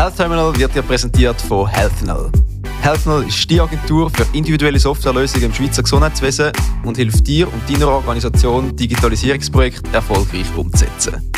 Health 0.00 0.16
Terminal 0.16 0.56
wird 0.56 0.74
dir 0.74 0.80
präsentiert 0.80 1.38
von 1.42 1.68
HealthNull. 1.68 2.32
HealthNull 2.80 3.28
ist 3.28 3.50
die 3.50 3.60
Agentur 3.60 4.08
für 4.08 4.24
individuelle 4.34 4.78
Softwarelösungen 4.78 5.48
im 5.48 5.52
Schweizer 5.52 5.82
Gesundheitswesen 5.82 6.52
und 6.86 6.96
hilft 6.96 7.26
dir 7.26 7.52
und 7.52 7.68
deiner 7.68 7.88
Organisation, 7.88 8.74
Digitalisierungsprojekte 8.74 9.92
erfolgreich 9.92 10.46
umzusetzen. 10.56 11.30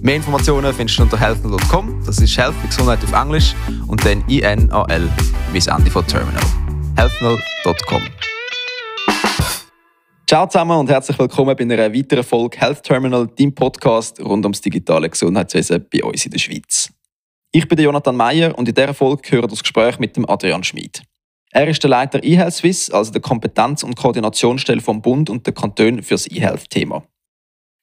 Mehr 0.00 0.16
Informationen 0.16 0.72
findest 0.72 0.98
du 0.98 1.02
unter 1.02 1.20
healthnull.com, 1.20 2.02
das 2.06 2.16
ist 2.20 2.34
Health 2.38 2.54
wie 2.62 2.68
Gesundheit 2.68 3.00
auf 3.04 3.12
Englisch 3.12 3.54
und 3.86 4.02
dann 4.06 4.24
INAL 4.28 5.10
wie 5.52 5.58
das 5.58 5.66
Ende 5.66 5.90
von 5.90 6.06
Terminal. 6.06 6.42
healthnull.com 6.96 8.02
Ciao 10.26 10.46
zusammen 10.46 10.78
und 10.78 10.88
herzlich 10.88 11.18
willkommen 11.18 11.54
bei 11.54 11.64
einer 11.64 11.92
weiteren 11.92 12.24
Folge 12.24 12.56
Health 12.58 12.82
Terminal, 12.82 13.28
deinem 13.38 13.54
Podcast 13.54 14.18
rund 14.20 14.46
ums 14.46 14.62
digitale 14.62 15.10
Gesundheitswesen 15.10 15.84
bei 15.92 16.02
uns 16.02 16.24
in 16.24 16.30
der 16.30 16.38
Schweiz. 16.38 16.83
Ich 17.56 17.68
bin 17.68 17.78
Jonathan 17.78 18.16
Meyer 18.16 18.58
und 18.58 18.68
in 18.68 18.74
dieser 18.74 18.94
Folge 18.94 19.30
hören 19.30 19.48
das 19.48 19.62
Gespräch 19.62 20.00
mit 20.00 20.16
dem 20.16 20.28
Adrian 20.28 20.64
Schmid. 20.64 21.04
Er 21.52 21.68
ist 21.68 21.80
der 21.84 21.88
Leiter 21.88 22.20
eHealth 22.24 22.54
Swiss, 22.54 22.90
also 22.90 23.12
der 23.12 23.20
Kompetenz- 23.20 23.84
und 23.84 23.94
Koordinationsstelle 23.94 24.80
vom 24.80 25.00
Bund 25.00 25.30
und 25.30 25.46
der 25.46 25.54
Kanton 25.54 26.02
für 26.02 26.14
das 26.14 26.28
eHealth-Thema. 26.28 27.06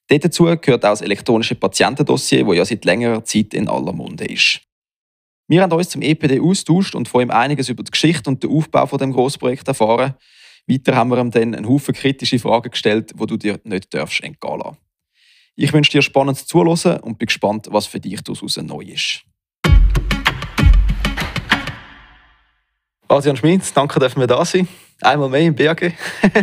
Dazu 0.08 0.44
gehört 0.44 0.84
auch 0.84 0.90
das 0.90 1.00
elektronische 1.00 1.54
Patientendossier, 1.54 2.44
das 2.44 2.56
ja 2.56 2.64
seit 2.66 2.84
längerer 2.84 3.24
Zeit 3.24 3.54
in 3.54 3.66
aller 3.66 3.94
Munde 3.94 4.26
ist. 4.26 4.60
Wir 5.48 5.62
haben 5.62 5.72
uns 5.72 5.88
zum 5.88 6.02
EPD 6.02 6.38
austauscht 6.38 6.94
und 6.94 7.08
von 7.08 7.22
ihm 7.22 7.30
einiges 7.30 7.70
über 7.70 7.82
die 7.82 7.92
Geschichte 7.92 8.28
und 8.28 8.42
den 8.42 8.50
Aufbau 8.50 8.84
von 8.84 8.98
dem 8.98 9.14
Grossprojekt 9.14 9.66
erfahren. 9.68 10.16
Weiter 10.66 10.94
haben 10.94 11.08
wir 11.08 11.18
ihm 11.18 11.30
dann 11.30 11.54
einen 11.54 11.66
Haufen 11.66 11.94
kritische 11.94 12.38
Fragen 12.38 12.70
gestellt, 12.70 13.12
wo 13.14 13.24
du 13.24 13.38
dir 13.38 13.58
nicht 13.64 13.94
darfst 13.94 14.22
entgehen 14.22 14.58
lassen. 14.58 14.76
Ich 15.56 15.72
wünsche 15.72 15.92
dir 15.92 16.02
spannendes 16.02 16.44
Zuhören 16.44 17.00
und 17.00 17.18
bin 17.18 17.24
gespannt, 17.24 17.68
was 17.70 17.86
für 17.86 18.00
dich 18.00 18.20
daraus 18.20 18.58
neu 18.58 18.82
ist. 18.82 19.24
Adrian 23.12 23.36
Schmitz, 23.36 23.74
danke, 23.74 24.00
dass 24.00 24.16
wir 24.16 24.26
da 24.26 24.42
sein. 24.42 24.66
Einmal 25.02 25.28
mehr 25.28 25.42
im 25.42 25.54
BAG. 25.54 25.92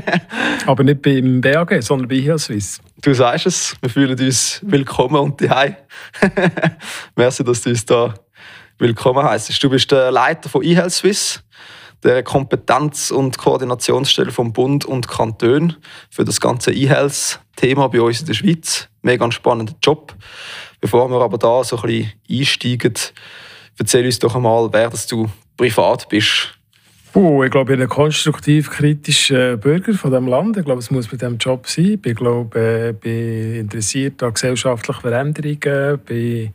Aber 0.67 0.83
nicht 0.83 1.01
beim 1.01 1.41
BAG, 1.41 1.81
sondern 1.81 2.07
bei 2.07 2.17
Heal 2.17 2.37
Swiss. 2.37 2.79
Du 3.01 3.11
sagst 3.11 3.47
es, 3.47 3.75
wir 3.81 3.89
fühlen 3.89 4.19
uns 4.19 4.59
willkommen 4.61 5.15
und 5.15 5.41
daheim. 5.41 5.75
Merci, 7.15 7.43
dass 7.43 7.63
du 7.63 7.71
uns 7.71 7.85
da 7.87 8.13
willkommen 8.77 9.23
heißt. 9.23 9.63
Du 9.63 9.67
bist 9.71 9.91
der 9.91 10.11
Leiter 10.11 10.47
von 10.47 10.61
eHealth 10.61 10.91
Swiss, 10.91 11.41
der 12.03 12.23
Kompetenz- 12.23 13.09
und 13.09 13.39
Koordinationsstelle 13.39 14.31
vom 14.31 14.53
Bund 14.53 14.85
und 14.85 15.07
Kanton 15.07 15.75
für 16.11 16.23
das 16.23 16.39
ganze 16.39 16.71
eHealth-Thema 16.71 17.87
bei 17.89 17.99
uns 17.99 18.19
in 18.19 18.27
der 18.27 18.35
Schweiz. 18.35 18.89
Mega 19.01 19.31
spannender 19.31 19.73
Job. 19.81 20.13
Bevor 20.79 21.09
wir 21.09 21.19
aber 21.19 21.39
da 21.39 21.63
so 21.63 21.77
ein 21.77 21.81
bisschen 21.81 22.13
einsteigen, 22.29 22.93
erzähl 23.79 24.05
uns 24.05 24.19
doch 24.19 24.35
einmal, 24.35 24.71
wer 24.71 24.91
das 24.91 25.07
du 25.07 25.27
privat 25.57 26.07
bist. 26.09 26.58
Oh, 27.13 27.43
ich 27.43 27.49
glaube, 27.49 27.71
ich 27.71 27.77
bin 27.77 27.83
ein 27.83 27.89
konstruktiv 27.89 28.69
kritischer 28.69 29.57
Bürger 29.57 29.93
von 29.93 30.11
diesem 30.11 30.27
Land. 30.27 30.57
Ich 30.57 30.65
glaube, 30.65 30.79
es 30.79 30.91
muss 30.91 31.11
mit 31.11 31.21
diesem 31.21 31.37
Job 31.37 31.67
sein. 31.67 31.99
Ich 32.05 32.15
glaube, 32.15 32.91
ich 32.93 32.99
bin 32.99 33.55
interessiert 33.55 34.21
an 34.21 34.33
gesellschaftlichen 34.33 35.01
Veränderungen. 35.01 35.99
bin 36.05 36.53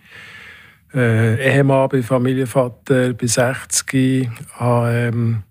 äh, 0.95 1.55
Ehemann, 1.55 1.89
bin 1.89 2.05
Familienvater, 2.05 3.15
bin 3.15 3.27
60, 3.29 4.29
habe 4.53 4.93
ähm, 4.93 5.43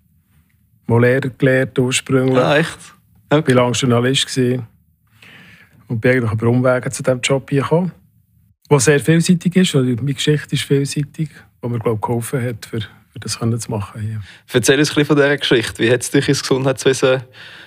mal 0.86 1.02
Lehrer 1.02 1.28
gelernt 1.36 1.78
ursprünglich. 1.78 2.42
Ah, 2.42 2.56
echt? 2.56 2.78
Okay. 3.28 3.50
Ich 3.50 3.56
war 3.56 3.64
lange 3.64 3.76
Journalist 3.76 4.26
gewesen 4.26 4.66
und 5.88 6.00
bin 6.00 6.12
eigentlich 6.12 6.32
über 6.32 6.46
Umwege 6.46 6.90
zu 6.90 7.02
diesem 7.02 7.20
Job 7.20 7.46
gekommen. 7.46 7.92
Was 8.70 8.86
sehr 8.86 9.00
vielseitig 9.00 9.54
ist, 9.56 9.74
und 9.74 9.96
meine 9.96 10.14
Geschichte 10.14 10.54
ist 10.54 10.62
vielseitig, 10.62 11.28
was 11.60 11.70
mir 11.70 11.78
glaube 11.78 11.96
ich, 11.96 12.00
geholfen 12.00 12.42
hat, 12.42 12.64
für 12.64 12.80
das 13.20 13.38
können 13.38 13.58
zu 13.58 13.70
machen. 13.70 14.12
Ja. 14.12 14.20
Erzähl 14.52 14.78
uns 14.78 14.90
ein 14.90 14.94
bisschen 14.94 15.04
von 15.06 15.16
dieser 15.16 15.36
Geschichte. 15.36 15.82
Wie 15.82 15.90
hat 15.90 16.02
es 16.02 16.10
dich 16.10 16.28
ins 16.28 16.42
Gesundheitswesen 16.42 17.22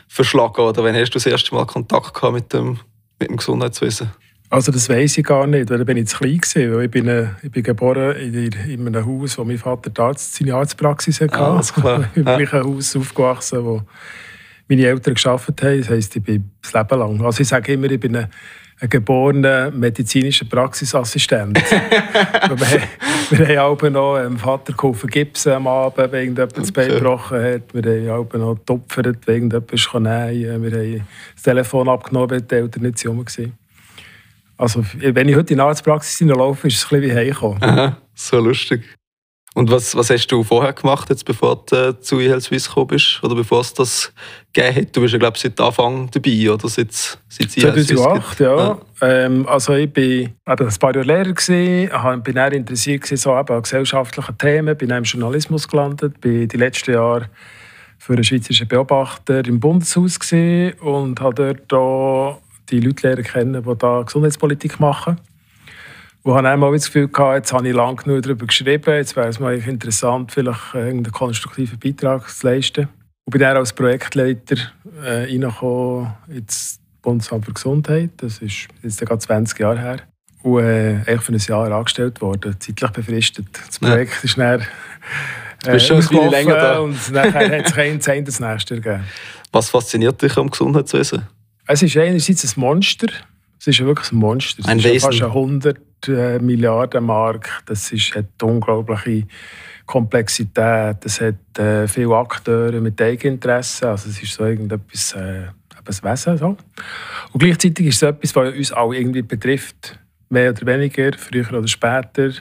verschlagen? 0.07 0.61
Oder 0.61 0.83
wann 0.83 0.95
hast 0.95 1.11
du 1.11 1.19
das 1.19 1.25
erste 1.25 1.53
Mal 1.55 1.65
Kontakt 1.65 2.13
gehabt 2.13 2.33
mit 2.33 2.53
dem, 2.53 2.79
mit 3.19 3.29
dem 3.29 3.37
Gesundheitswesen? 3.37 4.11
Also 4.49 4.71
das 4.71 4.87
weiß 4.87 5.17
ich 5.17 5.25
gar 5.25 5.45
nicht, 5.45 5.69
weil 5.69 5.77
da 5.77 5.83
bin 5.83 5.97
ich 5.97 6.07
zu 6.07 6.17
klein 6.17 6.37
gewesen. 6.37 6.81
Ich 6.81 6.91
bin, 6.91 7.07
äh, 7.07 7.27
ich 7.41 7.51
bin 7.51 7.63
geboren 7.63 8.15
in, 8.15 8.51
in 8.51 8.87
einem 8.87 9.05
Haus, 9.05 9.37
wo 9.37 9.43
mein 9.43 9.57
Vater 9.57 9.91
Arzt, 10.01 10.35
seine 10.35 10.55
Arztpraxis 10.55 11.19
hatte. 11.19 11.37
Ah, 11.37 11.61
klar. 11.61 12.09
Im 12.15 12.23
gleichen 12.23 12.63
Haus 12.63 12.95
aufgewachsen, 12.95 13.65
wo 13.65 13.81
meine 14.69 14.85
Eltern 14.85 15.15
gearbeitet 15.15 15.63
haben. 15.63 15.79
Das 15.79 15.89
heisst, 15.89 16.15
ich 16.15 16.23
bin 16.23 16.49
das 16.61 16.73
Leben 16.73 16.99
lang. 16.99 17.25
Also 17.25 17.41
ich 17.41 17.47
sage 17.47 17.73
immer, 17.73 17.91
ich 17.91 17.99
bin 17.99 18.15
ein, 18.15 18.27
ein 18.79 18.89
geborener 18.89 19.71
medizinischer 19.71 20.45
Praxisassistent. 20.45 21.57
wir, 21.71 23.37
wir 23.47 23.59
haben 23.59 23.79
auch 23.79 23.89
noch 23.89 24.19
dem 24.21 24.37
Vater 24.37 24.73
geholfen, 24.73 25.09
Gips 25.09 25.47
am 25.47 25.67
Abend, 25.67 26.11
wenn 26.11 26.21
irgendjemand 26.21 26.57
das 26.57 26.71
Bein 26.71 26.89
gebrochen 26.89 27.41
hat. 27.41 27.73
Wir 27.73 28.13
haben 28.13 28.27
auch 28.31 28.33
noch 28.33 28.55
getopfert, 28.55 29.25
wenn 29.25 29.49
irgendjemand 29.49 30.03
nähen 30.03 30.63
Wir 30.63 30.71
haben 30.71 31.07
das 31.33 31.43
Telefon 31.43 31.89
abgenommen, 31.89 32.29
weil 32.29 32.41
die 32.41 32.55
Eltern 32.55 32.83
nicht 32.83 33.03
waren. 33.05 33.53
Also, 34.57 34.83
wenn 34.99 35.29
ich 35.29 35.35
heute 35.35 35.53
in 35.53 35.59
die 35.59 35.63
Arztpraxis 35.63 36.19
laufe, 36.27 36.67
ist 36.67 36.77
es 36.77 36.91
ein 36.91 37.01
bisschen 37.01 37.15
wie 37.15 37.19
heimkommen. 37.19 37.63
Aha, 37.63 37.97
so 38.15 38.39
lustig. 38.39 38.96
Und 39.57 39.71
was, 39.71 39.95
was 39.95 40.11
hast 40.11 40.27
du 40.27 40.43
vorher 40.43 40.71
gemacht, 40.71 41.09
jetzt, 41.09 41.25
bevor 41.25 41.63
du 41.65 41.75
äh, 41.75 41.99
zu 41.99 42.19
eHealth 42.19 42.43
Swiss 42.43 42.67
gekommen 42.67 42.89
bist? 42.89 43.23
Oder 43.23 43.33
bevor 43.33 43.61
es 43.61 43.73
das 43.73 44.13
gegeben 44.53 44.75
hat? 44.75 44.95
Du 44.95 45.01
bist 45.01 45.13
ja, 45.13 45.17
glaube 45.17 45.35
ich, 45.35 45.41
seit 45.41 45.59
Anfang 45.59 46.11
dabei, 46.11 46.51
oder? 46.51 46.69
Seit, 46.69 46.93
seit 46.93 47.49
2008, 47.49 48.39
ja. 48.39 48.55
ja. 48.55 48.77
Ähm, 49.01 49.47
also 49.47 49.73
ich 49.73 49.89
war 49.95 50.59
ein 50.59 50.77
paar 50.79 50.95
Jahre 50.95 51.07
Lehrer, 51.07 51.33
gewesen, 51.33 52.21
bin 52.21 52.35
eher 52.35 52.53
interessiert 52.53 53.01
gewesen, 53.01 53.17
so 53.17 53.33
an 53.33 53.63
gesellschaftlichen 53.63 54.37
Themen, 54.37 54.77
bin 54.77 54.91
im 54.91 55.03
Journalismus 55.03 55.67
gelandet, 55.67 56.21
bin 56.21 56.47
die 56.47 56.57
letzten 56.57 56.93
Jahre 56.93 57.27
für 57.97 58.13
einen 58.13 58.23
schweizerischen 58.23 58.67
Beobachter 58.67 59.43
im 59.43 59.59
Bundeshaus 59.59 60.19
gewesen 60.19 60.77
und 60.81 61.19
habe 61.19 61.55
dort 61.67 62.39
die 62.69 62.79
Leute 62.79 63.07
lernen 63.07 63.23
kennen, 63.23 63.63
die 63.63 63.75
da 63.75 64.03
Gesundheitspolitik 64.03 64.79
machen. 64.79 65.19
Und 66.27 66.35
habe 66.35 66.49
einmal 66.49 66.73
das 66.73 66.87
Gefühl 66.87 67.07
gehabt, 67.07 67.37
jetzt 67.37 67.53
habe 67.53 67.65
ich 67.69 67.73
lange 67.73 67.95
genug 67.95 68.21
darüber 68.21 68.45
geschrieben, 68.47 68.95
jetzt 68.95 69.15
wäre 69.15 69.29
es 69.29 69.39
mal 69.39 69.55
interessant, 69.55 70.29
vielleicht 70.29 70.73
irgendeinen 70.73 71.13
konstruktiven 71.13 71.79
Beitrag 71.79 72.29
zu 72.29 72.47
leisten. 72.47 72.89
Und 73.23 73.31
bin 73.31 73.39
dann 73.39 73.55
als 73.55 73.71
Projektleiter 73.71 74.57
äh, 75.05 75.23
reingekommen 75.23 76.15
ins 76.27 76.81
Bundesamt 77.01 77.45
für 77.45 77.53
Gesundheit. 77.53 78.09
Das 78.17 78.39
ist 78.39 78.67
jetzt 78.83 78.99
gerade 78.99 79.19
20 79.19 79.57
Jahre 79.57 79.79
her. 79.79 79.97
Und 80.43 80.59
äh, 80.59 81.17
für 81.17 81.31
ein 81.31 81.39
Jahr 81.39 81.71
angestellt 81.71 82.19
worden, 82.19 82.57
zeitlich 82.59 82.91
befristet. 82.91 83.47
Das 83.65 83.79
Projekt 83.79 84.15
ja. 84.15 84.23
ist 84.23 84.37
dann 84.37 84.67
Du 85.63 85.71
bist 85.71 85.87
schon 85.87 86.01
viel 86.01 86.27
länger 86.27 86.55
da. 86.55 86.79
Und 86.79 87.09
nachher 87.13 87.57
hat 87.57 87.67
es 87.67 87.73
kein 87.73 88.01
Zehn 88.01 88.25
das 88.25 88.41
nächste 88.41 88.75
gegeben. 88.75 89.05
Was 89.53 89.69
fasziniert 89.69 90.21
dich 90.21 90.35
am 90.35 90.49
Gesundheitswesen? 90.49 91.25
Es 91.67 91.81
ist 91.81 91.95
einerseits 91.95 92.43
ein 92.43 92.59
Monster. 92.59 93.07
Es 93.57 93.67
ist 93.67 93.79
wirklich 93.79 94.11
ein 94.11 94.17
Monster. 94.17 94.59
Es 94.59 94.67
ein 94.67 94.79
ist 94.79 94.83
Wesen. 94.83 94.99
fast 94.99 95.21
ein 95.21 95.29
100 95.29 95.86
äh, 96.07 96.39
Milliarden 96.39 97.05
Mark. 97.05 97.63
Das 97.65 97.91
ist, 97.91 98.15
hat 98.15 98.41
unglaubliche 98.41 99.27
Komplexität. 99.85 100.97
Es 101.03 101.21
hat 101.21 101.59
äh, 101.59 101.87
viele 101.87 102.15
Akteure 102.15 102.79
mit 102.81 103.01
Eigeninteressen. 103.01 103.87
Also 103.89 104.09
es 104.09 104.21
ist 104.21 104.33
so 104.33 104.45
irgendetwas, 104.45 105.13
äh, 105.13 105.47
ein 105.75 106.03
Wesen. 106.03 106.37
So. 106.37 106.57
Und 107.31 107.39
gleichzeitig 107.39 107.87
ist 107.87 108.03
es 108.03 108.09
etwas, 108.09 108.35
was 108.35 108.53
uns 108.53 108.71
alle 108.71 108.97
irgendwie 108.97 109.21
betrifft. 109.21 109.99
Mehr 110.29 110.51
oder 110.51 110.65
weniger, 110.65 111.11
früher 111.17 111.47
oder 111.53 111.67
später. 111.67 112.31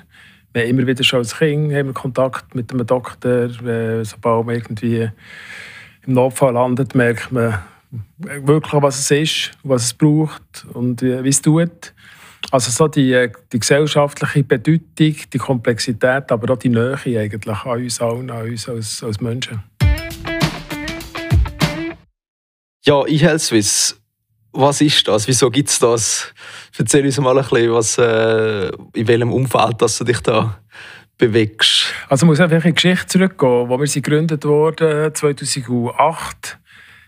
Wir 0.53 0.63
haben 0.63 0.71
immer 0.71 0.87
wieder 0.87 1.05
schon 1.05 1.21
als 1.21 1.37
Kind 1.37 1.73
haben 1.73 1.95
Kontakt 1.95 2.55
mit 2.55 2.73
einem 2.73 2.87
Doktor. 2.87 3.45
Äh, 3.65 4.05
sobald 4.05 4.47
man 4.47 4.55
irgendwie 4.57 5.11
im 6.07 6.13
Notfall 6.13 6.55
landet, 6.55 6.95
merkt 6.95 7.31
man, 7.31 7.59
wirklich, 8.19 8.83
was 8.83 8.99
es 8.99 9.11
ist, 9.11 9.51
was 9.63 9.85
es 9.85 9.95
braucht 9.95 10.67
und 10.73 11.03
wie 11.03 11.29
es 11.29 11.43
tut. 11.43 11.95
Also 12.51 12.71
so 12.71 12.89
die, 12.89 13.29
die 13.53 13.59
gesellschaftliche 13.59 14.45
Bedeutung, 14.45 15.17
die 15.33 15.39
Komplexität, 15.39 16.31
aber 16.31 16.53
auch 16.53 16.59
die 16.59 16.69
Nähe 16.69 16.97
eigentlich 17.05 17.57
an 17.65 17.83
uns 17.83 18.01
allen, 18.01 18.31
an 18.31 18.49
uns 18.49 18.69
als, 18.69 19.03
als 19.03 19.21
Menschen. 19.21 19.63
Ja, 22.85 23.05
eHealth 23.05 23.41
Swiss, 23.41 24.01
was 24.53 24.81
ist 24.81 25.09
das? 25.09 25.27
Wieso 25.27 25.51
gibt 25.51 25.69
es 25.69 25.79
das? 25.81 26.33
Erzähl 26.79 27.05
uns 27.05 27.19
mal 27.19 27.37
ein 27.37 27.43
bisschen, 27.43 27.73
was, 27.73 27.99
äh, 27.99 28.69
in 28.95 29.09
welchem 29.09 29.33
Umfeld 29.33 29.83
dass 29.83 29.99
du 29.99 30.05
dich 30.05 30.21
da 30.21 30.59
bewegst. 31.19 31.87
Also 32.09 32.27
ich 32.27 32.29
muss 32.29 32.41
einfach 32.41 32.57
in 32.57 32.63
die 32.63 32.75
Geschichte 32.75 33.07
zurückgehen, 33.07 33.69
wo 33.69 33.79
wir 33.79 33.87
sind 33.87 34.05
gegründet 34.05 34.45
wurden 34.45 35.15
2008 35.15 36.59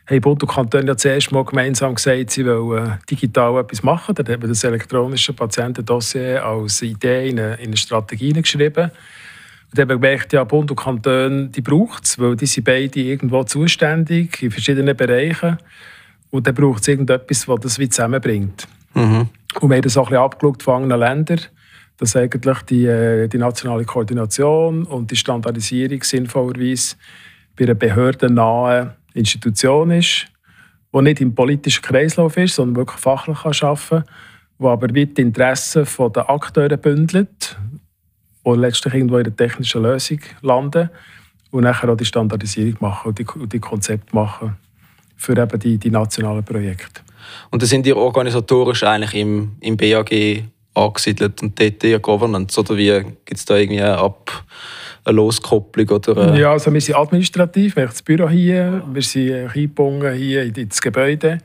haben 0.08 0.20
Bund 0.20 0.43
und 0.43 0.49
Kanton 0.49 0.87
ja 0.87 0.96
zuerst 0.96 1.32
mal 1.32 1.44
gemeinsam 1.44 1.94
gesagt, 1.94 2.31
sie 2.31 2.46
wollen 2.46 2.99
digital 3.10 3.60
etwas 3.60 3.82
machen. 3.82 4.14
Dann 4.14 4.26
haben 4.26 4.43
wir 4.43 4.49
das 4.49 4.64
elektronische 4.64 5.32
Patientendossier 5.34 6.44
als 6.44 6.81
Idee 6.82 7.28
in 7.28 7.38
eine, 7.38 7.55
in 7.56 7.66
eine 7.66 7.76
Strategie 7.76 8.32
geschrieben. 8.32 8.84
Und 8.84 9.78
dann 9.78 9.82
haben 9.82 9.88
wir 9.90 9.96
gemerkt, 9.96 10.32
ja, 10.32 10.44
Bund 10.44 10.70
und 10.70 10.76
Kanton, 10.78 11.52
die 11.52 11.60
braucht 11.60 12.05
es, 12.05 12.19
weil 12.19 12.37
die 12.37 12.46
sind 12.46 12.64
beide 12.64 13.00
irgendwo 13.00 13.44
zuständig 13.44 14.43
in 14.43 14.50
verschiedenen 14.50 14.96
Bereichen. 14.96 15.58
Und 16.31 16.46
dann 16.46 16.54
braucht 16.54 16.82
es 16.82 16.88
irgendetwas, 16.88 17.44
das 17.44 17.61
das 17.61 17.78
wie 17.78 17.88
zusammenbringt. 17.88 18.66
Mhm. 18.94 19.28
Und 19.61 19.70
wir 19.70 19.76
haben 19.76 19.82
das 19.82 19.96
auch 19.99 20.06
ein 20.06 20.11
bisschen 20.11 20.25
abgeschaut 20.25 20.62
von 20.62 20.82
anderen 20.82 21.00
Ländern. 21.00 21.40
dass 21.99 22.14
eigentlich 22.14 22.62
die, 22.62 22.87
äh, 22.87 23.26
die 23.26 23.38
nationale 23.38 23.84
Koordination 23.84 24.84
und 24.84 25.11
die 25.11 25.16
Standardisierung 25.16 26.02
sinnvollerweise 26.02 26.94
bei 27.56 27.64
einer 27.64 27.75
behördennahen 27.75 28.93
Institution 29.18 29.90
ist, 29.90 30.26
die 30.94 31.02
nicht 31.02 31.20
im 31.20 31.34
politischen 31.34 31.82
Kreislauf 31.82 32.36
ist, 32.36 32.54
sondern 32.54 32.76
wirklich 32.76 33.00
fachlich 33.00 33.38
arbeiten 33.44 33.88
kann, 33.88 34.04
die 34.58 34.64
aber 34.64 34.88
die 34.88 35.02
Interessen 35.02 35.86
der 36.14 36.30
Akteure 36.30 36.76
bündelt, 36.76 37.56
die 38.44 38.50
letztlich 38.50 38.94
irgendwo 38.94 39.18
in 39.18 39.24
der 39.24 39.36
technischen 39.36 39.82
Lösung 39.82 40.20
landen 40.42 40.90
und 41.50 41.64
nachher 41.64 41.90
auch 41.90 41.96
die 41.96 42.04
Standardisierung 42.04 42.76
machen 42.80 43.08
und 43.08 43.18
die, 43.18 43.26
die 43.48 43.60
Konzepte 43.60 44.14
machen 44.14 44.56
für 45.16 45.36
eben 45.36 45.58
die, 45.58 45.78
die 45.78 45.90
nationalen 45.90 46.44
Projekte. 46.44 47.02
Und 47.50 47.62
dann 47.62 47.68
sind 47.68 47.84
die 47.84 47.92
organisatorisch 47.92 48.82
eigentlich 48.84 49.14
im, 49.14 49.56
im 49.60 49.76
BAG 49.76 50.44
angesiedelt 50.74 51.42
und 51.42 51.60
dort 51.60 51.84
eher 51.84 51.98
Governance? 51.98 52.58
Oder 52.58 52.76
wie 52.76 53.02
gibt 53.24 53.38
es 53.38 53.44
da 53.44 53.56
irgendwie 53.56 53.82
eine, 53.82 53.98
Ab 53.98 54.44
eine 55.04 55.16
Loskopplung? 55.16 55.88
Oder 55.88 56.36
Ja, 56.36 56.52
also 56.52 56.72
wir 56.72 56.80
sind 56.80 56.96
administrativ, 56.96 57.76
wir 57.76 57.84
haben 57.84 57.90
das 57.90 58.02
Büro 58.02 58.28
hier, 58.28 58.82
wir 58.92 59.02
sind 59.02 59.48
eingebunden 59.48 60.12
hier 60.14 60.42
in 60.42 60.68
das 60.68 60.80
Gebäude. 60.80 61.38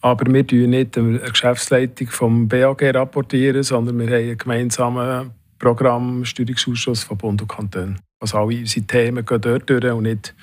Aber 0.00 0.26
wir 0.26 0.40
rapportieren 0.40 0.70
nicht 0.70 0.96
der 0.96 1.02
Geschäftsleitung 1.30 2.08
vom 2.08 2.48
BAG, 2.48 2.82
rapportieren, 2.94 3.62
sondern 3.62 3.98
wir 3.98 4.06
haben 4.06 4.14
einen 4.14 4.38
gemeinsamen 4.38 5.30
Programmsteuerungsausschuss 5.58 7.02
von 7.02 7.18
Bund 7.18 7.42
und 7.42 7.48
Kanton. 7.48 7.98
Also 8.20 8.38
alle 8.38 8.58
unsere 8.58 8.86
Themen 8.86 9.24
gehen 9.24 9.40
dort 9.40 9.68
durch 9.68 9.84
und 9.84 10.04
nicht 10.04 10.34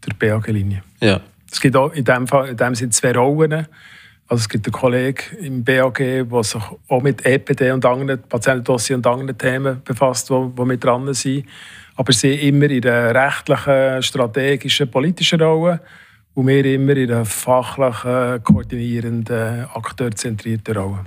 durch 0.00 0.16
die 0.18 0.26
BAG-Linie. 0.26 0.82
Ja. 1.00 1.20
Es 1.50 1.60
gibt 1.60 1.76
auch 1.76 1.92
in 1.92 2.04
dem, 2.04 2.26
Fall, 2.26 2.48
in 2.48 2.56
dem 2.56 2.74
Sinne 2.74 2.90
zwei 2.90 3.12
Rollen. 3.12 3.66
Also 4.26 4.40
es 4.40 4.48
gibt 4.48 4.66
einen 4.66 4.72
Kollegen 4.72 5.36
im 5.40 5.64
BAG, 5.64 5.98
der 5.98 6.42
sich 6.42 6.62
auch 6.88 7.02
mit 7.02 7.24
EPD 7.26 7.72
und 7.72 7.84
anderen 7.84 8.22
Patientendossier 8.22 8.96
und 8.96 9.06
anderen 9.06 9.36
Themen 9.36 9.82
befasst, 9.84 10.30
die, 10.30 10.50
die 10.56 10.64
mit 10.64 10.82
dran 10.82 11.12
sind. 11.12 11.44
Aber 11.96 12.12
sie 12.12 12.34
immer 12.48 12.68
in 12.70 12.86
einer 12.86 13.14
rechtlichen, 13.14 14.02
strategischen, 14.02 14.90
politischen 14.90 15.40
Rolle 15.40 15.80
und 16.34 16.48
wir 16.48 16.64
immer 16.64 16.96
in 16.96 17.12
einer 17.12 17.24
fachlichen, 17.24 18.42
koordinierenden, 18.42 19.66
akteurzentrierten 19.72 20.76
Rolle. 20.76 21.04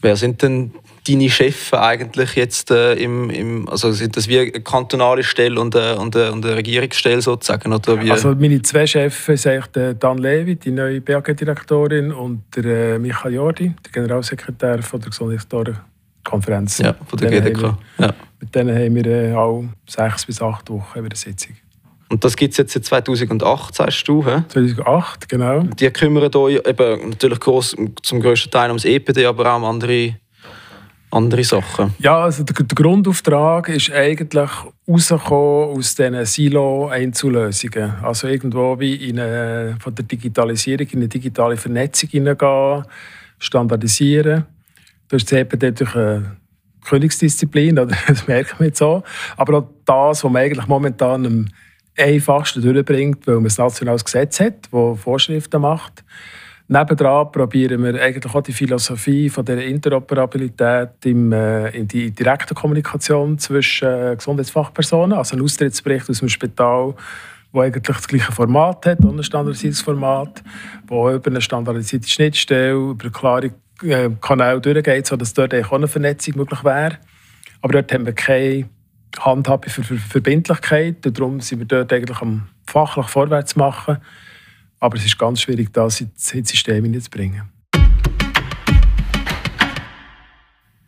Wer 0.00 0.14
sind 0.14 0.42
denn 0.42 0.72
deine 1.08 1.28
Chefs 1.28 1.72
eigentlich 1.72 2.34
jetzt 2.34 2.70
äh, 2.70 2.94
im, 2.94 3.30
im, 3.30 3.68
also 3.68 3.90
sind 3.90 4.16
das 4.16 4.28
wie 4.28 4.38
eine 4.38 4.52
kantonale 4.52 5.24
Stelle 5.24 5.60
und 5.60 5.74
eine, 5.74 5.98
und 5.98 6.14
eine, 6.14 6.30
und 6.30 6.44
eine 6.44 6.56
Regierungsstelle 6.56 7.20
sozusagen? 7.20 7.72
Oder 7.72 8.00
wie? 8.00 8.10
Also 8.10 8.34
meine 8.34 8.62
zwei 8.62 8.86
Chefs 8.86 9.26
sind 9.26 9.74
der 9.74 9.94
Dan 9.94 10.18
Levi, 10.18 10.54
die 10.54 10.70
neue 10.70 11.00
BAG-Direktorin, 11.00 12.12
und 12.12 12.44
der 12.54 12.94
äh, 12.94 12.98
Michael 12.98 13.34
Jordi, 13.34 13.74
der 13.84 13.92
Generalsekretär 13.92 14.82
von 14.82 15.00
der 15.00 15.10
Gesundheitskonferenz. 16.28 16.78
Ja, 16.78 16.94
von 17.06 17.18
der 17.18 17.30
GDK. 17.30 17.76
Ja. 17.98 18.14
Mit 18.40 18.54
denen 18.54 18.76
haben 18.76 18.94
wir 18.94 19.06
äh, 19.06 19.34
auch 19.34 19.64
sechs 19.86 20.26
bis 20.26 20.40
acht 20.40 20.70
Wochen 20.70 20.98
eine 20.98 21.08
Sitzung. 21.14 21.56
Und 22.10 22.24
das 22.24 22.36
gibt 22.36 22.52
es 22.52 22.58
jetzt 22.58 22.72
seit 22.72 22.84
2008, 22.84 23.74
sagst 23.74 24.08
du? 24.08 24.24
He? 24.24 24.42
2008, 24.48 25.28
genau. 25.28 25.60
Die 25.60 25.90
kümmern 25.90 26.34
euch 26.34 26.60
eben 26.66 27.10
natürlich 27.10 27.40
gross, 27.40 27.76
zum 28.02 28.20
grössten 28.20 28.50
Teil 28.50 28.68
ums 28.68 28.86
EPD, 28.86 29.26
aber 29.26 29.52
auch 29.52 29.56
um 29.58 29.64
andere, 29.64 30.16
andere 31.10 31.44
Sachen. 31.44 31.92
Ja, 31.98 32.20
also 32.22 32.44
der, 32.44 32.64
der 32.64 32.74
Grundauftrag 32.74 33.68
ist 33.68 33.92
eigentlich 33.92 34.48
rausgekommen 34.88 35.76
aus 35.76 35.96
diesen 35.96 36.24
Silo-Einzulösungen. 36.24 37.96
Also 38.02 38.28
irgendwo 38.28 38.78
wie 38.80 38.94
in 38.94 39.20
eine, 39.20 39.76
von 39.78 39.94
der 39.94 40.06
Digitalisierung 40.06 40.86
in 40.86 41.00
eine 41.00 41.08
digitale 41.08 41.58
Vernetzung 41.58 42.08
hineingehen, 42.08 42.84
standardisieren. 43.38 44.46
Ist 45.10 45.32
das 45.32 45.38
EPD 45.38 45.66
natürlich 45.66 45.94
eine 45.94 46.36
Königsdisziplin, 46.84 47.76
das 48.06 48.26
merkt 48.26 48.58
man 48.58 48.68
jetzt 48.68 48.82
auch. 48.82 49.04
Aber 49.36 49.58
auch 49.58 49.68
das, 49.84 50.24
was 50.24 50.30
man 50.30 50.42
eigentlich 50.42 50.66
momentan 50.66 51.50
einfachsten 51.98 52.62
durchbringt, 52.62 53.26
weil 53.26 53.36
man 53.36 53.46
ein 53.46 53.54
nationales 53.56 54.04
Gesetz 54.04 54.40
hat, 54.40 54.68
das 54.70 55.00
Vorschriften 55.00 55.60
macht. 55.60 56.04
Nebendran 56.70 57.32
probieren 57.32 57.82
wir 57.82 58.00
eigentlich 58.00 58.34
auch 58.34 58.42
die 58.42 58.52
Philosophie 58.52 59.30
von 59.30 59.42
der 59.44 59.64
Interoperabilität 59.66 60.90
äh, 61.06 61.76
in 61.78 61.88
die 61.88 62.10
direkte 62.10 62.54
Kommunikation 62.54 63.38
zwischen 63.38 63.88
äh, 63.88 64.14
Gesundheitsfachpersonen, 64.14 65.16
also 65.16 65.34
ein 65.34 65.42
Austrittsbericht 65.42 66.10
aus 66.10 66.18
dem 66.18 66.28
Spital, 66.28 66.94
wo 67.52 67.60
eigentlich 67.62 67.84
das 67.84 68.06
gleiche 68.06 68.32
Format 68.32 68.84
hat, 68.84 69.00
ein 69.00 69.22
standardisiertes 69.22 69.80
Format, 69.80 70.42
wo 70.86 71.10
über 71.10 71.30
eine 71.30 71.40
standardisierte 71.40 72.06
Schnittstelle, 72.06 72.74
über 72.74 73.08
klare 73.08 73.46
äh, 73.46 73.50
Kanäle 73.78 74.60
durchgeht, 74.60 75.06
sodass 75.06 75.34
dort 75.34 75.54
auch 75.54 75.72
eine 75.72 75.88
Vernetzung 75.88 76.36
möglich 76.36 76.64
wäre. 76.64 76.98
Aber 77.60 77.72
dort 77.72 77.92
haben 77.92 78.06
wir 78.06 78.12
keine 78.12 78.68
Handhabe 79.18 79.70
für, 79.70 79.82
Verbindlichkeit. 79.82 81.06
Und 81.06 81.18
darum 81.18 81.40
sind 81.40 81.60
wir 81.60 81.66
dort 81.66 81.92
eigentlich 81.92 82.20
am 82.20 82.48
fachlich 82.66 83.06
vorwärts 83.06 83.56
machen. 83.56 83.98
Aber 84.80 84.96
es 84.96 85.04
ist 85.04 85.18
ganz 85.18 85.42
schwierig, 85.42 85.72
das 85.72 86.00
ins 86.00 86.28
System 86.28 86.84
hineinzubringen. 86.84 87.42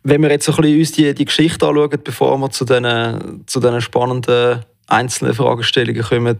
Wenn 0.03 0.21
wir 0.21 0.31
jetzt 0.31 0.49
ein 0.49 0.55
bisschen 0.55 0.79
uns 0.79 0.91
die, 0.93 1.13
die 1.13 1.25
Geschichte 1.25 1.67
anschauen, 1.67 1.99
bevor 2.03 2.37
wir 2.37 2.49
zu 2.49 2.65
diesen, 2.65 3.43
zu 3.45 3.59
diesen 3.59 3.81
spannenden 3.81 4.65
einzelnen 4.87 5.33
Fragestellungen 5.33 6.01
kommen, 6.01 6.39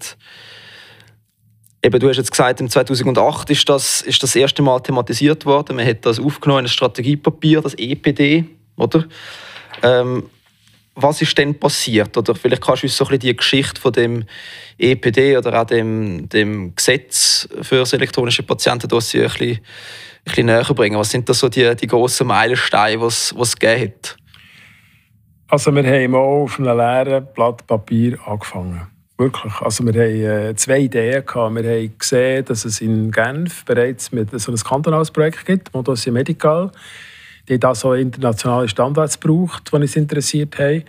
Eben, 1.84 2.00
du 2.00 2.10
hast 2.10 2.18
jetzt 2.18 2.32
gesagt, 2.32 2.62
im 2.62 2.70
2008 2.70 3.50
ist 3.50 3.68
das, 3.68 4.02
ist 4.02 4.22
das 4.22 4.36
erste 4.36 4.62
Mal 4.62 4.80
thematisiert 4.82 5.46
worden. 5.46 5.78
Man 5.78 5.88
hat 5.88 6.06
das 6.06 6.20
aufgenommen 6.20 6.60
in 6.60 6.66
ein 6.66 6.70
Strategiepapier, 6.70 7.62
das 7.62 7.74
EPD, 7.74 8.46
oder? 8.76 9.06
Ähm, 9.82 10.30
was 10.94 11.22
ist 11.22 11.36
denn 11.38 11.58
passiert? 11.58 12.16
Oder 12.18 12.36
vielleicht 12.36 12.62
kannst 12.62 12.84
du 12.84 12.88
uns 12.88 12.98
so 12.98 13.06
ein 13.06 13.10
bisschen 13.10 13.20
die 13.22 13.36
Geschichte 13.36 13.82
von 13.82 13.94
dem 13.94 14.26
EPD 14.78 15.38
oder 15.38 15.62
auch 15.62 15.66
dem, 15.66 16.30
dem 16.30 16.76
Gesetz 16.76 17.48
für 17.62 17.78
das 17.78 17.94
elektronische 17.94 18.44
Patientendossier 18.44 19.24
ein 19.24 19.30
bisschen, 19.30 19.50
ein 19.50 19.62
bisschen 20.26 20.46
näher 20.48 20.74
bringen. 20.76 21.00
Was 21.00 21.10
sind 21.10 21.28
da 21.30 21.34
so 21.34 21.50
die, 21.50 21.76
die 21.76 21.88
grossen 21.88 22.28
Meilensteine, 22.28 23.00
die 23.00 23.06
es 23.06 23.56
gegeben 23.58 23.82
hat? 23.82 24.18
Also 25.48 25.74
wir 25.74 25.84
haben 25.84 26.16
auch 26.16 26.44
auf 26.44 26.60
einem 26.60 26.78
leeren 26.78 27.28
Blatt 27.34 27.66
Papier 27.66 28.20
angefangen. 28.26 28.91
Wirklich. 29.22 29.54
Also 29.62 29.86
wir 29.86 29.94
haben 29.94 30.50
äh, 30.50 30.56
zwei 30.56 30.80
Ideen 30.80 31.26
gehabt. 31.26 31.56
Wir 31.56 31.64
haben 31.64 31.94
gesehen, 31.98 32.44
dass 32.46 32.66
es 32.66 32.82
in 32.82 33.12
Genf 33.12 33.64
bereits 33.66 34.12
mit 34.12 34.32
so 34.40 34.52
ein 34.52 34.58
kantonales 34.58 35.12
Projekt 35.12 35.46
gibt, 35.46 35.74
Modossier 35.74 36.12
Medical 36.12 36.72
die 37.48 37.60
da 37.60 37.76
so 37.76 37.94
internationale 37.94 38.68
Standards 38.68 39.18
braucht, 39.18 39.72
die 39.72 39.76
uns 39.76 39.96
interessiert 39.96 40.58
haben. 40.58 40.84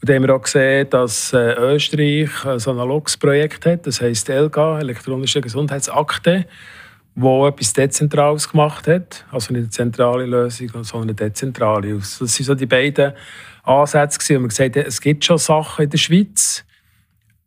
Und 0.00 0.08
da 0.08 0.14
haben 0.14 0.22
wir 0.22 0.34
auch 0.34 0.42
gesehen, 0.42 0.90
dass 0.90 1.32
äh, 1.32 1.52
Österreich 1.54 2.44
ein 2.44 2.60
analoges 2.60 3.16
Projekt 3.16 3.66
hat, 3.66 3.86
das 3.86 4.00
heisst 4.00 4.28
ELGA, 4.28 4.80
elektronische 4.80 5.40
Gesundheitsakte, 5.40 6.46
wo 7.14 7.46
etwas 7.46 7.72
Dezentrales 7.72 8.48
gemacht 8.48 8.88
hat. 8.88 9.24
Also 9.30 9.52
nicht 9.52 9.62
eine 9.62 9.70
zentrale 9.70 10.26
Lösung, 10.26 10.70
sondern 10.82 11.10
eine 11.10 11.14
dezentrale. 11.14 11.94
Das 11.94 12.20
waren 12.20 12.28
so 12.28 12.54
die 12.54 12.66
beiden 12.66 13.12
Ansätze. 13.62 14.36
Und 14.36 14.42
wir 14.42 14.48
gesagt 14.48 14.76
haben, 14.76 14.86
es 14.86 15.00
gibt 15.00 15.24
schon 15.24 15.38
Sachen 15.38 15.84
in 15.84 15.90
der 15.90 15.98
Schweiz, 15.98 16.64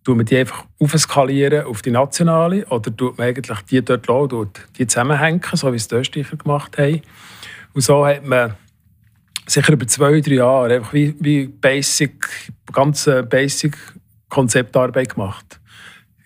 tun 0.06 0.20
wir 0.20 0.24
die 0.24 0.38
einfach 0.38 0.66
aufskalieren 0.80 1.66
auf 1.66 1.82
die 1.82 1.92
nationale 1.92 2.66
oder 2.68 2.96
tut 2.96 3.18
man 3.18 3.28
eigentlich 3.28 3.60
die 3.62 3.84
dort 3.84 4.08
lassen, 4.08 4.52
die 4.78 4.88
zusammenhängen, 4.88 5.42
so 5.54 5.72
wie 5.72 5.78
es 5.78 5.88
die 5.88 5.96
Österreicher 5.96 6.38
gemacht 6.38 6.78
haben. 6.78 7.02
Und 7.74 7.82
so 7.82 8.06
hat 8.06 8.24
man 8.24 8.54
sicher 9.48 9.74
über 9.74 9.88
zwei, 9.88 10.22
drei 10.22 10.36
Jahre 10.36 10.76
einfach 10.76 10.94
wie, 10.94 11.16
wie 11.20 11.48
basic, 11.48 12.54
ganz 12.72 13.10
basic 13.30 13.76
Konzeptarbeit 14.30 15.16
gemacht. 15.16 15.60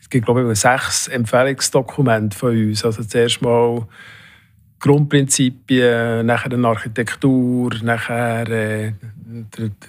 Es 0.02 0.10
gibt, 0.10 0.26
glaube 0.26 0.52
ich, 0.52 0.60
sechs 0.60 1.08
Empfehlungsdokumente 1.08 2.38
von 2.38 2.50
uns. 2.50 2.84
Also 2.84 3.04
zuerst 3.04 3.42
mal 3.42 3.88
Grundprinzipien, 4.80 6.26
nachher 6.26 6.52
eine 6.52 6.68
Architektur, 6.68 7.72
nachher 7.84 8.50
äh, 8.50 8.94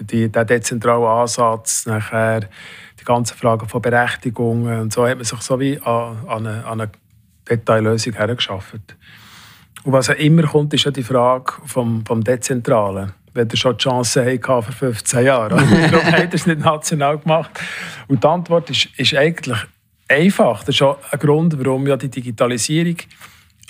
der, 0.00 0.28
der 0.28 0.44
dezentrale 0.44 1.08
Ansatz, 1.08 1.86
nachher 1.86 2.48
die 3.00 3.04
ganzen 3.04 3.36
Fragen 3.36 3.68
von 3.68 3.82
Berechtigungen. 3.82 4.80
Und 4.80 4.92
so 4.92 5.06
hat 5.06 5.16
man 5.16 5.24
sich 5.24 5.40
so 5.40 5.58
wie 5.58 5.78
an, 5.80 6.18
an, 6.26 6.46
eine, 6.46 6.64
an 6.64 6.80
eine 6.80 6.90
Detaillösung 7.48 8.14
hergeschafft. 8.14 8.96
Und 9.82 9.92
was 9.92 10.08
ja 10.08 10.14
immer 10.14 10.42
kommt, 10.42 10.74
ist 10.74 10.84
ja 10.84 10.90
die 10.90 11.02
Frage 11.02 11.52
vom, 11.64 12.04
vom 12.04 12.22
Dezentralen. 12.22 13.12
Wenn 13.32 13.48
ihr 13.48 13.56
schon 13.56 13.76
die 13.76 13.84
Chance 13.84 14.24
hatte 14.24 14.40
vor 14.40 14.62
15 14.62 15.24
Jahren. 15.24 15.52
Warum 15.52 16.04
hat 16.04 16.18
er 16.18 16.34
es 16.34 16.46
nicht 16.46 16.60
national 16.60 17.18
gemacht? 17.18 17.50
Und 18.08 18.22
die 18.22 18.28
Antwort 18.28 18.68
ist, 18.70 18.88
ist 18.96 19.14
eigentlich 19.14 19.58
einfach. 20.08 20.64
Das 20.64 20.74
ist 20.74 20.82
auch 20.82 20.98
ein 21.10 21.18
Grund, 21.18 21.56
warum 21.58 21.86
ja 21.86 21.96
die 21.96 22.08
Digitalisierung 22.08 22.96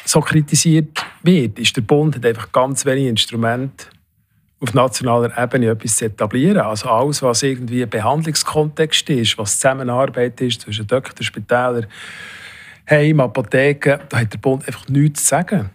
so 0.05 0.21
kritisiert 0.21 1.05
wird. 1.23 1.59
Ist 1.59 1.77
der 1.77 1.83
Bund 1.83 2.17
hat 2.17 2.27
einfach 2.27 2.51
ganz 2.51 2.85
wenige 2.87 3.11
Instrumente 3.11 3.87
auf 4.61 4.75
nationaler 4.75 5.37
Ebene 5.39 5.69
etwas 5.69 5.97
zu 5.97 6.05
etablieren. 6.05 6.61
Also 6.61 6.89
alles, 6.89 7.23
was 7.23 7.43
irgendwie 7.43 7.83
ein 7.83 7.89
Behandlungskontext 7.89 9.09
ist, 9.11 9.39
was 9.39 9.55
Zusammenarbeit 9.59 10.41
ist 10.41 10.61
zwischen 10.61 10.87
Doktor, 10.87 11.25
Spitälern, 11.25 11.87
Heim, 12.89 13.21
Apotheken, 13.21 14.01
da 14.09 14.21
hat 14.21 14.33
der 14.33 14.39
Bund 14.39 14.67
einfach 14.67 14.87
nichts 14.89 15.23
zu 15.23 15.29
sagen. 15.29 15.71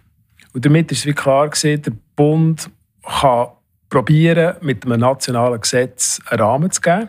Und 0.52 0.64
damit 0.64 0.92
ist 0.92 1.00
es 1.00 1.06
wie 1.06 1.12
klar 1.12 1.48
gewesen, 1.48 1.82
der 1.82 1.92
Bund 2.14 2.70
kann 3.02 3.48
probieren, 3.88 4.56
mit 4.60 4.84
einem 4.84 5.00
nationalen 5.00 5.60
Gesetz 5.60 6.20
einen 6.26 6.40
Rahmen 6.40 6.70
zu 6.70 6.80
geben. 6.80 7.08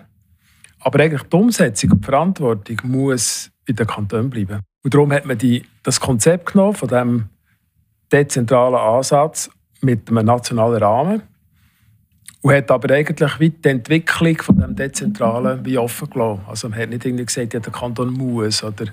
Aber 0.79 0.99
eigentlich 0.99 1.23
die 1.23 1.35
Umsetzung 1.35 1.91
und 1.91 2.01
die 2.01 2.05
Verantwortung 2.05 2.77
muss 2.83 3.51
bei 3.67 3.73
den 3.73 3.87
Kantonen 3.87 4.29
bleiben. 4.29 4.61
Und 4.83 4.93
darum 4.93 5.11
hat 5.11 5.25
man 5.25 5.37
die, 5.37 5.63
das 5.83 5.99
Konzept 5.99 6.53
genommen 6.53 6.73
von 6.73 6.87
diesem 6.87 7.29
dezentralen 8.11 8.75
Ansatz 8.75 9.49
mit 9.81 10.09
einem 10.09 10.25
nationalen 10.25 10.81
Rahmen 10.81 11.23
und 12.41 12.53
hat 12.53 12.69
aber 12.71 12.93
eigentlich 12.93 13.39
wie 13.39 13.49
die 13.49 13.69
Entwicklung 13.69 14.37
von 14.37 14.59
dem 14.59 14.75
Dezentralen 14.75 15.65
wie 15.65 15.77
offen 15.77 16.09
gelassen. 16.09 16.41
Also 16.47 16.69
man 16.69 16.79
hat 16.79 16.89
nicht 16.89 17.05
irgendwie 17.05 17.25
gesagt, 17.25 17.53
ja, 17.53 17.59
der 17.59 17.73
Kanton 17.73 18.13
muss 18.13 18.63
oder 18.63 18.85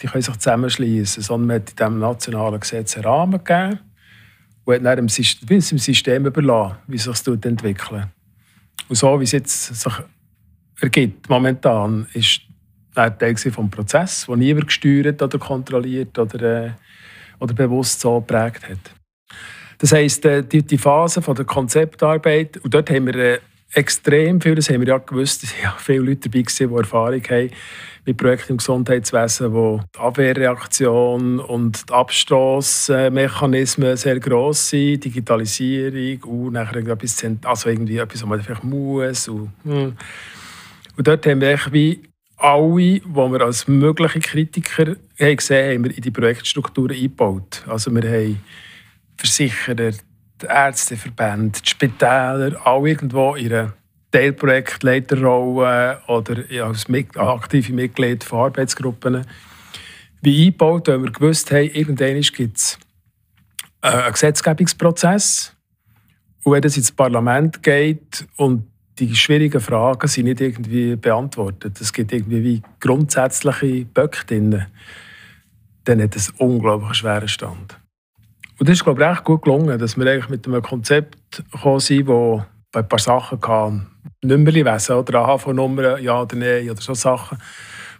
die 0.00 0.06
können 0.06 0.22
sich 0.22 0.36
zusammenschließen, 0.36 1.22
sondern 1.22 1.46
man 1.48 1.56
hat 1.56 1.70
in 1.70 1.76
diesem 1.76 1.98
nationalen 1.98 2.60
Gesetz 2.60 2.96
einen 2.96 3.04
Rahmen 3.04 3.44
gegeben 3.44 3.80
und 4.64 4.74
hat 4.74 4.84
dann 4.84 4.96
dem 4.96 5.08
System, 5.08 5.48
dem 5.48 5.78
System 5.78 6.26
überlassen, 6.26 6.76
wie 6.86 6.98
sich 6.98 7.06
das 7.06 7.26
entwickelt. 7.26 8.06
Und 8.88 8.96
so, 8.96 9.18
wie 9.18 9.24
es 9.24 9.32
jetzt 9.32 9.74
sich 9.74 9.92
ergibt, 10.80 11.28
momentan, 11.28 12.06
ist 12.12 12.42
ein 12.94 13.18
Teil 13.18 13.34
des 13.34 13.52
Prozess, 13.70 14.26
den 14.26 14.38
niemand 14.38 14.66
gesteuert 14.66 15.22
oder 15.22 15.38
kontrolliert 15.38 16.18
oder, 16.18 16.66
äh, 16.66 16.70
oder 17.38 17.54
bewusst 17.54 18.00
so 18.00 18.20
geprägt 18.20 18.68
hat. 18.68 18.94
Das 19.82 19.90
heisst, 19.90 20.24
äh, 20.24 20.44
die, 20.44 20.62
die 20.62 20.78
Phase 20.78 21.20
von 21.20 21.34
der 21.34 21.44
Konzeptarbeit, 21.44 22.56
und 22.58 22.72
dort 22.72 22.88
haben 22.88 23.06
wir 23.06 23.16
äh, 23.16 23.40
extrem 23.72 24.40
viel, 24.40 24.54
das 24.54 24.70
haben 24.70 24.78
wir 24.78 24.86
ja 24.86 24.98
gewusst, 24.98 25.42
es 25.42 25.60
waren 25.60 25.74
viele 25.76 26.04
Leute 26.04 26.28
dabei, 26.28 26.42
die 26.42 26.62
Erfahrung 26.62 27.22
haben 27.28 27.50
mit 28.04 28.16
Projekten 28.16 28.52
im 28.52 28.58
Gesundheitswesen, 28.58 29.52
wo 29.52 29.80
die 29.92 29.98
Abwehrreaktion 29.98 31.40
und 31.40 31.88
die 31.88 31.92
Abstoßmechanismen 31.92 33.96
sehr 33.96 34.20
gross 34.20 34.68
sind, 34.68 35.04
Digitalisierung 35.04 36.22
und 36.30 36.52
nachher 36.52 36.76
etwas, 36.76 37.26
also 37.42 37.68
irgendwie 37.68 37.98
etwas, 37.98 38.22
was 38.22 38.28
man 38.28 38.40
vielleicht 38.40 38.62
muss. 38.62 39.26
Und, 39.26 39.50
hm. 39.64 39.96
und 40.96 41.08
dort 41.08 41.26
haben 41.26 41.40
wir 41.40 41.58
wie 41.72 42.04
alle, 42.36 43.00
die 43.00 43.02
wir 43.04 43.40
als 43.40 43.66
mögliche 43.66 44.20
Kritiker 44.20 44.94
haben 45.18 45.36
gesehen 45.36 45.74
haben, 45.74 45.90
in 45.90 46.02
die 46.02 46.12
Projektstrukturen 46.12 46.96
eingebaut. 46.96 47.64
Also 47.66 47.92
wir 47.92 48.08
haben 48.08 48.38
Versicherer, 49.16 49.92
die 50.40 50.46
Ärzteverbände, 50.46 51.60
die 51.60 51.68
Spitäler, 51.68 52.66
alle 52.66 52.88
irgendwo 52.88 53.36
ihre 53.36 53.74
Teilprojektleiterrolle 54.10 56.02
oder 56.06 56.44
als 56.64 56.86
aktive 57.16 57.72
Mitglied 57.72 58.24
von 58.24 58.40
Arbeitsgruppen 58.40 59.24
wie 60.20 60.46
eingebaut, 60.46 60.88
weil 60.88 61.02
wir 61.02 61.10
gewusst 61.10 61.50
haben, 61.50 61.70
irgendwann 61.70 62.20
gibt 62.20 62.56
es 62.56 62.78
äh, 63.80 63.88
einen 63.88 64.12
Gesetzgebungsprozess 64.12 65.56
und 66.44 66.52
wenn 66.52 66.62
es 66.62 66.76
ins 66.76 66.92
Parlament 66.92 67.62
geht 67.62 68.26
und 68.36 68.68
die 68.98 69.16
schwierigen 69.16 69.60
Fragen 69.60 70.06
sind 70.06 70.26
nicht 70.26 70.40
irgendwie 70.40 70.96
beantwortet, 70.96 71.80
es 71.80 71.92
gibt 71.92 72.12
irgendwie 72.12 72.44
wie 72.44 72.62
grundsätzliche 72.78 73.84
Böcke 73.86 74.26
drin, 74.26 74.66
dann 75.84 76.02
hat 76.02 76.14
es 76.14 76.28
einen 76.28 76.50
unglaublich 76.50 76.98
schweren 76.98 77.28
Stand. 77.28 77.78
Und 78.58 78.68
das 78.68 78.74
ist, 78.78 78.84
glaube 78.84 79.02
ich, 79.02 79.08
recht 79.08 79.24
gut 79.24 79.42
gelungen, 79.42 79.78
dass 79.78 79.96
wir 79.96 80.10
eigentlich 80.10 80.28
mit 80.28 80.46
einem 80.46 80.62
Konzept 80.62 81.42
gekommen 81.50 81.80
sind, 81.80 82.06
wo 82.06 82.44
bei 82.70 82.80
ein 82.80 82.88
paar 82.88 82.98
Sachen 82.98 83.40
kann, 83.40 83.86
Nummerwesen 84.22 84.96
oder 84.96 85.20
AHV-Nummern, 85.20 86.02
ja 86.02 86.22
oder 86.22 86.36
nein, 86.36 86.70
oder 86.70 86.80
so 86.80 86.94
Sachen, 86.94 87.38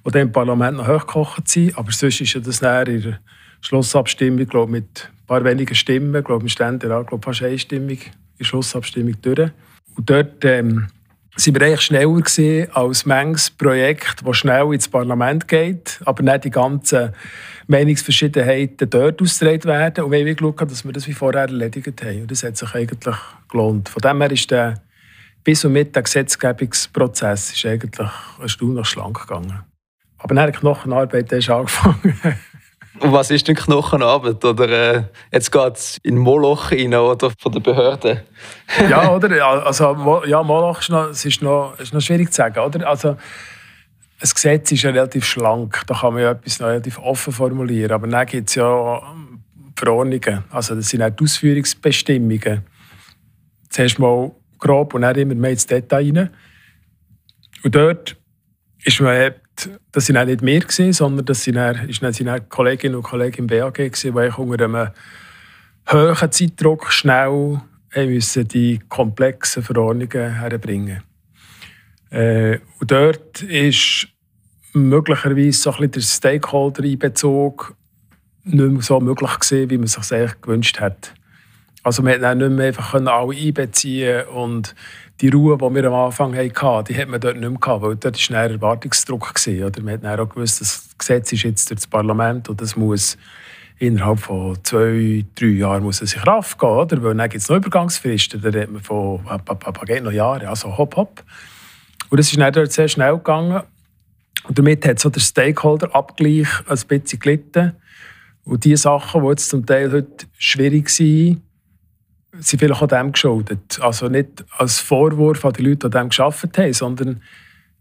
die 0.05 0.11
dann 0.11 0.23
im 0.23 0.33
Parlament 0.33 0.79
noch 0.79 0.89
hochgekocht 0.89 1.49
sind. 1.49 1.77
Aber 1.77 1.91
sonst 1.93 2.21
ist 2.21 2.35
ja 2.35 2.41
das 2.41 2.61
dann 2.61 2.87
in 2.87 3.03
der 3.03 3.19
Schlussabstimmung, 3.61 4.47
glaube 4.47 4.73
mit 4.73 5.11
ein 5.11 5.27
paar 5.27 5.45
wenigen 5.45 5.75
Stimmen, 5.75 6.25
glaube 6.25 6.43
im 6.43 6.49
Ständerat, 6.49 7.09
glaube 7.09 7.25
fast 7.25 7.43
einstimmig 7.43 8.07
in 8.07 8.39
der 8.39 8.45
Schlussabstimmung 8.45 9.17
durch. 9.21 9.51
Und 9.97 10.11
dort 10.11 10.45
ähm, 10.45 10.89
sind 11.37 11.59
wir 11.59 11.67
eigentlich 11.67 11.83
schneller 11.83 12.21
gewesen 12.21 12.69
als 12.73 13.07
manches 13.07 13.51
Projekt, 13.51 14.27
das 14.27 14.37
schnell 14.37 14.73
ins 14.73 14.89
Parlament 14.89 15.49
geht, 15.49 16.01
aber 16.05 16.23
nicht 16.23 16.45
die 16.45 16.51
ganzen 16.51 17.13
Meinungsverschiedenheiten 17.73 18.89
dort 18.89 19.21
ausgetragen 19.21 19.65
werden. 19.65 20.05
Und 20.05 20.13
wir 20.13 20.21
haben 20.21 20.37
geschaut, 20.37 20.71
dass 20.71 20.85
wir 20.85 20.93
das 20.93 21.09
wie 21.09 21.13
vorher 21.13 21.43
erledigt 21.43 22.03
haben. 22.03 22.23
Und 22.23 22.31
das 22.31 22.43
hat 22.45 22.57
sich 22.57 22.75
eigentlich 22.75 23.17
gelohnt. 23.51 23.89
Von 23.89 24.01
dem 24.01 24.21
her 24.21 24.31
ist 24.31 24.51
der 24.51 24.81
bis 25.45 25.65
und 25.65 25.73
mit 25.73 25.95
der 25.97 26.03
Gesetzgebungsprozess 26.03 27.53
ist 27.53 27.67
eigentlich 27.67 28.09
erstaunlich 28.41 28.87
schlank 28.87 29.21
gegangen. 29.21 29.63
Aber 30.19 30.35
dann 30.35 30.53
die 30.53 30.59
Knochenarbeit 30.59 31.33
erst 31.33 31.51
angefangen. 31.51 32.17
Und 33.01 33.13
was 33.13 33.31
ist 33.31 33.49
denn 33.49 33.57
Knochenarbeit? 33.57 34.45
Oder 34.45 34.69
äh, 34.69 35.03
jetzt 35.33 35.51
geht 35.51 35.77
es 35.77 35.99
in 36.05 36.17
Moloch 36.19 36.71
rein, 36.71 36.95
oder 36.95 37.33
von 37.37 37.51
den 37.51 37.63
Behörden? 37.63 38.21
ja, 38.89 39.13
oder? 39.13 39.45
Also, 39.67 40.23
ja, 40.27 40.43
Moloch 40.43 40.81
ist 40.81 40.91
noch, 40.91 41.09
ist 41.09 41.43
noch, 41.43 41.75
ist 41.81 41.93
noch 41.93 42.01
schwierig 42.01 42.31
zu 42.31 42.37
sagen. 42.37 42.61
Oder? 42.61 42.87
Also, 42.87 43.17
ein 44.23 44.31
Gesetz 44.35 44.73
ist 44.73 44.83
ja 44.83 44.91
relativ 44.91 45.25
schlank. 45.25 45.83
Da 45.87 45.95
kann 45.95 46.15
man 46.15 46.23
ja 46.23 46.31
etwas 46.33 46.61
relativ 46.61 46.99
offen 46.99 47.33
formulieren. 47.33 47.93
Aber 47.93 48.07
dann 48.07 48.27
gibt 48.27 48.49
es 48.49 48.55
ja 48.55 49.03
Verordnungen. 49.77 50.45
Also, 50.51 50.75
das 50.75 50.89
sind 50.89 51.03
auch 51.03 51.11
die 51.11 51.25
Ausführungsbestimmungen. 51.25 52.63
Zuerst 53.69 53.99
mal 53.99 54.31
grob 54.59 54.95
und 54.95 55.03
dann 55.03 55.17
immer 55.17 55.35
mehr 55.35 55.51
ins 55.51 55.67
Detail 55.67 56.13
rein. 56.17 56.31
Und 57.65 57.75
dort 57.75 58.17
ist 58.85 59.01
man 59.01 59.35
das 59.93 60.13
waren 60.13 60.27
nicht 60.27 60.43
wir, 60.43 60.61
gewesen, 60.61 60.93
sondern 60.93 61.27
das 61.27 61.45
sind 61.45 61.57
dann, 61.57 61.89
ist 61.89 62.03
dann, 62.03 62.13
sind 62.13 62.27
dann 62.27 62.49
Kolleginnen 62.49 62.97
und 62.97 63.03
Kollegen 63.03 63.43
im 63.43 63.47
BAG, 63.47 63.75
gewesen, 63.75 64.15
die 64.15 64.41
unter 64.41 64.65
einem 64.65 64.89
hohen 65.91 66.33
Zeitdruck 66.33 66.93
schnell 66.93 67.61
müssen 67.95 68.49
die 68.49 68.81
komplexen 68.89 69.63
Verordnungen 69.63 70.35
herbringen 70.39 71.03
äh, 72.11 72.59
Und 72.81 72.91
dort 72.91 73.43
ist 73.43 74.09
möglicherweise 74.73 75.53
so 75.53 75.73
ein 75.73 75.91
der 75.91 76.01
Stakeholder-Einbezug 76.01 77.75
nicht 78.45 78.73
mehr 78.73 78.83
so 78.83 79.01
möglich 79.01 79.39
gewesen, 79.39 79.71
wie 79.71 79.79
man 79.79 79.85
es 79.85 79.93
sich 79.93 80.13
eigentlich 80.13 80.41
gewünscht 80.41 80.81
hat. 80.81 81.15
Also 81.83 82.03
man 82.03 82.21
konnte 82.21 82.49
nicht 82.49 82.57
mehr 82.57 82.67
einfach 82.69 82.95
alle 82.95 83.37
einbeziehen 83.37 84.27
und 84.29 84.75
die 85.21 85.29
Ruhe, 85.29 85.59
die 85.59 85.75
wir 85.75 85.85
am 85.85 85.95
Anfang 85.95 86.35
hatten, 86.35 86.85
die 86.85 86.97
hat 86.97 87.09
man 87.09 87.21
dort 87.21 87.37
nicht 87.37 87.49
mehr 87.49 87.83
weil 87.83 87.97
dort 87.97 88.31
war 88.31 88.39
ein 88.39 88.51
Erwartungsdruck. 88.51 89.35
Oder? 89.47 89.83
Man 89.83 90.03
hat 90.03 90.21
auch 90.21 90.29
gewusst, 90.29 90.61
das 90.61 90.89
Gesetz 90.97 91.33
ist 91.33 91.43
jetzt 91.43 91.71
durch 91.71 91.81
das 91.81 91.87
Parlament 91.87 92.49
und 92.49 92.61
das 92.61 92.77
muss 92.77 93.17
innerhalb 93.79 94.21
von 94.21 94.57
zwei, 94.63 95.25
drei 95.35 95.47
Jahren 95.47 95.83
muss 95.83 96.03
es 96.03 96.15
in 96.15 96.23
Kraft 96.23 96.59
gehen, 96.59 96.69
oder? 96.69 97.03
Weil 97.03 97.15
dann 97.17 97.29
gibt 97.29 97.43
es 97.43 97.49
noch 97.49 97.57
Übergangsfristen, 97.57 98.41
da 98.41 98.49
redet 98.49 98.71
man 98.71 98.83
von 98.83 99.21
geht 99.87 100.05
noch 100.05 100.13
Jahre, 100.13 100.49
also 100.49 100.77
hopp, 100.77 100.97
hopp. 100.97 101.25
Und 102.11 102.19
das 102.19 102.31
ist 102.31 102.39
dann 102.39 102.53
dort 102.53 102.71
sehr 102.71 102.89
schnell 102.89 103.17
gegangen. 103.17 103.63
Und 104.45 104.59
damit 104.59 104.87
hat 104.87 104.99
so 104.99 105.09
der 105.09 105.21
Stakeholder-Abgleich 105.21 106.49
ein 106.67 106.79
bisschen 106.89 107.21
gelitten. 107.21 107.73
Und 108.45 108.65
die 108.65 108.77
Sachen, 108.77 109.23
die 109.23 109.29
jetzt 109.29 109.49
zum 109.49 109.65
Teil 109.65 109.93
heute 109.93 110.27
schwierig 110.37 110.89
sind, 110.91 111.43
sind 112.39 112.59
vielleicht 112.59 112.83
auch 112.83 112.89
dem 112.89 113.13
geschuldet. 113.13 113.79
Also 113.81 114.09
nicht 114.09 114.45
als 114.57 114.81
Vorwurf 114.81 115.45
an 115.45 115.53
die 115.53 115.63
Leute, 115.63 115.89
die 115.89 115.97
an 115.97 116.07
dem 116.07 116.09
gearbeitet 116.09 116.59
haben, 116.59 116.73
sondern 116.73 117.23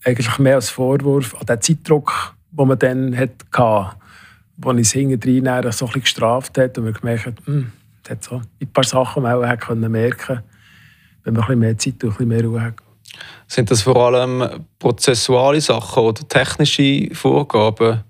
eigentlich 0.04 0.40
mehr 0.40 0.56
als 0.56 0.70
Vorwurf 0.70 1.36
an 1.36 1.46
den 1.46 1.62
Zeitdruck, 1.62 2.36
den 2.52 2.68
man 2.68 2.78
dann 2.78 3.18
hatte, 3.18 3.96
wo 4.58 4.72
es 4.72 4.92
hinten 4.92 5.20
so 5.22 5.30
ein 5.30 5.72
bisschen 5.72 6.02
gestraft 6.02 6.58
hat 6.58 6.78
und 6.78 6.84
man 6.84 6.94
gemerkt 6.94 7.26
hat, 7.26 7.36
hm, 7.46 7.72
hat 8.10 8.24
so 8.24 8.42
ein 8.62 8.68
paar 8.74 8.84
Sachen, 8.84 9.24
die 9.24 9.30
man 9.30 9.60
auch 9.60 9.76
merken 9.76 10.44
wenn 11.24 11.34
man 11.36 11.44
ein 11.44 11.48
bisschen 11.48 11.60
mehr 11.60 11.78
Zeit 11.78 12.04
und 12.04 12.10
ein 12.10 12.10
bisschen 12.10 12.28
mehr 12.28 12.44
Ruhe 12.44 12.62
hat. 12.62 12.76
Sind 13.52 13.70
das 13.70 13.82
vor 13.82 13.98
allem 13.98 14.66
prozessuale 14.80 15.60
Sachen 15.60 16.04
oder 16.04 16.26
technische 16.26 17.14
Vorgaben? 17.14 18.02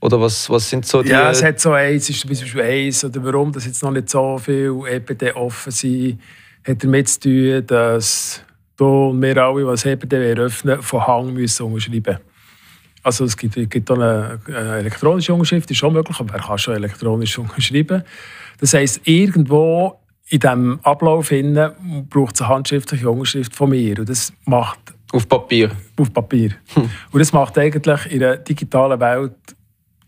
Oder 0.00 0.18
was, 0.18 0.48
was 0.48 0.70
sind 0.70 0.86
so 0.86 1.02
die... 1.02 1.10
Ja, 1.10 1.30
es 1.30 1.44
hat 1.44 1.60
so 1.60 1.72
eins, 1.72 2.08
ist 2.08 2.20
zum 2.20 2.30
Beispiel 2.30 2.62
eins, 2.62 3.04
oder 3.04 3.22
warum 3.22 3.52
dass 3.52 3.66
jetzt 3.66 3.82
noch 3.82 3.90
nicht 3.90 4.08
so 4.08 4.38
viel 4.38 4.74
EPD 4.88 5.32
offen 5.32 5.72
sind, 5.72 6.18
hat 6.66 6.82
damit 6.82 7.06
zu 7.06 7.20
tun, 7.20 7.66
dass 7.66 8.40
du 8.78 9.10
und 9.10 9.20
wir 9.20 9.36
alle, 9.36 9.66
was 9.66 9.84
EPD 9.84 10.30
eröffnen, 10.30 10.80
von 10.80 11.06
Hang 11.06 11.34
müssen 11.34 11.66
unterschreiben 11.66 12.20
Also 13.02 13.26
es 13.26 13.36
gibt, 13.36 13.56
gibt 13.68 13.90
eine, 13.90 14.40
eine 14.46 14.76
elektronische 14.78 15.34
Unterschrift, 15.34 15.70
ist 15.70 15.76
schon 15.76 15.92
möglich, 15.92 16.18
aber 16.18 16.32
wer 16.32 16.40
kann 16.40 16.56
schon 16.56 16.76
elektronisch 16.76 17.36
unterschreiben. 17.38 18.04
Das 18.58 18.72
heisst, 18.72 19.02
irgendwo 19.04 20.00
in 20.30 20.40
diesem 20.40 20.80
Ablauf 20.82 21.32
braucht 22.10 22.34
es 22.34 22.42
eine 22.42 22.50
handschriftliche 22.50 23.10
Unterschrift 23.10 23.54
von 23.54 23.70
mir. 23.70 23.98
Und 23.98 24.08
das 24.08 24.32
macht... 24.44 24.78
Auf 25.12 25.28
Papier? 25.28 25.70
Auf 25.96 26.12
Papier. 26.12 26.50
Hm. 26.74 26.90
Und 27.12 27.18
das 27.18 27.32
macht 27.32 27.56
eigentlich 27.56 28.12
in 28.12 28.20
der 28.20 28.36
digitalen 28.36 29.00
Welt 29.00 29.32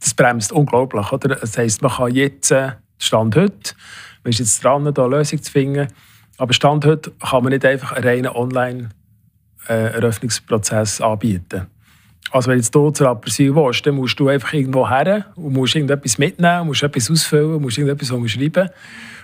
das 0.00 0.12
bremst 0.14 0.52
unglaublich. 0.52 1.12
Oder? 1.12 1.36
Das 1.36 1.56
heisst, 1.56 1.80
man 1.82 1.92
kann 1.92 2.12
jetzt, 2.14 2.50
äh, 2.50 2.72
Stand 2.98 3.36
heute, 3.36 3.74
man 4.24 4.30
ist 4.30 4.40
jetzt 4.40 4.64
dran, 4.64 4.92
da 4.92 5.04
eine 5.04 5.16
Lösung 5.16 5.42
zu 5.42 5.50
finden, 5.50 5.88
aber 6.36 6.52
Stand 6.52 6.84
heute 6.84 7.12
kann 7.12 7.42
man 7.42 7.52
nicht 7.52 7.64
einfach 7.64 7.92
einen 7.92 8.04
reinen 8.04 8.30
Online-Eröffnungsprozess 8.32 11.00
äh, 11.00 11.04
anbieten. 11.04 11.68
Also 12.30 12.50
wenn 12.50 12.58
jetzt 12.58 12.74
du 12.74 12.90
zur 12.90 13.08
Apersil 13.08 13.54
willst, 13.54 13.84
dann 13.86 13.96
musst 13.96 14.18
du 14.20 14.28
einfach 14.28 14.52
irgendwo 14.52 14.88
her 14.88 15.26
und 15.34 15.52
musst 15.52 15.74
irgendetwas 15.74 16.18
mitnehmen, 16.18 16.66
musst 16.66 16.82
etwas 16.82 17.10
ausfüllen, 17.10 17.60
musst 17.60 17.78
irgendetwas 17.78 18.10
umschreiben. 18.10 18.70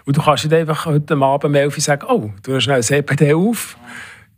Und 0.05 0.17
du 0.17 0.23
kannst 0.23 0.45
nicht 0.45 0.55
einfach 0.55 0.87
heute 0.87 1.17
Abend 1.17 1.45
um 1.45 1.55
11 1.55 1.77
Uhr 1.77 1.81
sagen, 1.81 2.07
oh, 2.09 2.31
du 2.43 2.55
hast 2.55 2.65
schnell 2.65 2.77
ein 2.77 2.83
CPD 2.83 3.35
auf, 3.35 3.77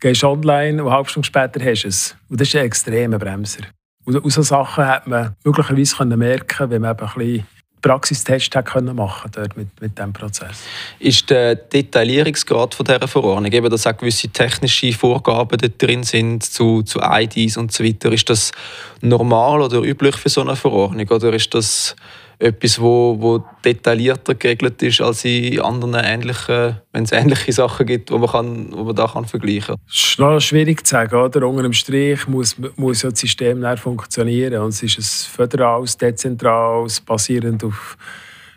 gehst 0.01 0.25
online 0.25 0.83
und 0.83 0.89
eine 0.89 0.97
halbe 0.97 1.09
Stunde 1.09 1.27
später 1.27 1.65
hast 1.65 1.83
du 1.85 1.89
es. 1.89 2.17
Und 2.29 2.41
das 2.41 2.49
ist 2.49 2.57
ein 2.57 2.67
extremer 2.67 3.19
Bremser. 3.19 3.65
Und 4.05 4.17
aus 4.17 4.35
solchen 4.35 4.49
Sachen 4.49 4.87
hat 4.87 5.07
man 5.07 5.35
möglicherweise 5.45 6.05
merken 6.05 6.71
wenn 6.71 6.83
man 6.83 6.93
eben 6.93 7.07
ein 7.07 7.15
bisschen 7.15 7.47
Praxistest 7.81 8.53
können 8.65 8.97
machen 8.97 9.31
dort 9.35 9.57
mit, 9.57 9.69
mit 9.81 9.97
diesem 9.97 10.13
Prozess. 10.13 10.63
Ist 10.99 11.31
der 11.31 11.55
Detaillierungsgrad 11.55 12.75
von 12.75 12.85
dieser 12.85 13.09
Verordnung, 13.09 13.53
eben, 13.53 13.71
dass 13.71 13.87
auch 13.87 13.97
gewisse 13.97 14.29
technische 14.29 14.93
Vorgaben 14.93 15.59
dort 15.59 15.81
drin 15.81 16.03
sind 16.03 16.43
zu, 16.43 16.83
zu 16.83 17.01
IDs 17.01 17.57
und 17.57 17.73
so 17.73 17.85
weiter, 17.85 18.13
ist 18.13 18.29
das 18.31 18.53
normal 19.01 19.63
oder 19.63 19.81
üblich 19.83 20.17
für 20.17 20.29
so 20.29 20.41
eine 20.41 20.57
Verordnung? 20.57 21.09
Oder 21.09 21.33
ist 21.33 21.55
das 21.55 21.95
etwas, 22.39 22.81
wo, 22.81 23.17
wo 23.19 23.45
detaillierter 23.65 24.35
geregelt 24.35 24.81
ist 24.83 25.01
als 25.01 25.25
in 25.25 25.61
anderen 25.61 25.95
ähnlichen, 25.95 26.77
wenn 26.93 27.03
es 27.03 27.13
ähnliche 27.13 27.53
Sachen 27.53 27.87
gibt, 27.87 28.11
wo 28.11 28.19
man, 28.19 28.29
kann, 28.29 28.73
wo 28.73 28.85
man 28.85 28.95
da 28.95 29.09
kann 29.09 29.25
vergleichen 29.25 29.77
kann? 29.77 29.85
Das 29.87 30.43
ist 30.45 30.45
schwierig 30.45 30.87
zu 30.87 30.93
sagen. 30.93 31.17
Oder? 31.17 31.47
Unter 31.47 31.65
dem 31.65 31.73
Strich 31.73 32.29
muss, 32.29 32.57
muss 32.77 33.03
ja 33.03 33.11
das 33.11 33.21
System 33.21 33.65
funktionieren. 33.77 34.63
Und 34.63 34.69
es 34.69 34.83
ist 34.83 34.99
ein 34.99 35.37
föderales, 35.37 35.97
dezentrales, 35.97 37.01
basierend 37.01 37.65
auf 37.65 37.97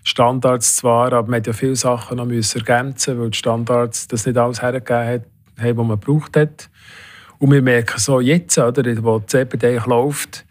Standards 0.04 0.78
zwar, 0.78 1.14
aber 1.14 1.30
man 1.30 1.40
hat 1.40 1.48
ja 1.48 1.54
viele 1.54 1.76
Sachen 1.76 2.18
noch 2.18 2.26
müssen 2.26 2.58
ergänzen, 2.60 3.20
weil 3.20 3.30
die 3.30 3.38
Standards 3.38 4.08
das 4.08 4.26
nicht 4.26 4.38
alles 4.38 4.62
hergegeben 4.62 5.26
haben, 5.60 5.78
was 5.78 5.88
man 5.88 6.00
gebraucht 6.00 6.36
hat. 6.38 6.70
Und 7.38 7.52
wir 7.52 7.62
merken 7.62 8.00
so 8.00 8.20
jetzt, 8.20 8.58
oder, 8.58 8.84
wo 9.04 9.20
die 9.20 9.26
CPD 9.28 9.80
läuft, 9.86 10.46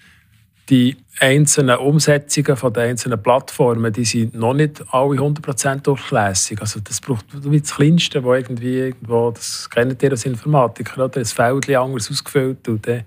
die 0.70 0.96
einzelnen 1.18 1.76
Umsetzungen 1.78 2.56
von 2.56 2.72
den 2.72 2.90
einzelnen 2.90 3.20
Plattformen, 3.20 3.92
die 3.92 4.04
sind 4.04 4.34
noch 4.34 4.54
nicht 4.54 4.82
alle 4.90 5.18
100% 5.18 5.82
durchlässig. 5.82 6.60
Also 6.60 6.80
das 6.80 7.00
braucht 7.00 7.26
wie 7.50 7.60
das 7.60 7.74
Kleinste, 7.74 8.22
wo 8.22 8.34
irgendwie 8.34 8.78
irgendwo, 8.78 9.32
das 9.32 9.68
kennt 9.68 10.00
ihr 10.02 10.12
als 10.12 10.24
Informatiker, 10.24 11.04
oder? 11.04 11.18
ein 11.18 11.24
Feld 11.24 11.68
anders 11.70 12.10
ausgefüllt 12.10 12.68
und 12.68 12.86
dann, 12.86 13.02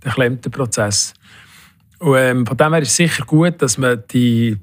dann 0.00 0.12
klemmt 0.12 0.44
der 0.44 0.50
Prozess. 0.50 1.14
Und, 2.00 2.16
ähm, 2.16 2.46
von 2.46 2.56
dem 2.56 2.72
her 2.72 2.82
ist 2.82 2.90
es 2.90 2.96
sicher 2.96 3.24
gut, 3.24 3.62
dass 3.62 3.78
man 3.78 4.02
die 4.10 4.58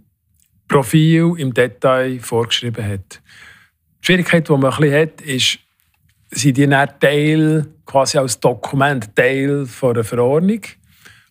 Profile 0.68 1.34
im 1.38 1.54
Detail 1.54 2.20
vorgeschrieben 2.20 2.86
hat. 2.86 3.22
Die 4.02 4.06
Schwierigkeit, 4.06 4.48
die 4.48 4.52
man 4.52 4.66
ein 4.66 4.80
bisschen 4.80 5.02
hat, 5.02 5.22
ist, 5.22 5.60
sind 6.32 6.58
die 6.58 6.68
nicht 6.68 7.00
Teil, 7.00 7.66
quasi 7.86 8.18
als 8.18 8.40
Dokument, 8.40 9.16
Teil 9.16 9.66
von 9.66 9.96
einer 9.96 10.04
Verordnung. 10.04 10.62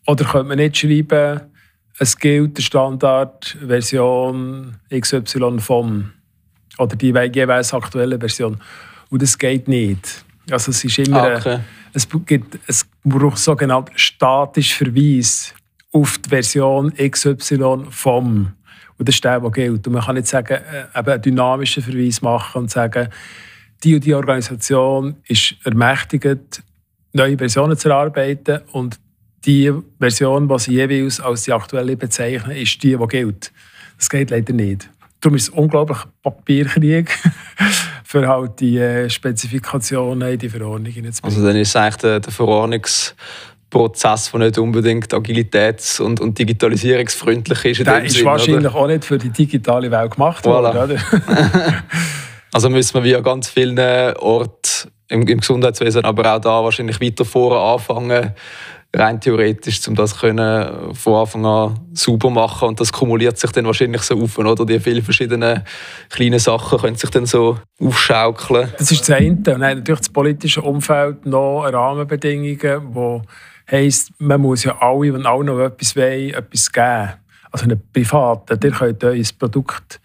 Oder 0.06 0.25
könnte 0.25 0.49
man 0.49 0.58
nicht 0.58 0.76
schreiben, 0.76 1.40
es 1.99 2.18
gilt 2.18 2.58
der 2.58 2.62
Standardversion 2.62 4.76
XY 4.92 5.61
vom 5.61 6.11
oder 6.78 6.96
die 6.96 7.06
jeweils 7.06 7.73
aktuelle 7.73 8.18
Version. 8.18 8.61
Und 9.11 9.23
das 9.23 9.38
geht 9.38 9.68
nicht. 9.68 10.25
Also 10.50 10.73
es 10.73 10.84
ist 10.84 10.99
immer, 10.99 11.37
okay. 11.37 11.61
es, 11.92 12.08
gibt, 12.26 12.58
es 12.66 12.84
braucht 13.04 13.38
sogenannten 13.38 13.96
statischen 13.96 14.87
Verweis 14.87 15.54
auf 15.92 16.18
die 16.18 16.28
Version 16.28 16.92
XY 16.94 17.87
vom. 17.90 18.52
Und 18.99 19.08
das 19.08 19.14
ist 19.14 19.25
der, 19.25 19.40
der 19.40 19.50
gilt. 19.50 19.87
Und 19.87 19.92
man 19.92 20.02
kann 20.02 20.16
nicht 20.16 20.26
sagen, 20.26 20.54
äh, 20.54 20.99
eben 20.99 21.11
einen 21.11 21.23
dynamischen 21.23 21.82
Verweis 21.82 22.23
machen 22.23 22.62
und 22.62 22.70
sagen, 22.70 23.08
die 23.82 23.94
und 23.94 24.04
die 24.04 24.14
Organisation 24.14 25.16
ist 25.26 25.54
ermächtigt, 25.64 26.62
neue 27.12 27.38
Versionen 27.38 27.76
zu 27.76 27.88
erarbeiten 27.88 28.61
und 28.73 28.99
die 29.46 29.72
Version, 29.98 30.48
die 30.48 30.58
sie 30.58 30.72
jeweils 30.72 31.20
als 31.20 31.44
die 31.44 31.52
aktuelle 31.52 31.96
bezeichnen, 31.96 32.56
ist 32.56 32.82
die, 32.82 32.96
die 32.96 33.06
gilt. 33.06 33.52
Das 33.98 34.08
geht 34.10 34.30
leider 34.30 34.52
nicht. 34.52 34.88
Darum 35.20 35.36
ist 35.36 35.44
es 35.44 35.48
unglaublich 35.50 35.98
Papierkrieg 36.22 37.10
für 38.04 38.28
halt 38.28 38.60
die 38.60 38.78
äh, 38.78 39.08
Spezifikationen 39.08 40.32
in 40.32 40.38
die 40.38 40.48
Verordnungen. 40.48 41.10
Also 41.22 41.42
dann 41.42 41.56
ist 41.56 41.68
es 41.68 41.76
eigentlich 41.76 41.96
der, 41.96 42.20
der 42.20 42.32
Verordnungsprozess, 42.32 44.30
der 44.30 44.40
nicht 44.40 44.58
unbedingt 44.58 45.12
agilitäts- 45.14 46.00
und, 46.00 46.21
und 46.21 46.38
digitalisierungsfreundlich 46.38 47.64
ist. 47.64 47.86
Der 47.86 48.04
ist 48.04 48.16
Sinn, 48.16 48.26
wahrscheinlich 48.26 48.66
oder? 48.66 48.75
auch 48.75 48.86
nicht 48.86 49.04
für 49.04 49.16
die 49.16 49.30
digitale 49.30 49.90
Welt 49.90 50.12
gemacht 50.12 50.45
worden. 50.45 50.99
Voilà. 50.99 51.82
also 52.52 52.69
müssen 52.69 52.95
wir 52.95 53.04
wie 53.04 53.16
an 53.16 53.23
ganz 53.23 53.49
vielen 53.49 53.78
Orten 53.78 54.90
im, 55.08 55.26
im 55.26 55.40
Gesundheitswesen, 55.40 56.04
aber 56.04 56.34
auch 56.34 56.40
da 56.40 56.62
wahrscheinlich 56.62 57.00
weiter 57.00 57.25
vorne 57.25 57.58
anfangen, 57.60 58.34
rein 58.95 59.21
theoretisch, 59.21 59.87
um 59.89 59.95
das 59.95 60.19
können 60.19 60.95
von 60.95 61.15
Anfang 61.15 61.45
an 61.45 61.80
sauber 61.93 62.30
machen 62.30 62.69
und 62.69 62.80
das 62.80 62.93
kumuliert 62.93 63.39
sich 63.39 63.50
dann 63.50 63.67
wahrscheinlich 63.67 64.02
so 64.02 64.21
auf, 64.21 64.39
oder? 64.39 64.65
Die 64.65 64.80
vielen 64.80 65.02
verschiedenen 65.02 65.63
kleinen 66.11 66.39
Sachen 66.39 66.78
können 66.78 66.97
sich 66.97 67.11
dann 67.11 67.26
so 67.26 67.59
aufschaukeln. 67.80 68.73
Das 68.78 68.91
ist 68.91 69.09
das 69.09 69.11
eine. 69.11 69.30
Und 69.30 69.45
dann 69.45 69.61
natürlich 69.61 70.00
das 70.00 70.09
politische 70.09 70.63
Umfeld 70.63 71.26
noch 71.26 71.65
Rahmenbedingungen, 71.65 72.95
wo 72.95 73.23
heisst, 73.71 74.13
man 74.19 74.41
muss 74.41 74.65
ja 74.65 74.76
alle, 74.80 75.15
wenn 75.15 75.26
alle 75.26 75.45
noch 75.45 75.61
etwas 75.61 75.97
wollen, 75.97 76.35
etwas 76.35 76.71
geben. 76.71 77.11
Also 77.50 77.65
einen 77.65 77.83
Privaten, 77.93 78.59
der 78.59 78.71
könnt 78.71 79.04
euer 79.04 79.23
Produkt 79.39 80.00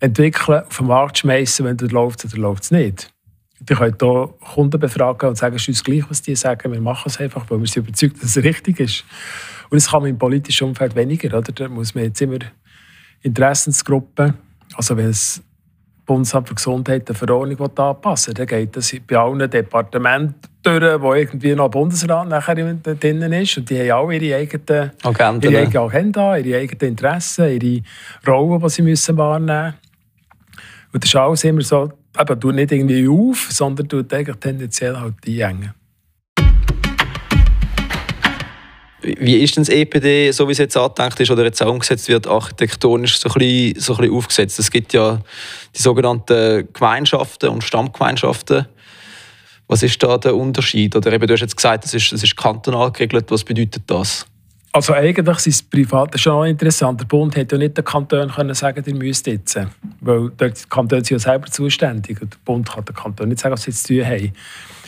entwickeln, 0.00 0.62
auf 0.68 0.76
den 0.76 0.86
Markt 0.86 1.18
schmeißen, 1.18 1.66
wenn 1.66 1.76
es 1.76 1.90
läuft 1.90 2.24
oder 2.24 2.36
läuft 2.36 2.64
es 2.64 2.70
nicht. 2.70 3.10
Die 3.60 3.74
können 3.74 3.96
hier 4.00 4.34
Kunden 4.54 4.78
befragen 4.78 5.28
und 5.28 5.36
sagen, 5.36 5.56
es 5.56 5.62
ist 5.62 5.68
uns 5.68 5.84
gleich, 5.84 6.04
was 6.08 6.22
die 6.22 6.36
sagen. 6.36 6.72
Wir 6.72 6.80
machen 6.80 7.04
es 7.06 7.18
einfach, 7.18 7.44
weil 7.48 7.58
wir 7.60 7.66
sind 7.66 7.88
überzeugt, 7.88 8.22
dass 8.22 8.36
es 8.36 8.44
richtig 8.44 8.80
ist. 8.80 9.04
Und 9.70 9.76
das 9.76 9.90
kann 9.90 10.02
man 10.02 10.10
im 10.10 10.18
politischen 10.18 10.68
Umfeld 10.68 10.94
weniger. 10.94 11.36
Oder? 11.36 11.52
Da 11.52 11.68
muss 11.68 11.94
man 11.94 12.04
jetzt 12.04 12.22
immer 12.22 12.38
Interessensgruppen, 13.22 14.34
also 14.74 14.96
wenn 14.96 15.08
es 15.08 15.42
Bundesamt 16.06 16.48
für 16.48 16.54
Gesundheit 16.54 17.08
eine 17.08 17.18
Verordnung 17.18 17.60
anpassen 17.76 18.28
will, 18.28 18.34
dann 18.34 18.46
geht 18.46 18.76
das 18.76 18.94
bei 19.06 19.16
allen 19.16 19.50
Departementen 19.50 20.36
durch, 20.62 21.00
wo 21.02 21.12
irgendwie 21.12 21.54
noch 21.54 21.70
Bundesrat 21.70 22.28
nachher 22.28 22.54
drin 22.54 22.80
ist. 23.32 23.58
Und 23.58 23.68
die 23.68 23.90
haben 23.90 24.08
alle 24.08 24.16
ihre 24.16 24.38
eigene 24.38 24.92
Agenda, 25.02 25.48
ihre 25.48 25.60
eigene 25.60 25.80
Agenda 25.80 26.36
ihre 26.36 26.60
eigenen 26.60 26.92
Interessen, 26.92 27.60
ihre 27.60 27.82
Rollen, 28.26 28.60
die 28.60 28.68
sie 28.70 28.82
müssen 28.82 29.16
wahrnehmen 29.18 29.64
müssen. 29.64 29.78
Und 30.92 31.04
das 31.04 31.10
ist 31.10 31.16
alles 31.16 31.44
immer 31.44 31.60
so 31.60 31.92
eben, 32.20 32.40
tut 32.40 32.54
nicht 32.54 32.72
irgendwie 32.72 33.08
auf, 33.08 33.48
sondern 33.50 33.88
tut 33.88 34.12
eigentlich 34.12 34.36
tendenziell 34.36 34.96
halt 34.96 35.14
einengen. 35.26 35.74
Wie 39.00 39.36
ist 39.36 39.56
denn 39.56 39.62
das 39.62 39.72
EPD, 39.72 40.32
so 40.32 40.48
wie 40.48 40.52
es 40.52 40.58
jetzt 40.58 40.76
angedenkt 40.76 41.20
ist 41.20 41.30
oder 41.30 41.44
jetzt 41.44 41.62
auch 41.62 41.70
umgesetzt 41.70 42.08
wird, 42.08 42.26
architektonisch 42.26 43.18
so 43.18 43.28
ein, 43.28 43.34
bisschen, 43.34 43.80
so 43.80 43.94
ein 43.94 44.00
bisschen 44.00 44.14
aufgesetzt? 44.14 44.58
Es 44.58 44.70
gibt 44.70 44.92
ja 44.92 45.20
die 45.74 45.80
sogenannten 45.80 46.68
Gemeinschaften 46.72 47.48
und 47.48 47.62
Stammgemeinschaften. 47.62 48.66
Was 49.68 49.82
ist 49.82 50.02
da 50.02 50.18
der 50.18 50.34
Unterschied? 50.34 50.96
Oder 50.96 51.12
eben, 51.12 51.26
du 51.26 51.32
hast 51.32 51.40
jetzt 51.40 51.56
gesagt, 51.56 51.84
es 51.84 51.94
ist, 51.94 52.12
ist 52.12 52.36
kantonal 52.36 52.90
geregelt. 52.90 53.30
Was 53.30 53.44
bedeutet 53.44 53.84
das? 53.86 54.26
Also 54.72 54.92
eigentlich 54.92 55.38
sind 55.38 55.52
es 55.52 55.62
privat, 55.62 56.14
ist 56.14 56.22
schon 56.22 56.46
interessant. 56.46 57.00
Der 57.00 57.06
Bund 57.06 57.34
hätte 57.36 57.56
ja 57.56 57.58
nicht 57.58 57.76
den 57.76 57.84
Kanton 57.84 58.30
können 58.30 58.54
sagen, 58.54 58.84
ihr 58.86 58.94
müsst 58.94 59.26
jetzt. 59.26 59.58
Weil 60.00 60.30
die 60.30 60.52
Kantone 60.68 61.04
sind 61.04 61.10
ja 61.10 61.18
selber 61.18 61.46
zuständig. 61.46 62.20
Und 62.20 62.34
der 62.34 62.38
Bund 62.44 62.70
kann 62.70 62.84
den 62.84 62.94
Kanton 62.94 63.28
nicht 63.28 63.40
sagen, 63.40 63.54
was 63.54 63.62
sie 63.62 63.72
zu 63.72 63.94
tun 63.94 64.06
haben. 64.06 64.32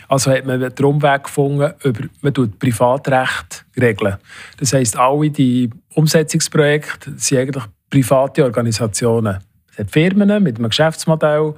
Also 0.07 0.29
hat 0.29 0.45
man 0.45 0.59
den 0.59 0.85
Umweg 0.85 1.23
gefunden, 1.23 1.73
über, 1.83 2.03
man 2.21 2.33
tut 2.33 2.59
Privatrecht 2.59 3.65
regeln. 3.79 4.17
Das 4.57 4.73
heisst, 4.73 4.97
alle 4.97 5.29
die 5.29 5.69
Umsetzungsprojekte 5.95 7.13
sind 7.15 7.39
eigentlich 7.39 7.63
private 7.89 8.43
Organisationen. 8.43 9.39
Es 9.71 9.79
hat 9.79 9.89
Firmen 9.89 10.43
mit 10.43 10.57
einem 10.57 10.67
Geschäftsmodell, 10.67 11.53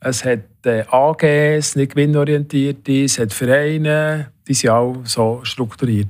es 0.00 0.24
hat 0.24 0.40
äh, 0.64 0.82
AGs, 0.90 1.76
nicht 1.76 1.94
gewinnorientierte, 1.94 3.04
es 3.04 3.18
hat 3.18 3.34
Vereine, 3.34 4.32
die 4.48 4.54
sind 4.54 4.70
auch 4.70 4.96
so 5.04 5.40
strukturiert. 5.42 6.08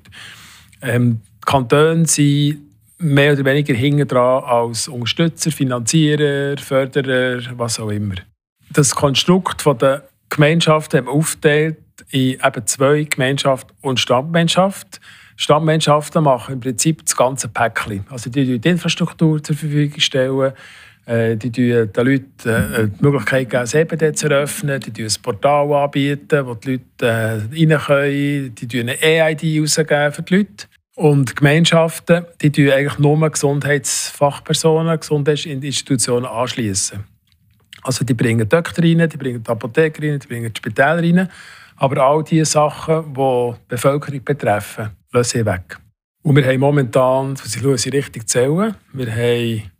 Ähm, 0.81 1.21
Kantone 1.47 2.07
sind 2.07 2.71
mehr 2.99 3.33
oder 3.33 3.45
weniger 3.45 3.75
hinten 3.75 4.07
dran 4.07 4.45
als 4.45 4.89
Unterstützer, 4.89 5.51
Finanzierer, 5.51 6.57
Förderer, 6.59 7.43
was 7.57 7.81
auch 7.81 7.91
immer. 7.91 8.17
Das 8.73 8.95
Konstrukt 8.95 9.65
der 9.81 10.09
Gemeinschaft 10.29 10.95
haben 10.95 11.07
wir 11.07 11.13
aufgeteilt 11.13 11.79
in 12.11 12.39
eben 12.45 12.67
zwei 12.67 13.05
Gemeinschaft 13.05 13.69
und 13.81 13.99
Stammgemeinschaft. 13.99 15.01
Stammgemeinschaften 15.37 16.23
machen 16.23 16.55
im 16.55 16.61
Prinzip 16.61 17.05
das 17.05 17.17
ganze 17.17 17.49
Päckchen. 17.49 18.05
Also 18.11 18.31
die 18.31 18.59
die 18.59 18.69
Infrastruktur 18.69 19.43
zur 19.43 19.57
Verfügung 19.57 19.99
stellen, 19.99 20.53
äh, 21.07 21.37
die 21.37 21.51
den 21.51 21.91
Leuten 21.95 22.49
äh, 22.49 22.89
die 22.89 23.03
Möglichkeit 23.03 23.51
geben, 23.51 23.63
das 23.63 23.75
EBD 23.75 24.13
zu 24.13 24.29
eröffnen, 24.29 24.81
die 24.81 25.03
ein 25.03 25.13
Portal 25.23 25.73
anbieten, 25.73 26.47
wo 26.47 26.55
die 26.55 26.73
Leute 26.73 27.07
äh, 27.07 27.67
rein 27.73 27.81
können, 27.81 28.55
die 28.55 28.81
eine 28.81 29.03
EID 29.03 29.61
rausgeben 29.61 30.13
für 30.13 30.23
die 30.23 30.37
Leute. 30.37 30.67
Und 31.01 31.35
Gemeinschaften, 31.35 32.27
die 32.43 32.53
tun 32.53 32.69
eigentlich 32.69 32.99
nur 32.99 33.31
Gesundheitsfachpersonen, 33.31 35.01
Gesundheitsinstitutionen 35.01 36.29
anschließen. 36.29 37.03
Also 37.83 38.05
die 38.05 38.13
bringen 38.13 38.47
Doktor 38.47 38.85
rein, 38.85 39.09
die 39.09 39.17
bringen 39.17 39.43
die 39.43 39.51
Apotheker 39.51 40.03
rein, 40.03 40.19
die 40.19 40.27
bringen 40.27 40.53
die 40.53 40.59
Spitäler 40.59 40.99
rein. 40.99 41.31
Aber 41.77 42.03
all 42.03 42.23
diese 42.23 42.45
Sachen, 42.45 43.15
die 43.15 43.19
die 43.19 43.55
Bevölkerung 43.67 44.23
betreffen, 44.23 44.91
lassen 45.11 45.39
sie 45.39 45.47
weg. 45.47 45.79
Und 46.23 46.37
wir 46.37 46.47
haben 46.47 46.61
momentan, 46.61 47.35
ich 47.47 47.63
schaue 47.63 47.79
sie 47.79 47.89
richtig 47.89 48.29
zählen, 48.29 48.75
wir 48.93 49.11
haben 49.11 49.71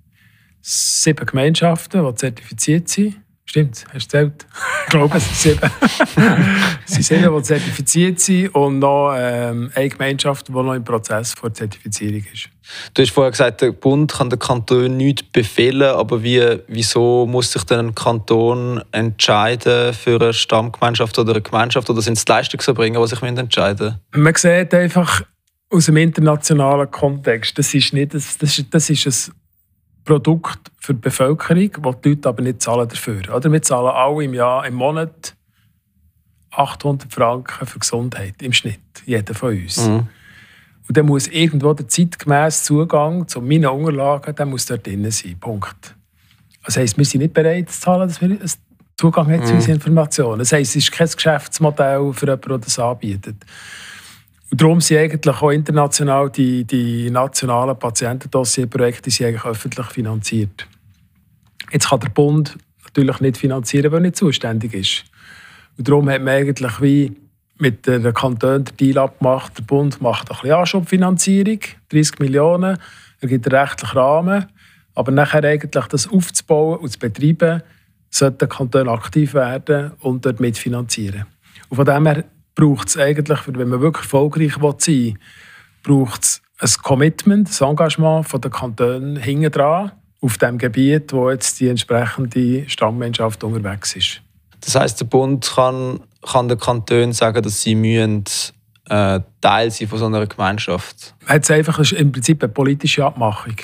sieben 0.63 1.27
Gemeinschaften, 1.27 2.03
die 2.03 2.15
zertifiziert 2.15 2.89
sind. 2.89 3.21
Stimmt, 3.51 3.85
hast 3.93 4.15
du 4.15 4.19
gezählt? 4.19 4.47
ich 4.85 4.91
glaube, 4.91 5.17
es 5.17 5.43
sind 5.43 5.61
sieben. 5.61 5.73
es 6.87 6.95
sind 6.95 7.03
sieben, 7.03 7.37
die 7.37 7.43
zertifiziert 7.43 8.21
sind 8.21 8.55
und 8.55 8.79
noch 8.79 9.13
ähm, 9.19 9.73
eine 9.75 9.89
Gemeinschaft, 9.89 10.47
die 10.47 10.53
noch 10.53 10.73
im 10.73 10.85
Prozess 10.85 11.35
vor 11.35 11.53
Zertifizierung 11.53 12.25
ist. 12.33 12.49
Du 12.95 13.03
hast 13.03 13.11
vorher 13.11 13.33
gesagt, 13.33 13.61
der 13.63 13.73
Bund 13.73 14.13
kann 14.13 14.31
den 14.31 14.39
Kanton 14.39 14.97
nicht 14.97 15.33
befehlen, 15.33 15.83
aber 15.83 16.23
wie, 16.23 16.61
wieso 16.69 17.27
muss 17.27 17.51
sich 17.51 17.65
denn 17.65 17.89
ein 17.89 17.95
Kanton 17.97 18.85
entscheiden 18.93 19.95
für 19.95 20.21
eine 20.21 20.33
Stammgemeinschaft 20.33 21.19
oder 21.19 21.33
eine 21.33 21.43
Gemeinschaft 21.43 21.91
oder 21.91 22.03
sind 22.03 22.19
es 22.19 22.25
die 22.25 22.31
Leistungserbringer, 22.31 23.01
die 23.01 23.09
sich 23.09 23.21
entscheiden 23.21 23.99
müssen? 24.13 24.23
Man 24.23 24.35
sieht 24.37 24.73
einfach 24.75 25.23
aus 25.71 25.87
dem 25.87 25.97
internationalen 25.97 26.89
Kontext, 26.89 27.59
das 27.59 27.75
ist, 27.75 27.93
nicht, 27.95 28.15
das, 28.15 28.39
das 28.39 28.59
ist, 28.59 28.73
das 28.73 28.91
ist 28.91 29.29
ein 29.29 29.40
Produkt 30.05 30.71
für 30.79 30.95
die 30.95 31.01
Bevölkerung, 31.01 31.71
das 31.83 32.01
die 32.01 32.09
Leute 32.11 32.29
aber 32.29 32.43
nicht 32.43 32.63
zahlen 32.63 32.89
dafür. 32.89 33.35
Oder? 33.35 33.53
Wir 33.53 33.63
zahlen 33.63 33.95
alle 33.95 34.25
im 34.25 34.35
Jahr, 34.35 34.67
im 34.67 34.75
Monat 34.75 35.35
800 36.51 37.13
Franken 37.13 37.67
für 37.67 37.79
Gesundheit 37.79 38.43
im 38.43 38.53
Schnitt, 38.53 38.81
jeder 39.07 39.35
von 39.35 39.57
uns. 39.57 39.87
Mhm. 39.87 40.09
Und 40.89 40.97
dann 40.97 41.07
muss 41.07 41.29
irgendwo 41.29 41.73
der 41.73 41.87
zeitgemäße 41.87 42.65
Zugang 42.65 43.29
zu 43.29 43.41
meinen 43.41 43.67
Unterlagen, 43.67 44.35
der 44.35 44.47
muss 44.47 44.67
dort 44.67 44.87
drin 44.87 45.09
sein. 45.11 45.39
Punkt. 45.39 45.95
Das 46.65 46.77
heisst, 46.77 46.99
wir 46.99 47.05
sind 47.05 47.21
nicht 47.21 47.35
bereit 47.35 47.71
zu 47.71 47.81
zahlen, 47.81 48.09
dass 48.09 48.21
wir 48.21 48.27
einen 48.29 48.51
Zugang 48.97 49.31
haben 49.31 49.45
zu 49.45 49.53
mhm. 49.53 49.59
unseren 49.59 49.75
Informationen. 49.75 50.39
Das 50.41 50.53
heisst, 50.53 50.77
es 50.77 50.85
ist 50.85 50.93
kein 50.93 51.09
Geschäftsmodell 51.09 52.13
für 52.13 52.27
jemanden, 52.27 52.49
der 52.49 52.59
das 52.59 52.79
anbietet. 52.79 53.37
Darum 54.53 54.81
sind 54.81 54.99
eigentlich 54.99 55.43
auch 55.43 55.51
international 55.51 56.31
die, 56.31 56.65
die 56.65 57.11
nationalen 57.11 57.79
Patientendossierprojekte 57.79 59.11
eigentlich 59.25 59.45
öffentlich 59.45 59.87
finanziert. 59.87 60.67
Jetzt 61.71 61.89
kann 61.89 62.01
der 62.01 62.09
Bund 62.09 62.59
natürlich 62.85 63.21
nicht 63.21 63.37
finanzieren, 63.37 63.93
weil 63.93 64.01
er 64.01 64.03
nicht 64.03 64.17
zuständig 64.17 64.75
ist. 64.75 65.05
Und 65.79 65.89
darum 65.89 66.11
hat 66.11 66.23
man 66.23 66.35
eigentlich 66.35 66.81
wie 66.81 67.17
mit 67.59 67.87
den 67.87 68.13
Kantonen 68.13 68.65
den 68.65 68.77
Deal 68.77 68.99
abgemacht. 68.99 69.57
Der 69.59 69.63
Bund 69.63 70.01
macht 70.01 70.31
ein 70.31 70.37
bisschen 70.37 70.53
Anschubfinanzierung, 70.53 71.61
30 71.91 72.19
Millionen, 72.19 72.79
er 73.21 73.29
gibt 73.29 73.47
einen 73.47 73.61
rechtlichen 73.61 73.99
Rahmen. 73.99 74.47
Aber 74.95 75.13
nachher 75.13 75.45
eigentlich 75.45 75.87
das 75.87 76.09
aufzubauen 76.09 76.79
und 76.79 76.91
zu 76.91 76.99
betreiben, 76.99 77.63
sollte 78.11 78.39
der 78.39 78.49
Kanton 78.49 78.89
aktiv 78.89 79.35
werden 79.35 79.93
und 80.01 80.27
dort 80.27 80.41
mitfinanzieren. 80.41 81.27
Und 81.69 81.77
von 81.77 81.85
dem 81.85 82.07
her 82.07 82.25
braucht 82.55 82.89
es 82.89 82.97
eigentlich, 82.97 83.39
wenn 83.47 83.69
man 83.69 83.81
wirklich 83.81 84.05
erfolgreich 84.05 84.55
sein 84.79 84.85
will, 84.85 85.15
braucht 85.83 86.23
es 86.23 86.43
ein 86.59 86.83
Commitment, 86.83 87.61
ein 87.61 87.69
Engagement 87.69 88.29
von 88.29 88.41
den 88.41 88.51
Kantonen 88.51 89.17
hinten 89.17 89.51
dran 89.51 89.93
auf 90.21 90.39
dem 90.39 90.59
Gebiet, 90.59 91.13
wo 91.13 91.31
jetzt 91.31 91.61
die 91.61 91.69
entsprechende 91.69 92.69
Stammmenschaft 92.69 93.43
unterwegs 93.43 93.97
ist. 93.97 94.21
Das 94.61 94.75
heißt, 94.75 95.01
der 95.01 95.07
Bund 95.07 95.51
kann, 95.55 96.01
kann 96.23 96.49
den 96.49 96.59
Kantonen 96.59 97.13
sagen, 97.13 97.43
dass 97.43 97.63
sie 97.63 97.75
müssen, 97.75 98.25
äh, 98.91 99.21
Teil 99.41 99.71
sein 99.71 99.89
von 99.89 99.99
so 99.99 100.07
einer 100.07 100.27
Gemeinschaft? 100.27 101.15
Es 101.27 101.51
einfach 101.51 101.79
ist 101.79 101.93
im 101.93 102.13
Prinzip 102.13 102.43
eine 102.43 102.53
politische 102.53 103.05
Abmachung. 103.05 103.57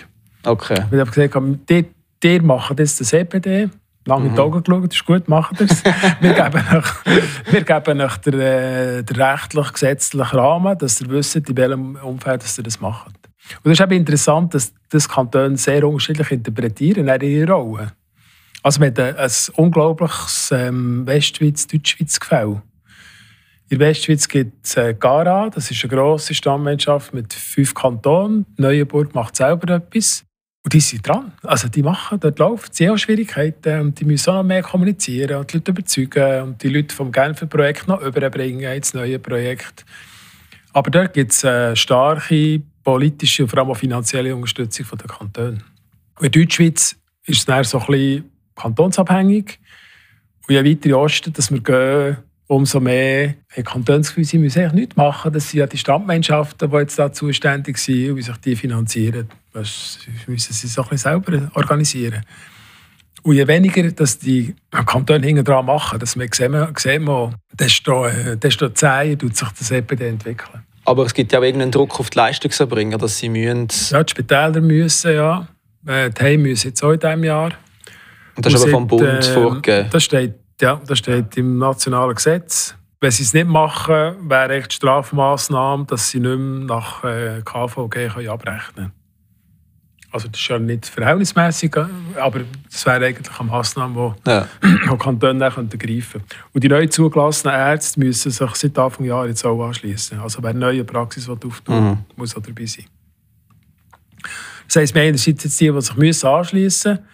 Okay. 0.45 0.85
Wir 0.91 1.01
haben 1.01 1.11
gesagt, 1.11 1.37
die, 1.69 1.85
die 2.23 2.41
machen 2.41 2.77
das 2.77 2.97
das 2.97 3.13
EPD, 3.13 3.69
lange 4.07 4.31
mhm. 4.31 4.39
Augen 4.39 4.63
geschaut, 4.63 4.95
ist 4.95 5.05
gut, 5.05 5.29
machen 5.29 5.57
das. 5.59 5.85
wir 6.21 6.33
geben 6.33 6.65
euch, 6.73 7.53
wir 7.53 7.63
geben 7.63 8.01
euch 8.01 8.17
den, 8.19 8.41
äh, 8.41 9.03
den 9.03 9.17
rechtlich 9.17 9.73
gesetzlichen 9.73 10.39
Rahmen, 10.39 10.79
dass 10.79 11.01
ihr 11.01 11.11
wisst, 11.11 11.37
in 11.37 11.57
welchem 11.57 11.97
Umfeld 11.97 12.43
dass 12.43 12.57
ihr 12.57 12.65
das 12.65 12.81
macht. 12.81 13.15
Und 13.63 13.73
es 13.73 13.79
ist 13.79 13.85
eben 13.85 13.99
interessant, 13.99 14.55
dass 14.55 14.73
das 14.89 15.09
Kantone 15.09 15.57
sehr 15.57 15.87
unterschiedlich 15.87 16.31
interpretieren 16.31 17.09
in 17.09 17.21
ihre 17.21 17.53
Rolle. 17.53 17.93
Also 18.63 18.81
wir 18.81 18.89
haben 18.89 19.17
ein 19.17 19.31
unglaubliches 19.55 20.51
ähm, 20.53 21.07
Westschweiz-Deutschschweiz-Gefälle. 21.07 22.63
In 23.69 23.79
der 23.79 23.89
Westschweiz 23.89 24.29
gibt 24.29 24.67
es 24.67 24.77
äh, 24.77 24.95
Gara, 24.95 25.51
das 25.51 25.71
ist 25.71 25.85
eine 25.85 25.95
grosse 25.95 26.35
Stammmannschaft 26.35 27.13
mit 27.15 27.33
fünf 27.33 27.75
Kantonen. 27.75 28.47
Neuenburg 28.57 29.15
macht 29.15 29.37
selber 29.37 29.75
etwas. 29.75 30.26
Und 30.67 30.73
die 30.73 30.81
sind 30.81 31.07
dran. 31.07 31.31
Also 31.45 31.69
die 31.69 31.85
machen, 31.85 32.19
dort 32.19 32.41
läuft 32.41 32.75
sie 32.75 32.91
auch 32.91 32.97
Schwierigkeiten 32.97 33.83
und 33.83 34.01
die 34.01 34.05
müssen 34.05 34.31
auch 34.31 34.35
noch 34.39 34.43
mehr 34.43 34.65
kommunizieren 34.65 35.39
und 35.39 35.53
die 35.53 35.59
Leute 35.59 35.71
überzeugen 35.71 36.43
und 36.43 36.61
die 36.61 36.69
Leute 36.71 36.93
vom 36.93 37.13
Genfer 37.13 37.47
Projekt 37.47 37.87
noch 37.87 38.01
überbringen 38.01 38.73
ins 38.73 38.93
neue 38.93 39.21
Projekt. 39.21 39.87
Aber 40.73 40.91
dort 40.91 41.15
gibt 41.15 41.31
es 41.31 41.45
eine 41.45 41.77
starke 41.77 42.61
politische 42.83 43.45
und 43.45 43.49
vor 43.49 43.61
allem 43.61 43.71
auch 43.71 43.77
finanzielle 43.77 44.35
Unterstützung 44.35 44.87
von 44.87 44.99
den 44.99 45.07
Kantonen. 45.07 45.63
in 46.21 46.33
Deutschschweiz 46.33 46.97
ist 47.27 47.39
es 47.39 47.45
dann 47.45 47.63
so 47.63 47.79
ein 47.79 47.87
bisschen 47.87 48.31
kantonsabhängig. 48.57 49.61
Und 50.49 50.53
je 50.53 50.65
weiter 50.65 50.87
in 50.89 50.95
Osten, 50.95 51.33
dass 51.33 51.53
wir 51.53 51.61
gehen, 51.61 52.17
umso 52.49 52.81
mehr 52.81 53.35
haben 53.55 53.65
Kantonsgefühl, 53.65 54.25
sie 54.25 54.39
müssen 54.39 54.61
eigentlich 54.61 54.73
nichts 54.73 54.97
machen. 54.97 55.33
Das 55.33 55.51
sind 55.51 55.61
ja 55.61 55.67
die 55.67 55.79
Stammgemeinschaften, 55.79 56.71
die 56.71 56.77
jetzt 56.77 56.99
da 56.99 57.13
zuständig 57.13 57.79
sind 57.79 58.11
und 58.11 58.17
wie 58.17 58.23
sich 58.23 58.37
die 58.39 58.57
finanzieren. 58.57 59.29
Das 59.53 59.99
müssen 60.27 60.53
sie 60.53 60.67
sich 60.67 60.91
ein 60.91 60.99
selber 60.99 61.51
organisieren. 61.55 62.23
Und 63.23 63.35
je 63.35 63.47
weniger 63.49 63.91
dass 63.91 64.19
die 64.19 64.55
Kantone 64.71 65.27
hinten 65.27 65.45
dran 65.45 65.67
machen, 65.67 65.99
dass 65.99 66.17
wir 66.17 66.29
sehen, 66.33 66.67
sehen 66.77 67.05
wir, 67.05 67.33
desto, 67.59 68.07
desto 68.37 68.69
zäher 68.69 69.19
tut 69.19 69.37
sich 69.37 69.49
das 69.49 69.71
EPD 69.73 70.09
entwickeln. 70.09 70.63
Aber 70.85 71.05
es 71.05 71.13
gibt 71.13 71.33
ja 71.33 71.41
auch 71.41 71.43
irgendeinen 71.43 71.73
Druck 71.73 71.99
auf 71.99 72.11
die 72.11 72.19
Leistungserbringer, 72.19 72.99
dass 72.99 73.19
sie 73.19 73.29
müssen... 73.29 73.67
Ja, 73.91 74.05
die 74.05 74.11
Spitäler 74.13 74.61
müssen, 74.61 75.13
ja. 75.13 75.49
Äh, 75.85 76.11
die 76.11 76.23
Heime 76.23 76.45
müssen 76.45 76.69
jetzt 76.69 76.85
auch 76.85 76.93
in 76.93 77.01
diesem 77.01 77.25
Jahr. 77.25 77.51
Und 78.37 78.47
das 78.47 78.55
ist 78.55 78.63
aber 78.63 78.71
vom 78.71 78.87
Bund 78.87 79.03
äh, 79.03 79.23
vorgegeben? 79.23 79.89
Das 79.91 80.05
steht 80.05 80.35
ja, 80.61 80.81
das 80.87 80.99
steht 80.99 81.37
im 81.37 81.59
nationalen 81.59 82.15
Gesetz. 82.15 82.75
Wenn 83.01 83.11
sie 83.11 83.25
es 83.25 83.35
nicht 83.35 83.47
machen, 83.47 84.29
wäre 84.29 84.55
echt 84.55 84.73
Strafmaßnahme, 84.73 85.85
dass 85.85 86.11
sie 86.11 86.21
nicht 86.21 86.39
mehr 86.39 86.67
nach 86.67 87.05
äh, 87.05 87.43
KVG 87.45 88.09
können 88.09 88.29
abrechnen 88.29 88.75
können. 88.75 88.93
Also 90.17 90.29
das 90.29 90.41
ist 90.41 90.49
ja 90.49 90.59
nicht 90.59 90.87
verhältnismäßig, 90.87 91.77
aber 92.17 92.41
das 92.71 92.87
wäre 92.87 93.05
eigentlich 93.05 93.39
eine 93.39 93.51
Maßnahme, 93.51 94.17
die 94.25 94.31
ja. 94.31 94.49
die 94.63 94.97
Kantone 94.97 95.39
greifen 95.39 95.69
könnten. 95.69 96.23
Und 96.55 96.65
die 96.65 96.69
neu 96.69 96.87
zugelassenen 96.87 97.55
Ärzte 97.55 98.01
müssen 98.01 98.31
sich 98.31 98.51
seit 98.55 98.79
Anfang 98.79 99.05
Jahr 99.05 99.27
jetzt 99.27 99.45
auch 99.45 99.63
anschließen. 99.63 100.19
Also 100.21 100.43
wer 100.43 100.51
eine 100.51 100.59
neue 100.61 100.85
Praxis 100.85 101.29
auftut, 101.29 101.69
mhm. 101.69 101.99
muss 102.17 102.35
auch 102.35 102.41
dabei 102.41 102.65
sein. 102.65 102.87
Das 104.67 104.77
heisst, 104.77 104.95
wir 104.95 105.03
haben 105.03 105.09
einerseits 105.09 105.45
jetzt 105.45 105.61
die, 105.61 105.71
die 105.71 105.83
sich 105.83 106.25
anschließen 106.25 106.93
müssen, 106.93 107.07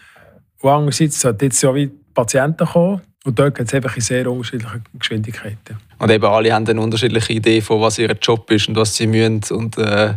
und 0.61 0.71
andererseits 0.71 1.21
sollten 1.21 1.45
jetzt 1.45 1.61
ja 1.61 1.75
wie 1.75 1.89
Patienten 2.15 2.67
kommen, 2.67 3.01
und 3.25 3.39
dort 3.39 3.55
gibt 3.55 3.69
es 3.69 3.75
einfach 3.75 3.95
in 3.95 4.03
sehr 4.03 4.31
unterschiedliche 4.31 4.81
Geschwindigkeiten. 4.99 5.79
Und 5.99 6.11
eben 6.11 6.25
alle 6.25 6.53
haben 6.53 6.67
eine 6.67 6.81
unterschiedliche 6.81 7.33
Idee 7.33 7.61
von 7.61 7.81
was 7.81 7.99
ihr 7.99 8.11
Job 8.21 8.51
ist 8.51 8.69
und 8.69 8.77
was 8.77 8.97
sie 8.97 9.07
müssen 9.07 9.43
und 9.51 9.79
äh, 9.79 10.15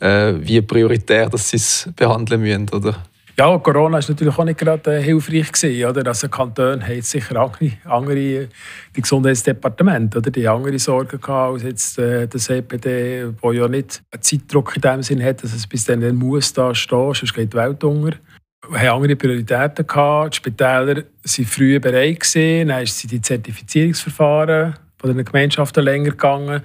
äh, 0.00 0.34
wie 0.40 0.60
prioritär 0.62 1.28
dass 1.28 1.50
sie 1.50 1.56
es 1.56 1.88
behandeln 1.94 2.40
müssen, 2.40 2.68
oder? 2.70 2.96
Ja, 3.38 3.56
Corona 3.58 3.94
war 3.96 4.04
natürlich 4.06 4.38
auch 4.38 4.44
nicht 4.44 4.58
gerade 4.58 4.98
äh, 4.98 5.02
hilfreich 5.02 5.50
gewesen, 5.52 5.86
oder? 5.86 6.06
Also 6.06 6.28
Kanton 6.28 6.86
haben 6.86 7.00
sicher 7.00 7.36
andere, 7.36 7.72
andere 7.84 8.48
die 8.94 9.00
Gesundheitsdepartemente, 9.00 10.18
oder? 10.18 10.30
Die 10.30 10.46
andere 10.46 10.78
Sorgen 10.78 11.18
gehabt 11.18 11.54
als 11.54 11.62
jetzt 11.62 11.98
äh, 11.98 12.28
das 12.28 12.50
EPD, 12.50 13.32
wo 13.40 13.52
ja 13.52 13.68
nicht 13.68 14.02
einen 14.10 14.22
Zeitdruck 14.22 14.76
in 14.76 14.82
dem 14.82 15.02
Sinn 15.02 15.24
hat, 15.24 15.42
dass 15.42 15.54
es 15.54 15.66
bis 15.66 15.86
dann 15.86 16.14
muss 16.14 16.52
da 16.52 16.74
stehen, 16.74 17.14
sonst 17.14 17.32
geht 17.32 17.52
die 17.52 17.56
Welt 17.56 17.82
unter 17.82 18.18
haben 18.70 18.88
andere 18.88 19.16
Prioritäten 19.16 19.86
gehabt. 19.86 20.34
Die 20.34 20.36
Spitäler 20.36 20.96
waren 20.96 21.46
früher 21.46 21.80
bereit 21.80 22.20
gewesen. 22.20 22.68
Dann 22.68 22.86
sind 22.86 23.10
die 23.10 23.20
Zertifizierungsverfahren 23.20 24.74
von 24.98 25.16
den 25.16 25.24
Gemeinschaften 25.24 25.84
länger 25.84 26.10
gegangen. 26.10 26.46
Dann 26.46 26.62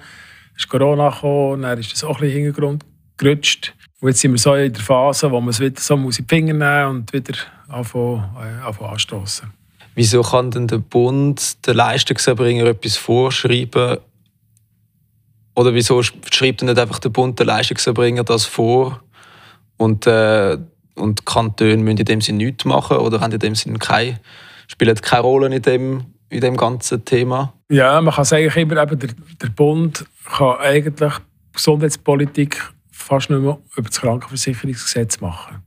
ist 0.56 0.68
Corona 0.68 1.10
gekommen, 1.10 1.62
dann 1.62 1.78
ist 1.78 1.92
das 1.92 2.04
auch 2.04 2.20
ein 2.20 2.24
in 2.24 2.30
den 2.30 2.44
Hintergrund 2.44 2.84
gerutscht. 3.16 3.74
Und 4.00 4.08
jetzt 4.08 4.20
sind 4.20 4.32
wir 4.32 4.38
so 4.38 4.54
in 4.54 4.72
der 4.72 4.82
Phase, 4.82 5.30
wo 5.30 5.40
man 5.40 5.50
es 5.50 5.60
wieder 5.60 5.80
so 5.80 5.94
in 5.94 6.10
die 6.10 6.24
Finger 6.28 6.54
nehmen 6.54 6.96
und 6.96 7.12
wieder 7.12 7.34
anfangen, 7.68 8.24
äh, 8.36 8.84
anstoßen. 8.84 9.52
Wieso 9.94 10.22
kann 10.22 10.52
denn 10.52 10.68
der 10.68 10.78
Bund 10.78 11.66
den 11.66 11.74
Leistungserbringer 11.74 12.66
etwas 12.66 12.96
vorschreiben? 12.96 13.98
Oder 15.56 15.74
wieso 15.74 16.00
schreibt 16.02 16.60
denn 16.60 16.68
nicht 16.68 16.78
einfach 16.78 17.00
der 17.00 17.08
Bund 17.08 17.40
den 17.40 17.48
Leistungserbringer 17.48 18.22
das 18.22 18.44
vor? 18.44 19.00
Und 19.76 20.06
äh, 20.06 20.56
und 20.98 21.26
Kantone 21.26 21.76
müssen 21.78 21.98
in 21.98 22.04
dem 22.04 22.20
Sinne 22.20 22.44
nichts 22.44 22.64
machen 22.64 22.98
oder 22.98 23.20
haben 23.20 23.32
in 23.32 23.38
dem 23.38 23.54
Sinne 23.54 23.78
keine, 23.78 24.20
spielen 24.66 24.96
keine 24.96 25.22
Rolle 25.22 25.54
in 25.54 25.62
dem, 25.62 26.04
in 26.28 26.40
dem 26.40 26.56
ganzen 26.56 27.04
Thema? 27.04 27.54
Ja, 27.70 28.00
man 28.00 28.14
kann 28.14 28.24
sagen, 28.24 28.50
immer, 28.54 28.82
eben, 28.82 28.98
der, 28.98 29.10
der 29.42 29.48
Bund 29.48 30.04
kann 30.36 30.56
eigentlich 30.58 31.12
Gesundheitspolitik 31.52 32.72
fast 32.90 33.30
nicht 33.30 33.40
mehr 33.40 33.58
über 33.76 33.88
das 33.88 34.00
Krankenversicherungsgesetz 34.00 35.20
machen. 35.20 35.62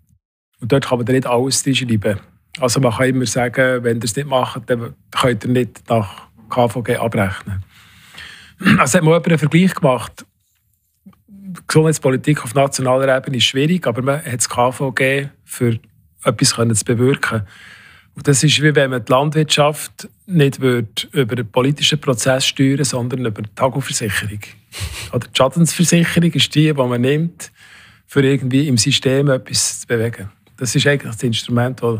Und 0.59 0.71
dort 0.71 0.87
kann 0.87 0.99
man 0.99 1.07
nicht 1.07 1.25
alles 1.25 1.63
schreiben. 1.63 2.19
Also 2.59 2.79
man 2.79 2.93
kann 2.93 3.07
immer 3.07 3.25
sagen, 3.25 3.83
wenn 3.83 3.97
ihr 3.97 4.03
es 4.03 4.15
nicht 4.15 4.27
macht, 4.27 4.69
dann 4.69 4.93
könnt 5.11 5.43
ihr 5.45 5.49
nicht 5.49 5.89
nach 5.89 6.27
KVG 6.49 6.97
abrechnen. 6.97 7.63
Also 8.77 8.99
hat 8.99 9.03
man 9.03 9.23
einen 9.23 9.39
Vergleich 9.39 9.73
gemacht 9.73 10.23
Gesundheitspolitik 11.67 12.43
auf 12.43 12.53
nationaler 12.53 13.15
Ebene 13.17 13.37
ist 13.37 13.45
schwierig, 13.45 13.87
aber 13.87 14.01
man 14.01 14.23
hat 14.23 14.37
das 14.37 14.49
KVG 14.49 15.29
für 15.43 15.79
etwas 16.23 16.49
zu 16.49 16.85
bewirken. 16.85 17.43
Und 18.15 18.27
das 18.27 18.43
ist 18.43 18.61
wie 18.61 18.75
wenn 18.75 18.89
man 18.91 19.05
die 19.05 19.11
Landwirtschaft 19.11 20.09
nicht 20.25 20.57
über 20.57 21.35
den 21.35 21.47
politischen 21.49 21.99
Prozess 21.99 22.45
steuern 22.45 22.83
sondern 22.83 23.25
über 23.25 23.41
die 23.41 23.49
Tagoversicherung. 23.55 24.39
Oder 25.13 25.27
die 25.27 25.37
Schadensversicherung 25.37 26.31
ist 26.31 26.53
die, 26.53 26.67
die 26.67 26.73
man 26.73 27.01
nimmt, 27.01 27.51
für 28.07 28.23
irgendwie 28.23 28.67
im 28.67 28.77
System 28.77 29.29
etwas 29.29 29.81
zu 29.81 29.87
bewegen. 29.87 30.29
Das 30.57 30.75
ist 30.75 30.85
eigentlich 30.85 31.13
das 31.13 31.23
Instrument, 31.23 31.81
das 31.81 31.99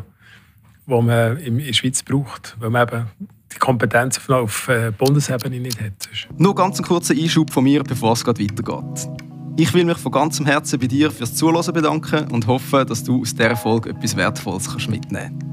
man 0.86 1.38
in 1.38 1.58
der 1.58 1.74
Schweiz 1.74 2.04
braucht, 2.04 2.56
weil 2.60 2.70
man 2.70 2.88
eben 2.88 3.06
die 3.54 3.60
Kompetenz 3.60 4.20
auf 4.30 4.68
äh, 4.68 4.92
Bundesebene 4.92 5.60
nicht 5.60 5.80
hat. 5.80 6.10
Nur 6.38 6.56
ganz 6.56 6.78
einen 6.78 6.88
kurzen 6.88 7.18
Einschub 7.18 7.52
von 7.52 7.64
mir, 7.64 7.84
bevor 7.84 8.14
es 8.14 8.26
weitergeht. 8.26 9.10
Ich 9.58 9.74
will 9.74 9.86
mich 9.86 9.98
von 9.98 10.12
ganzem 10.12 10.46
Herzen 10.46 10.80
bei 10.80 10.88
dir 10.88 11.12
fürs 11.12 11.36
Zuhören 11.36 11.74
bedanken 11.74 12.32
und 12.32 12.48
hoffe, 12.48 12.86
dass 12.86 13.04
du 13.04 13.22
aus 13.22 13.36
dieser 13.36 13.56
Folge 13.56 13.90
etwas 13.90 14.16
Wertvolles 14.16 14.68
mitnehmen 14.88 15.38
kannst. 15.40 15.52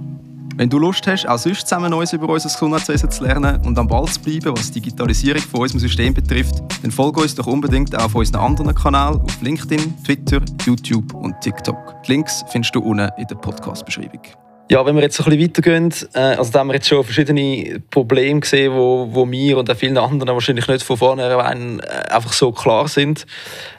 Wenn 0.59 0.69
du 0.69 0.79
Lust 0.81 1.07
hast, 1.07 1.25
auch 1.29 1.39
sonst 1.39 1.69
zusammen 1.69 1.91
Neues 1.91 2.13
über 2.13 2.29
unser 2.29 2.49
Gesundheitswesen 2.49 3.11
zu 3.13 3.23
lernen 3.23 3.65
und 3.65 3.79
am 3.79 3.87
Ball 3.87 4.07
zu 4.07 4.21
bleiben, 4.21 4.57
was 4.57 4.73
die 4.73 4.81
Digitalisierung 4.81 5.43
von 5.43 5.61
unserem 5.61 5.79
System 5.79 6.13
betrifft, 6.13 6.63
dann 6.83 6.91
folge 6.91 7.21
uns 7.21 7.37
doch 7.37 7.47
unbedingt 7.47 7.95
auch 7.97 8.07
auf 8.07 8.17
unseren 8.17 8.41
anderen 8.41 8.75
Kanälen 8.75 9.21
auf 9.21 9.41
LinkedIn, 9.41 10.03
Twitter, 10.03 10.41
YouTube 10.67 11.15
und 11.15 11.41
TikTok. 11.41 12.03
Die 12.05 12.13
Links 12.13 12.45
findest 12.51 12.75
du 12.75 12.81
unten 12.81 13.09
in 13.19 13.27
der 13.29 13.37
Podcast-Beschreibung. 13.37 14.48
Ja, 14.71 14.85
wenn 14.85 14.95
wir 14.97 15.03
jetzt 15.03 15.19
ein 15.19 15.25
bisschen 15.25 15.41
weitergehen, 15.41 15.95
äh, 16.13 16.37
also 16.37 16.53
da 16.53 16.59
haben 16.59 16.69
wir 16.69 16.75
jetzt 16.75 16.89
schon 16.89 17.03
verschiedene 17.03 17.81
Probleme 17.91 18.41
gesehen, 18.41 18.75
wo, 18.75 19.09
wo 19.11 19.25
mir 19.25 19.57
und 19.57 19.71
auch 19.71 19.77
vielen 19.77 19.97
anderen 19.97 20.35
wahrscheinlich 20.35 20.69
nicht 20.69 20.83
von 20.83 20.99
vornherein 20.99 21.81
äh, 21.81 22.11
einfach 22.11 22.35
so 22.35 22.53
klar 22.53 22.87
sind. 22.87 23.25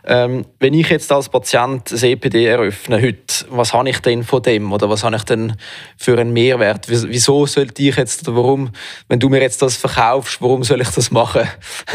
Ähm, 0.03 0.45
wenn 0.59 0.73
ich 0.73 0.89
jetzt 0.89 1.11
als 1.11 1.29
Patient 1.29 1.91
das 1.91 2.01
EPD 2.01 2.45
eröffne 2.45 2.99
heute, 2.99 3.45
was 3.51 3.73
habe 3.73 3.87
ich 3.89 3.99
denn 3.99 4.23
von 4.23 4.41
dem 4.41 4.73
oder 4.73 4.89
was 4.89 5.03
habe 5.03 5.15
ich 5.15 5.23
denn 5.23 5.53
für 5.95 6.17
einen 6.17 6.33
Mehrwert? 6.33 6.87
Wieso 6.89 7.45
sollte 7.45 7.83
ich 7.83 7.95
jetzt 7.95 8.27
oder 8.27 8.37
warum, 8.37 8.71
wenn 9.07 9.19
du 9.19 9.29
mir 9.29 9.41
jetzt 9.41 9.61
das 9.61 9.77
verkaufst, 9.77 10.41
warum 10.41 10.63
soll 10.63 10.81
ich 10.81 10.89
das 10.89 11.11
machen? 11.11 11.43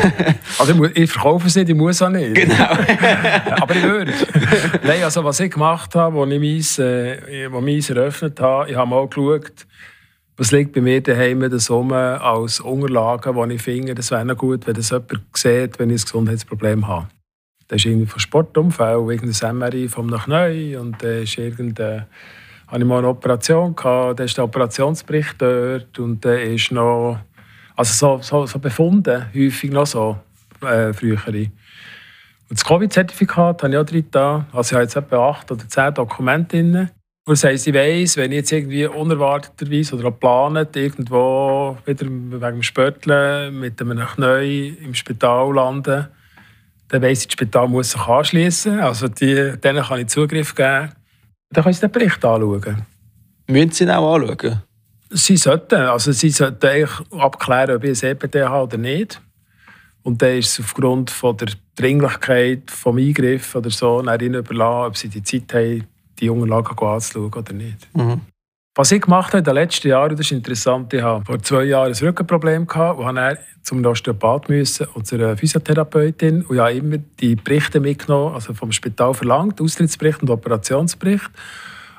also 0.59 0.85
ich, 0.95 1.11
verkaufe 1.11 1.49
es 1.49 1.57
nicht, 1.57 1.69
ich 1.69 1.75
muss 1.75 2.01
auch 2.01 2.11
nicht. 2.11 2.35
Genau. 2.35 2.55
Aber 3.61 3.75
ich 3.75 3.83
würde. 3.83 4.13
Nein, 4.85 5.03
also 5.03 5.25
was 5.25 5.41
ich 5.41 5.51
gemacht 5.51 5.97
habe, 5.97 6.21
als 6.21 6.31
ich 6.31 6.39
meins, 6.39 6.79
äh, 6.79 7.49
meins 7.49 7.91
eröffnet 7.91 8.39
habe, 8.39 8.71
ich 8.71 8.77
habe 8.77 8.84
mal 8.87 9.07
geschaut, 9.09 9.67
was 10.37 10.51
liegt 10.51 10.73
bei 10.73 10.81
mir 10.81 11.01
daheim 11.01 11.49
das 11.49 11.71
rum 11.71 11.93
als 11.93 12.61
Unterlagen, 12.61 13.49
die 13.49 13.55
ich 13.55 13.63
finde, 13.63 13.95
das 13.95 14.11
wäre 14.11 14.35
gut, 14.35 14.67
wenn 14.67 14.75
das 14.75 14.91
jemand 14.91 15.23
sieht, 15.35 15.79
wenn 15.79 15.91
ich 15.91 16.03
ein 16.03 16.05
Gesundheitsproblem 16.05 16.89
habe. 16.89 17.09
Das 17.69 17.77
ist 17.77 17.87
irgendwie 17.87 18.07
von 18.07 18.21
Sportunfall, 18.21 18.97
irgendein 19.11 19.57
MRI 19.57 19.89
vom 19.89 20.07
nach 20.07 20.27
neu 20.27 20.79
und 20.79 21.03
dann 21.03 21.23
ist 21.23 21.39
irgendeine 21.39 22.07
habe 22.67 22.83
ich 22.83 22.89
mal 22.89 22.99
eine 22.99 23.09
Operation 23.09 23.77
gehabt, 23.77 24.19
dann 24.19 24.27
ist 24.27 24.37
der 24.37 24.45
Operationsbericht 24.45 25.37
dort 25.39 25.99
und 25.99 26.25
dann 26.25 26.39
ist 26.39 26.73
noch 26.73 27.21
also 27.77 27.93
so, 27.93 28.23
so, 28.23 28.47
so 28.47 28.59
befunden, 28.59 29.27
häufig 29.35 29.71
noch 29.71 29.87
so 29.87 30.19
äh, 30.63 30.93
frühere. 30.93 31.51
Und 32.49 32.59
das 32.59 32.65
Covid-Zertifikat 32.65 33.63
habe 33.63 33.73
ich 33.73 33.79
auch 33.79 33.85
drin 33.85 34.07
da. 34.11 34.47
Also 34.53 34.69
ich 34.69 34.73
habe 34.75 34.83
jetzt 34.85 34.97
etwa 34.97 35.31
acht 35.31 35.51
oder 35.51 35.69
zehn 35.69 35.95
Dokumente 35.95 36.57
drin. 36.57 36.91
Das 37.27 37.43
heisst, 37.43 37.67
ich 37.67 37.73
weiss, 37.73 38.19
wenn 38.19 38.33
ich 38.33 38.37
jetzt 38.37 38.53
irgendwie 38.53 38.85
unerwarteterweise 38.85 39.97
oder 39.97 40.09
auch 40.09 40.13
geplant 40.13 40.77
irgendwo 40.77 41.79
wieder 41.87 42.05
wegen 42.05 42.41
dem 42.41 42.63
Spörteln 42.63 43.59
mit 43.61 43.81
einem 43.81 44.07
Knie 44.07 44.77
im 44.83 44.95
Spital 44.95 45.55
lande, 45.55 46.11
dann 46.89 47.01
weiss 47.01 47.21
ich, 47.21 47.29
das 47.29 47.33
Spital 47.33 47.69
muss 47.69 47.93
sich 47.93 48.01
anschließen. 48.03 48.79
Also 48.79 49.09
die, 49.09 49.55
denen 49.59 49.83
kann 49.83 50.01
ich 50.01 50.09
Zugriff 50.09 50.55
geben. 50.55 50.93
Dann 51.51 51.65
können 51.65 51.73
sie 51.73 51.81
den 51.81 51.93
Bericht 51.93 52.23
anschauen. 52.23 52.83
Müssen 53.47 53.71
sie 53.71 53.85
ihn 53.85 53.91
auch 53.91 54.17
anschauen? 54.17 54.63
Sie 55.09 55.39
sollten. 55.39 55.81
Also 55.81 56.13
sie 56.13 56.29
sollten 56.29 56.67
eigentlich 56.67 57.11
abklären, 57.11 57.77
ob 57.77 57.85
ich 57.85 58.05
ein 58.05 58.11
EPD 58.11 58.43
habe 58.45 58.65
oder 58.65 58.77
nicht. 58.77 59.23
Und 60.03 60.21
dann 60.21 60.37
ist 60.37 60.59
es 60.59 60.61
aufgrund 60.61 61.11
von 61.11 61.39
der 61.39 61.49
Dringlichkeit 61.77 62.69
des 62.69 62.87
Eingriffs 62.87 63.57
oder 63.57 63.71
so 63.71 64.03
ihnen 64.03 64.35
überlassen, 64.35 64.89
ob 64.89 64.97
sie 64.99 65.09
die 65.09 65.23
Zeit 65.23 65.55
haben, 65.55 65.87
die 66.21 66.31
Unterlagen 66.31 66.79
anzuschauen 66.79 67.33
oder 67.33 67.53
nicht. 67.53 67.89
Mhm. 67.95 68.21
Was 68.77 68.91
ich 68.91 69.03
gemacht 69.03 69.29
habe 69.29 69.39
in 69.39 69.45
den 69.45 69.55
letzten 69.55 69.89
Jahren, 69.89 70.17
das 70.17 70.27
ist 70.27 70.33
interessant, 70.33 70.93
ich 70.93 71.03
hatte 71.03 71.25
vor 71.25 71.41
zwei 71.41 71.63
Jahren 71.63 71.93
ein 71.93 71.99
Rückenproblem 71.99 72.67
gehabt 72.67 72.99
und 72.99 73.15
musste 73.15 73.39
zum 73.63 73.87
Osteopath 73.87 74.49
müssen 74.49 74.87
und 74.95 75.07
zu 75.07 75.15
einer 75.15 75.37
Physiotherapeutin 75.37 76.43
und 76.43 76.57
ich 76.57 76.61
habe 76.61 76.73
immer 76.73 76.99
die 77.21 77.37
Berichte 77.37 77.79
mitgenommen, 77.79 78.35
also 78.35 78.53
vom 78.53 78.73
Spital 78.73 79.15
verlangt, 79.15 79.61
Austrittsbericht 79.61 80.23
und 80.23 80.31
Operationsbericht 80.31 81.31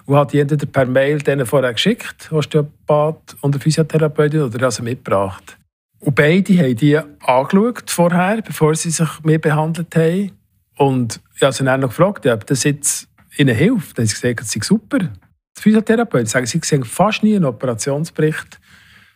und 0.06 0.34
die 0.34 0.40
entweder 0.40 0.66
per 0.66 0.86
Mail 0.86 1.20
denen 1.20 1.46
vorher 1.46 1.74
geschickt, 1.74 2.30
Osteopath 2.32 3.38
und 3.42 3.56
der 3.56 3.62
Physiotherapeutin, 3.62 4.42
oder 4.42 4.66
also 4.66 4.84
mitgebracht. 4.84 5.58
Und 6.00 6.16
beide 6.16 6.58
haben 6.60 6.76
die 6.76 6.98
angeschaut 6.98 7.90
vorher, 7.90 8.42
bevor 8.42 8.76
sie 8.76 8.92
sich 8.92 9.10
mir 9.24 9.40
behandelt 9.40 9.96
haben. 9.96 10.32
Und 10.78 11.20
ich 11.36 11.42
habe 11.42 11.54
sie 11.54 11.64
dann 11.64 11.80
noch 11.80 11.90
gefragt, 11.90 12.28
ob 12.28 12.46
das 12.46 12.64
jetzt 12.64 13.08
ihnen 13.38 13.56
hilft. 13.56 13.98
Dann 13.98 14.04
haben 14.04 14.08
sie 14.08 14.14
gesagt, 14.16 14.42
das 14.42 14.52
sei 14.52 14.62
super. 14.62 15.00
Die 15.00 15.62
Physiotherapeuten 15.62 16.28
sagen, 16.28 16.46
sie 16.46 16.60
sehen 16.64 16.84
fast 16.84 17.24
nie 17.24 17.36
einen 17.36 17.46
Operationsbericht 17.46 18.60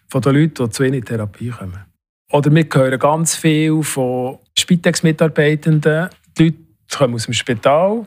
von 0.08 0.22
den 0.22 0.36
Leuten, 0.36 0.66
die 0.66 0.70
zu 0.70 0.84
ihnen 0.84 0.96
in 0.96 1.06
Therapie 1.06 1.50
kommen. 1.50 1.86
Oder 2.32 2.54
wir 2.54 2.66
hören 2.72 3.00
ganz 3.00 3.36
viel 3.36 3.82
von 3.84 4.40
Spitex-Mitarbeitenden. 4.58 6.10
Die 6.38 6.44
Leute 6.44 6.58
kommen 6.96 7.16
aus 7.16 7.26
dem 7.26 7.34
Spital. 7.34 8.06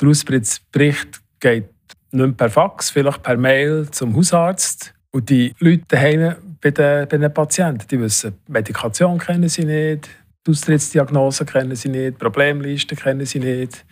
Der 0.00 0.08
Ausbericht 0.08 1.20
geht 1.38 1.68
nicht 2.12 2.36
per 2.36 2.50
Fax, 2.50 2.90
vielleicht 2.90 3.22
per 3.22 3.36
Mail 3.36 3.88
zum 3.90 4.16
Hausarzt. 4.16 4.92
Und 5.12 5.30
die 5.30 5.54
Leute 5.58 5.84
daheim 5.88 6.36
bei 6.60 6.70
den, 6.70 7.08
bei 7.08 7.16
den 7.16 7.32
Patienten, 7.32 7.86
die 7.88 8.00
wissen, 8.00 8.34
Medikation 8.48 9.18
kennen 9.18 9.48
sie 9.48 9.64
nicht, 9.64 10.08
die 10.46 10.50
Austrittsdiagnose 10.50 11.44
kennen 11.44 11.74
sie 11.74 11.88
nicht, 11.88 12.18
Problemlisten 12.18 12.96
kennen 12.96 13.26
sie 13.26 13.40
nicht. 13.40 13.84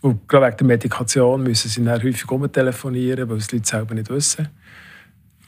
Und 0.00 0.32
wegen 0.32 0.56
der 0.56 0.66
Medikation 0.66 1.42
müssen 1.42 1.68
sie 1.68 1.84
dann 1.84 2.02
häufig 2.02 2.30
umtelefonieren, 2.30 3.28
weil 3.28 3.38
es 3.38 3.48
die 3.48 3.56
Leute 3.56 3.68
selber 3.68 3.94
nicht 3.94 4.10
wissen. 4.10 4.48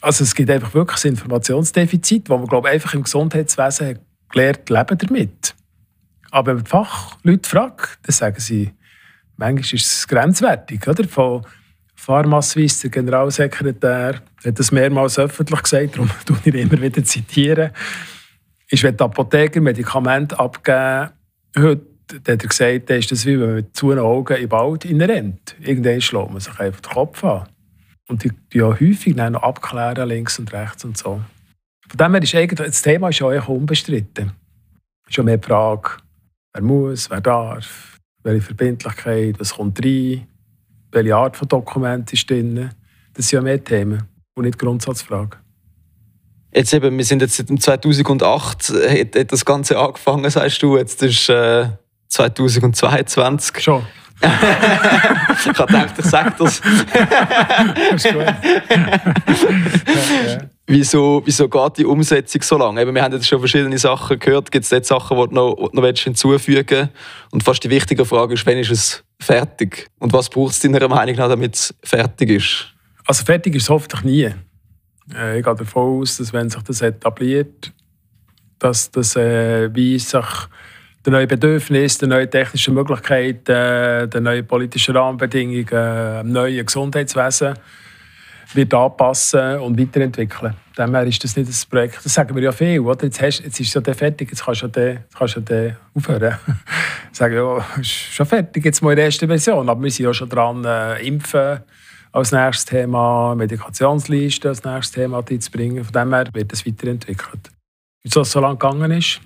Also 0.01 0.23
es 0.23 0.35
gibt 0.35 0.49
einfach 0.49 0.73
wirklich 0.73 1.05
ein 1.05 1.11
Informationsdefizit, 1.11 2.29
wo 2.29 2.37
man 2.37 2.47
glaube 2.47 2.67
ich, 2.67 2.73
einfach 2.73 2.93
im 2.93 3.03
Gesundheitswesen 3.03 3.99
gelernt 4.29 4.69
leben 4.69 4.97
damit. 4.97 5.55
Aber 6.31 6.47
wenn 6.47 6.55
man 6.55 6.63
die 6.63 6.69
Fachleute 6.69 7.49
fragt, 7.49 7.99
dann 8.03 8.13
sagen 8.13 8.39
sie, 8.39 8.73
manchmal 9.37 9.61
ist 9.61 9.73
es 9.73 10.07
grenzwertig. 10.07 10.87
Oder? 10.87 11.07
Von 11.07 11.45
Pharma-Suisse, 11.95 12.89
der 12.89 12.89
Generalsekretär, 12.89 14.21
hat 14.43 14.59
das 14.59 14.71
mehrmals 14.71 15.19
öffentlich 15.19 15.61
gesagt, 15.61 15.95
darum 15.95 16.09
zitiere 16.25 16.57
ich 16.57 16.71
immer 16.71 16.81
wieder. 16.81 17.03
zitieren. 17.03 17.71
Ist, 18.69 18.83
wenn 18.83 18.97
die 18.97 19.03
Apotheker 19.03 19.61
Medikamente 19.61 20.39
abgeben, 20.39 21.11
heute 21.57 21.90
dann 22.11 22.33
hat 22.33 22.43
er 22.43 22.49
gesagt, 22.49 22.89
dann 22.89 22.99
ist 22.99 23.11
das 23.11 23.25
wie 23.25 23.39
wenn 23.39 23.47
man 23.47 23.55
mit 23.55 23.75
zu 23.75 23.91
Augen 23.91 24.37
im 24.37 24.51
Wald 24.51 24.85
rennt. 24.85 25.55
Irgendwann 25.61 26.01
schlägt 26.01 26.31
man 26.31 26.39
sich 26.39 26.59
einfach 26.59 26.81
den 26.81 26.91
Kopf 26.91 27.23
an. 27.23 27.47
Und 28.07 28.23
die, 28.23 28.31
die 28.51 28.57
ja 28.57 28.67
häufig 28.67 29.15
dann 29.15 29.33
noch 29.33 29.43
abklären, 29.43 30.09
links 30.09 30.37
und 30.39 30.51
rechts 30.51 30.83
und 30.83 30.97
so. 30.97 31.21
Von 31.87 31.97
dem 31.97 32.13
her 32.13 32.23
ist 32.23 32.35
eigentlich, 32.35 32.67
das 32.67 32.81
Thema 32.81 33.09
ist 33.09 33.19
ja 33.19 33.27
unbestritten. 33.27 34.31
Es 35.03 35.11
ist 35.11 35.17
ja 35.17 35.23
mehr 35.23 35.37
die 35.37 35.47
Frage, 35.47 35.91
wer 36.53 36.61
muss, 36.61 37.09
wer 37.09 37.21
darf, 37.21 37.97
welche 38.23 38.41
Verbindlichkeit, 38.41 39.39
was 39.39 39.55
kommt 39.55 39.83
rein, 39.83 40.27
welche 40.91 41.15
Art 41.15 41.37
von 41.37 41.47
Dokument 41.47 42.11
ist 42.11 42.29
drin. 42.29 42.69
Das 43.13 43.27
sind 43.27 43.37
ja 43.37 43.41
mehr 43.41 43.63
Themen 43.63 44.03
und 44.35 44.45
nicht 44.45 44.59
Grundsatzfragen. 44.59 45.39
Jetzt 46.53 46.73
eben, 46.73 46.97
wir 46.97 47.05
sind 47.05 47.21
jetzt 47.21 47.37
seit 47.37 47.47
2008, 47.47 48.69
hat, 48.69 49.15
hat 49.15 49.31
das 49.31 49.45
Ganze 49.45 49.79
angefangen, 49.79 50.29
sagst 50.29 50.61
du. 50.61 50.77
Jetzt 50.77 51.01
ist 51.01 51.29
äh, 51.29 51.69
2022. 52.11 53.63
Schon. 53.63 53.87
ich 54.21 54.27
habe 54.27 55.65
gedacht, 55.65 55.95
ich 55.97 56.05
sage 56.05 56.33
das. 56.37 56.61
das 56.61 58.05
ist 58.05 58.13
gut. 58.13 58.23
wieso, 60.67 61.23
wieso 61.25 61.49
geht 61.49 61.77
die 61.77 61.85
Umsetzung 61.85 62.41
so 62.43 62.57
lange? 62.57 62.81
Eben, 62.81 62.93
wir 62.93 63.01
haben 63.01 63.13
jetzt 63.13 63.27
schon 63.27 63.39
verschiedene 63.39 63.79
Sachen 63.79 64.19
gehört. 64.19 64.51
Gibt 64.51 64.65
es 64.65 64.71
jetzt 64.71 64.89
Sachen, 64.89 65.17
die 65.17 65.27
du 65.29 65.33
noch, 65.33 65.73
noch 65.73 65.83
hinzufügen 65.83 66.65
willst? 66.69 66.91
Und 67.31 67.43
fast 67.43 67.63
die 67.63 67.69
wichtige 67.69 68.05
Frage 68.05 68.35
ist, 68.35 68.45
wann 68.45 68.57
ist 68.57 68.69
es 68.69 69.03
fertig? 69.19 69.87
Und 69.97 70.13
was 70.13 70.29
braucht 70.29 70.51
es 70.51 70.59
deiner 70.59 70.87
Meinung 70.87 71.15
nach, 71.15 71.29
damit 71.29 71.55
es 71.55 71.73
fertig 71.83 72.29
ist? 72.29 72.67
Also 73.05 73.25
fertig 73.25 73.55
ist 73.55 73.63
es 73.63 73.69
hoffentlich 73.69 74.03
nie. 74.03 74.29
Äh, 75.15 75.39
ich 75.39 75.45
gehe 75.45 75.55
davon 75.55 76.01
aus, 76.01 76.17
dass 76.17 76.31
wenn 76.31 76.49
sich 76.49 76.61
das 76.61 76.81
etabliert, 76.81 77.73
dass 78.59 78.91
das 78.91 79.15
äh, 79.15 79.73
wie 79.73 79.97
sich 79.97 80.25
den 81.05 81.13
neuen 81.13 81.27
Bedürfnissen, 81.27 81.99
den 82.01 82.09
neuen 82.09 82.29
technischen 82.29 82.73
Möglichkeiten, 82.73 83.51
äh, 83.51 84.07
den 84.07 84.23
neuen 84.23 84.45
politischen 84.45 84.95
Rahmenbedingungen, 84.95 85.65
dem 85.65 85.77
äh, 85.77 86.23
neuen 86.23 86.65
Gesundheitswesen 86.65 87.55
wird 88.53 88.73
anpassen 88.73 89.59
und 89.59 89.79
weiterentwickeln. 89.79 90.53
Daher 90.75 91.03
ist 91.05 91.23
das 91.23 91.35
nicht 91.35 91.49
das 91.49 91.65
Projekt. 91.65 92.03
Das 92.03 92.13
sagen 92.13 92.35
wir 92.35 92.43
ja 92.43 92.51
viel. 92.51 92.79
Oder? 92.79 93.05
Jetzt, 93.05 93.21
hast, 93.21 93.39
jetzt 93.39 93.59
ist 93.59 93.75
es 93.75 93.85
ja 93.85 93.93
fertig, 93.93 94.29
jetzt 94.29 94.43
kannst 94.43 94.61
du 94.61 94.67
ja, 94.75 94.97
kannst 95.17 95.35
du 95.35 95.41
ja 95.55 95.75
aufhören. 95.93 96.37
sagen, 97.11 97.35
ja, 97.35 97.65
ist 97.79 97.89
schon 97.89 98.25
fertig, 98.25 98.65
jetzt 98.65 98.81
mal 98.81 98.91
in 98.91 98.97
der 98.97 99.05
ersten 99.05 99.27
Version. 99.27 99.69
Aber 99.69 99.81
wir 99.81 99.91
sind 99.91 100.05
ja 100.05 100.13
schon 100.13 100.29
dran, 100.29 100.65
äh, 100.65 101.05
Impfen 101.05 101.59
als 102.11 102.31
nächstes 102.31 102.65
Thema, 102.65 103.35
Medikationsliste 103.35 104.49
als 104.49 104.63
nächstes 104.63 104.91
Thema 104.91 105.23
einzubringen. 105.27 105.83
Von 105.83 105.93
dem 105.93 106.13
her 106.13 106.27
wird 106.33 106.51
es 106.51 106.65
weiterentwickelt. 106.65 107.49
Wieso 108.03 108.21
es 108.21 108.31
so 108.31 108.39
lange 108.39 108.57
gegangen 108.57 108.91
ist? 108.91 109.21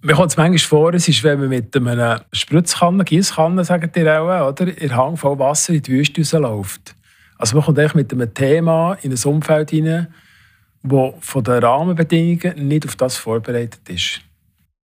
Mir 0.00 0.14
kommt 0.14 0.30
es 0.30 0.36
manchmal 0.36 0.58
vor, 0.58 0.94
es 0.94 1.08
ist, 1.08 1.24
wenn 1.24 1.40
man 1.40 1.48
mit 1.48 1.76
einer 1.76 2.24
Spritzkanne, 2.32 3.04
Gießkanne, 3.04 3.64
sagen 3.64 3.90
die 3.92 4.08
auch, 4.08 4.48
oder, 4.48 4.78
in 4.78 4.94
Hang 4.94 5.16
voll 5.16 5.38
Wasser 5.40 5.74
in 5.74 5.82
die 5.82 5.90
Wüste 5.90 6.20
rausläuft. 6.20 6.94
Also 7.36 7.56
man 7.56 7.64
kommt 7.64 7.94
mit 7.96 8.12
einem 8.12 8.32
Thema 8.32 8.96
in 9.02 9.12
ein 9.12 9.24
Umfeld 9.24 9.70
hinein, 9.70 10.08
das 10.84 11.14
von 11.20 11.42
den 11.42 11.64
Rahmenbedingungen 11.64 12.68
nicht 12.68 12.86
auf 12.86 12.94
das 12.94 13.16
vorbereitet 13.16 13.88
ist. 13.88 14.20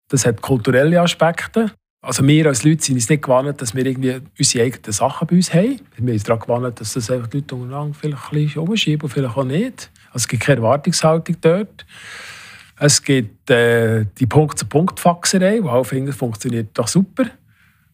Das 0.09 0.25
hat 0.25 0.41
kulturelle 0.41 1.01
Aspekte. 1.01 1.73
Also 2.01 2.27
wir 2.27 2.47
als 2.47 2.65
Leute 2.65 2.83
sind 2.83 2.97
uns 2.97 3.09
nicht 3.09 3.23
gewohnt, 3.23 3.61
dass 3.61 3.75
wir 3.75 3.85
irgendwie 3.85 4.21
unsere 4.39 4.65
eigenen 4.65 4.93
Sachen 4.93 5.27
bei 5.27 5.37
uns 5.37 5.53
haben. 5.53 5.81
Wir 5.97 5.97
sind 5.97 6.11
uns 6.11 6.23
daran 6.25 6.41
gewohnt, 6.41 6.81
dass 6.81 6.95
das 6.95 7.11
einfach 7.11 7.29
die 7.29 7.39
Leute 7.39 7.55
untereinander 7.55 7.95
vielleicht 7.99 8.33
ein 8.33 8.45
bisschen 8.45 8.63
umschieben 8.63 9.03
und 9.03 9.11
vielleicht 9.11 9.37
auch 9.37 9.45
nicht. 9.45 9.91
Also 10.09 10.25
es 10.25 10.29
gibt 10.29 10.43
keine 10.43 10.61
Erwartungshaltung 10.61 11.37
dort. 11.41 11.87
Es 12.79 13.03
gibt 13.03 13.51
äh, 13.51 14.07
die 14.19 14.27
Punkt-zu-Punkt-Faxerei, 14.27 15.61
die 15.61 15.69
auch 15.69 15.85
finde, 15.85 16.13
funktioniert 16.13 16.71
doch 16.75 16.89
super. 16.89 17.27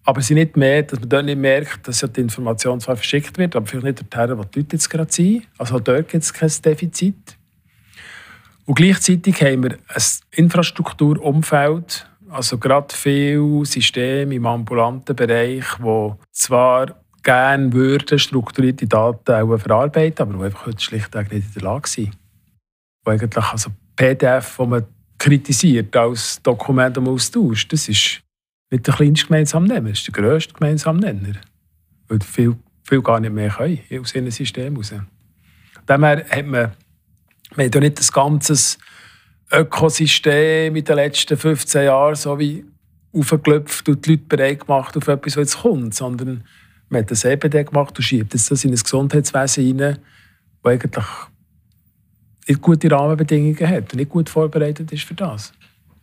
Aber 0.04 0.20
es 0.20 0.30
ist 0.30 0.34
nicht 0.34 0.56
mehr, 0.56 0.82
dass 0.82 0.98
man 0.98 1.08
dort 1.08 1.24
nicht 1.26 1.38
merkt, 1.38 1.86
dass 1.86 2.00
ja 2.00 2.08
die 2.08 2.22
Information 2.22 2.80
zwar 2.80 2.96
verschickt 2.96 3.36
wird, 3.36 3.54
aber 3.54 3.66
vielleicht 3.66 3.84
nicht 3.84 4.14
dorthin, 4.14 4.38
wo 4.38 4.44
die 4.44 4.60
Leute 4.60 4.76
jetzt 4.76 4.88
gerade 4.88 5.12
sind. 5.12 5.46
Also 5.58 5.78
dort 5.78 6.08
gibt 6.08 6.24
es 6.24 6.32
kein 6.32 6.50
Defizit. 6.64 7.36
Und 8.64 8.74
gleichzeitig 8.74 9.42
haben 9.42 9.64
wir 9.64 9.72
ein 9.72 10.02
Infrastrukturumfeld, 10.30 12.08
also 12.30 12.58
gerade 12.58 12.94
viele 12.94 13.64
Systeme 13.66 14.34
im 14.34 14.46
ambulanten 14.46 15.16
Bereich, 15.16 15.64
die 15.78 16.12
zwar 16.32 16.94
gerne 17.22 17.72
würden 17.72 18.18
strukturierte 18.18 18.86
Daten 18.86 19.32
auch 19.32 19.58
verarbeiten, 19.58 20.22
aber 20.22 20.38
die 20.38 20.44
einfach 20.44 20.66
heute 20.66 20.80
schlichtweg 20.80 21.32
nicht 21.32 21.46
in 21.48 21.52
der 21.54 21.62
Lage 21.62 21.88
sind. 21.88 22.10
Wo 23.04 23.10
eigentlich 23.10 23.44
also 23.44 23.70
PDF, 24.00 24.56
das 24.56 24.66
man 24.66 24.86
kritisiert 25.18 25.94
als 25.94 26.42
Dokument 26.42 26.96
am 26.96 27.08
Austausch, 27.08 27.68
das 27.68 27.86
ist 27.86 28.22
nicht 28.70 28.86
der 28.86 28.94
kleinste 28.94 29.26
gemeinsame 29.26 29.68
Nenner, 29.68 29.90
das 29.90 29.98
ist 29.98 30.06
der 30.06 30.14
grösste 30.14 30.54
gemeinsame 30.54 31.00
Nenner. 31.00 31.34
Weil 32.08 32.20
viel, 32.20 32.56
viel 32.82 33.02
gar 33.02 33.20
nicht 33.20 33.34
mehr 33.34 33.50
können 33.50 33.78
aus 34.00 34.14
ihrem 34.14 34.30
System 34.30 34.72
heraus. 34.72 34.94
Daher 35.84 36.24
hat 36.30 36.46
man, 36.46 36.72
man 37.54 37.66
hat 37.66 37.74
ja 37.74 37.80
nicht 37.80 37.98
das 37.98 38.10
ganze 38.10 38.78
Ökosystem 39.52 40.74
in 40.74 40.84
den 40.84 40.96
letzten 40.96 41.36
15 41.36 41.84
Jahren 41.84 42.14
so 42.14 42.38
wie 42.38 42.64
aufgeklopft 43.12 43.86
und 43.86 44.06
die 44.06 44.12
Leute 44.12 44.22
bereit 44.28 44.66
gemacht 44.66 44.96
auf 44.96 45.08
etwas, 45.08 45.36
was 45.36 45.52
jetzt 45.52 45.58
kommt, 45.58 45.94
sondern 45.94 46.44
man 46.88 47.02
hat 47.02 47.10
das 47.10 47.24
EPD 47.24 47.64
gemacht 47.64 47.98
und 47.98 48.02
schiebt 48.02 48.32
das 48.32 48.50
in 48.64 48.70
ein 48.70 48.76
Gesundheitswesen 48.76 49.78
rein, 49.78 49.98
das 50.62 50.72
eigentlich 50.72 51.06
nicht 52.50 52.60
gute 52.60 52.90
Rahmenbedingungen 52.90 53.68
hat 53.68 53.92
und 53.92 53.96
nicht 53.96 54.10
gut 54.10 54.28
vorbereitet 54.28 54.90
ist 54.92 55.04
für 55.04 55.14
das. 55.14 55.52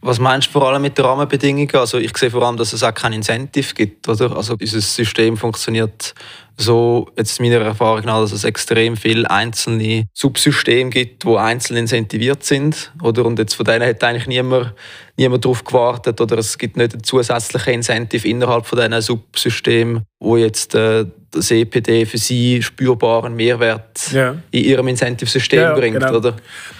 Was 0.01 0.19
meinst 0.19 0.47
du 0.47 0.51
vor 0.53 0.67
allem 0.67 0.81
mit 0.81 0.97
den 0.97 1.05
Rahmenbedingungen? 1.05 1.69
Also 1.75 1.97
ich 1.97 2.15
sehe 2.17 2.31
vor 2.31 2.43
allem, 2.43 2.55
dass 2.55 2.71
es 2.71 2.83
auch 2.83 2.93
kein 2.93 3.13
Incentive 3.13 3.73
gibt, 3.73 4.07
oder? 4.07 4.35
Also 4.35 4.55
unser 4.59 4.79
System 4.79 5.35
funktioniert 5.35 6.13
so, 6.59 7.07
jetzt 7.15 7.39
meiner 7.39 7.61
Erfahrung 7.61 8.03
nach, 8.05 8.21
dass 8.21 8.31
es 8.31 8.43
extrem 8.43 8.97
viele 8.97 9.29
einzelne 9.29 10.05
Subsysteme 10.13 10.89
gibt, 10.89 11.23
die 11.23 11.35
einzeln 11.35 11.77
incentiviert 11.77 12.43
sind, 12.43 12.91
oder? 13.03 13.25
Und 13.25 13.37
jetzt 13.37 13.53
von 13.53 13.65
denen 13.65 13.87
hat 13.87 14.03
eigentlich 14.03 14.25
niemand, 14.25 14.73
niemand 15.17 15.45
darauf 15.45 15.63
gewartet, 15.63 16.19
oder 16.19 16.39
es 16.39 16.57
gibt 16.57 16.75
nicht 16.75 16.93
einen 16.93 17.03
zusätzlichen 17.03 17.75
Incentive 17.75 18.27
innerhalb 18.27 18.65
von 18.65 18.79
diesen 18.79 18.99
Subsystemen, 19.01 20.03
wo 20.19 20.35
jetzt 20.35 20.73
äh, 20.73 21.05
das 21.29 21.51
EPD 21.51 22.05
für 22.07 22.17
sie 22.17 22.63
spürbaren 22.63 23.35
Mehrwert 23.35 24.11
ja. 24.11 24.35
in 24.49 24.63
ihrem 24.63 24.87
Incentive-System 24.87 25.59
ja, 25.59 25.75
bringt, 25.75 25.99
genau. 25.99 26.15
oder? 26.15 26.37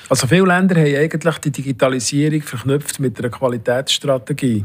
Also 0.09 0.25
viele 0.25 0.45
Länder 0.45 0.75
haben 0.75 0.95
eigentlich 0.95 1.37
die 1.37 1.51
Digitalisierung 1.51 2.41
verknüpft 2.41 2.99
mit 2.99 3.19
einer 3.19 3.29
Qualitätsstrategie. 3.29 4.63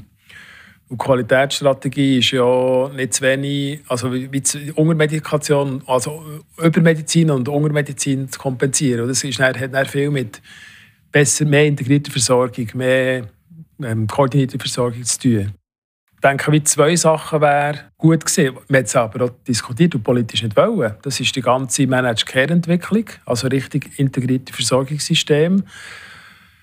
Und 0.92 0.98
Qualitätsstrategie 0.98 2.18
ist 2.18 2.32
ja 2.32 2.90
nicht 2.94 3.14
zu 3.14 3.22
wenig, 3.22 3.80
also 3.88 4.12
wie 4.12 4.42
Untermedikation, 4.74 5.82
also 5.86 6.22
Übermedizin 6.58 7.30
und 7.30 7.48
Untermedizin 7.48 8.30
zu 8.30 8.38
kompensieren. 8.38 9.00
Und 9.00 9.08
das 9.08 9.24
ist 9.24 9.40
dann, 9.40 9.58
hat 9.58 9.72
dann 9.72 9.86
viel 9.86 10.10
mit 10.10 10.42
besser, 11.10 11.46
mehr 11.46 11.64
integrierter 11.64 12.12
Versorgung, 12.12 12.68
mehr 12.74 13.26
ähm, 13.82 14.06
koordinierter 14.06 14.58
Versorgung 14.58 15.02
zu 15.02 15.18
tun 15.18 15.54
denke, 16.22 16.52
wie 16.52 16.62
zwei 16.62 16.94
Sachen 16.94 17.40
wären 17.40 17.80
gut 17.96 18.24
gewesen. 18.24 18.58
Wir 18.68 18.78
haben 18.78 18.84
es 18.84 18.94
aber 18.94 19.24
auch 19.24 19.30
diskutiert 19.48 19.94
und 19.94 20.04
politisch 20.04 20.42
nicht 20.42 20.56
wollen. 20.56 20.94
Das 21.00 21.18
ist 21.18 21.34
die 21.34 21.40
ganze 21.40 21.86
Managed 21.86 22.26
Care 22.26 22.52
Entwicklung, 22.52 23.06
also 23.26 23.48
richtig 23.48 23.98
integrierte 23.98 24.52
Versorgungssystem. 24.52 25.64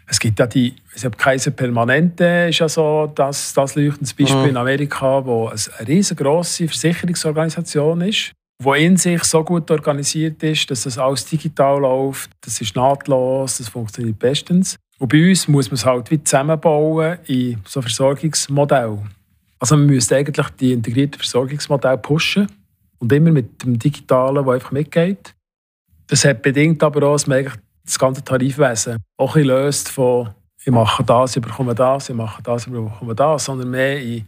Es 0.08 0.20
gibt 0.20 0.39
ja 0.39 0.48
die, 0.48 0.76
ich 0.99 1.05
habe 1.05 1.17
Kaiser 1.17 1.51
Permanente, 1.51 2.47
ist 2.49 2.59
ja 2.59 2.67
so 2.67 3.12
das, 3.15 3.53
das 3.53 3.75
leuchtendes 3.75 4.13
Beispiel 4.13 4.43
mhm. 4.43 4.49
in 4.49 4.57
Amerika, 4.57 5.25
wo 5.25 5.47
eine 5.47 5.88
riesengroße 5.88 6.67
Versicherungsorganisation 6.67 8.01
ist, 8.01 8.33
wo 8.62 8.73
in 8.73 8.97
sich 8.97 9.23
so 9.23 9.43
gut 9.43 9.71
organisiert 9.71 10.43
ist, 10.43 10.69
dass 10.69 10.83
das 10.83 10.97
alles 10.97 11.25
digital 11.25 11.79
läuft, 11.79 12.31
das 12.41 12.59
ist 12.59 12.75
nahtlos, 12.75 13.59
das 13.59 13.69
funktioniert 13.69 14.19
bestens. 14.19 14.75
Und 14.99 15.09
bei 15.09 15.29
uns 15.29 15.47
muss 15.47 15.71
man 15.71 15.75
es 15.75 15.85
halt 15.85 16.12
wie 16.12 16.21
zusammenbauen 16.21 17.19
in 17.27 17.62
so 17.65 17.81
Versorgungsmodell. 17.81 18.99
Also 19.59 19.77
man 19.77 19.85
müsste 19.85 20.17
eigentlich 20.17 20.49
die 20.59 20.73
integrierte 20.73 21.17
Versorgungsmodell 21.17 21.97
pushen 21.97 22.47
und 22.99 23.12
immer 23.13 23.31
mit 23.31 23.63
dem 23.63 23.79
Digitalen, 23.79 24.45
das 24.45 24.53
einfach 24.53 24.71
mitgeht. 24.71 25.33
Das 26.07 26.25
hat 26.25 26.41
bedingt 26.41 26.83
aber 26.83 27.07
auch, 27.07 27.13
dass 27.13 27.27
man 27.27 27.49
das 27.85 27.97
ganze 27.97 28.23
Tarifwesen 28.23 28.97
auch 29.17 29.35
ein 29.38 29.45
löst 29.45 29.89
von 29.89 30.29
ich 30.69 30.73
mache 30.73 31.03
das, 31.03 31.36
ich 31.36 31.41
bekomme 31.41 31.73
das, 31.73 32.10
ich 32.10 32.15
mache 32.15 32.43
das, 32.43 32.67
ich 32.67 32.71
bekomme 32.71 33.15
das, 33.15 33.45
sondern 33.45 33.71
mehr 33.71 33.99
in 33.99 34.25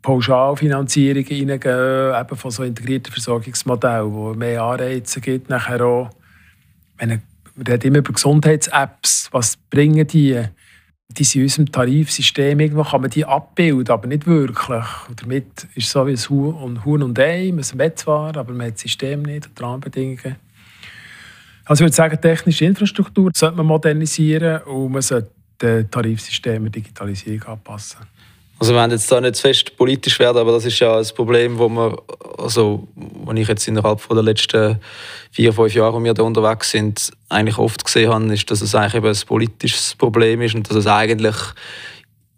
Pauschalfinanzierungen 0.00 1.26
hineingehen, 1.26 2.14
eben 2.18 2.36
von 2.36 2.50
so 2.50 2.62
integrierten 2.62 3.12
Versorgungsmodellen, 3.12 4.12
wo 4.12 4.32
mehr 4.32 4.62
Anreize 4.62 5.20
gibt, 5.20 5.50
nachher 5.50 5.84
auch, 5.84 6.10
wir 6.98 7.20
reden 7.68 7.88
immer 7.88 7.98
über 7.98 8.12
Gesundheits-Apps, 8.12 9.28
was 9.30 9.56
bringen 9.56 10.06
die? 10.06 10.42
die 11.08 11.24
sind 11.24 11.40
in 11.40 11.42
unserem 11.42 11.70
Tarifsystem, 11.70 12.58
irgendwo 12.58 12.84
kann 12.84 13.02
man 13.02 13.10
die 13.10 13.26
abbilden, 13.26 13.92
aber 13.92 14.06
nicht 14.06 14.26
wirklich. 14.26 14.86
Und 15.10 15.20
damit 15.20 15.44
ist 15.74 15.84
es 15.84 15.90
so 15.90 16.06
wie 16.06 16.12
ein 16.12 16.84
Huhn 16.86 17.02
und 17.02 17.18
Ei, 17.18 17.52
man 17.52 17.78
will 17.78 17.94
zwar, 17.96 18.34
aber 18.34 18.54
man 18.54 18.68
hat 18.68 18.74
das 18.74 18.80
System 18.80 19.20
nicht 19.20 19.46
und 19.46 19.58
die 19.58 19.62
Rahmenbedingungen. 19.62 20.36
Also 21.66 21.84
ich 21.84 21.88
würde 21.88 21.94
sagen, 21.94 22.18
technische 22.18 22.64
Infrastruktur 22.64 23.30
sollte 23.34 23.58
man 23.58 23.66
modernisieren 23.66 24.62
und 24.62 24.92
man 24.92 25.02
sollte 25.02 25.30
die 25.62 25.84
Tarifsysteme 25.90 26.70
Digitalisierung 26.70 27.42
anpassen. 27.44 28.00
Also 28.58 28.74
wir 28.74 28.80
wollen 28.80 28.92
jetzt 28.92 29.10
da 29.10 29.20
nicht 29.20 29.34
zu 29.34 29.42
fest 29.42 29.76
politisch 29.76 30.20
werden, 30.20 30.38
aber 30.38 30.52
das 30.52 30.64
ist 30.64 30.78
ja 30.78 30.96
ein 30.96 31.06
Problem, 31.16 31.58
wo 31.58 31.68
wir, 31.68 32.00
also, 32.38 32.86
wo 32.94 33.32
ich 33.32 33.48
jetzt 33.48 33.66
innerhalb 33.66 34.00
von 34.00 34.14
der 34.14 34.22
letzten 34.22 34.78
vier, 35.32 35.52
fünf 35.52 35.74
Jahre, 35.74 35.94
wo 35.94 36.04
wir 36.04 36.14
da 36.14 36.22
unterwegs 36.22 36.70
sind, 36.70 37.10
eigentlich 37.28 37.58
oft 37.58 37.84
gesehen 37.84 38.12
habe, 38.12 38.32
ist, 38.32 38.48
dass 38.52 38.60
es 38.60 38.76
eigentlich 38.76 38.94
eben 38.94 39.08
ein 39.08 39.26
politisches 39.26 39.96
Problem 39.96 40.42
ist 40.42 40.54
und 40.54 40.70
dass 40.70 40.76
es 40.76 40.86
eigentlich, 40.86 41.34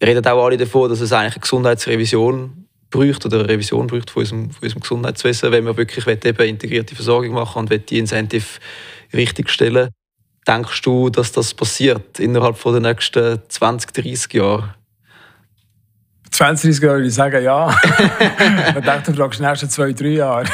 reden 0.02 0.26
auch 0.26 0.46
alle 0.46 0.56
davon, 0.56 0.88
dass 0.88 1.00
es 1.00 1.12
eigentlich 1.12 1.34
eine 1.34 1.42
Gesundheitsrevision 1.42 2.64
braucht 2.90 3.26
oder 3.26 3.40
eine 3.40 3.48
Revision 3.48 3.86
braucht 3.86 4.08
von 4.08 4.22
unserem, 4.22 4.50
von 4.50 4.62
unserem 4.62 4.80
Gesundheitswesen, 4.80 5.52
wenn 5.52 5.66
wir 5.66 5.76
wirklich 5.76 6.06
eben 6.06 6.48
integrierte 6.48 6.94
Versorgung 6.94 7.34
machen 7.34 7.58
und 7.58 7.90
die 7.90 7.98
Incentive 7.98 8.46
richtig 9.12 9.50
stellen. 9.50 9.90
Denkst 10.46 10.82
du, 10.82 11.08
dass 11.08 11.32
das 11.32 11.54
passiert 11.54 12.20
innerhalb 12.20 12.56
von 12.56 12.74
den 12.74 12.82
nächsten 12.82 13.40
20, 13.48 13.92
30 13.92 14.34
Jahren? 14.34 14.74
20, 16.30 16.70
30 16.70 16.82
Jahre 16.82 16.96
würde 16.96 17.08
ich 17.08 17.14
sagen, 17.14 17.42
ja. 17.42 17.74
ich 18.76 18.84
dachte, 18.84 19.12
du 19.12 19.16
fragst 19.18 19.40
nächsten 19.40 19.70
zwei, 19.70 19.92
drei 19.92 20.08
Jahren. 20.08 20.48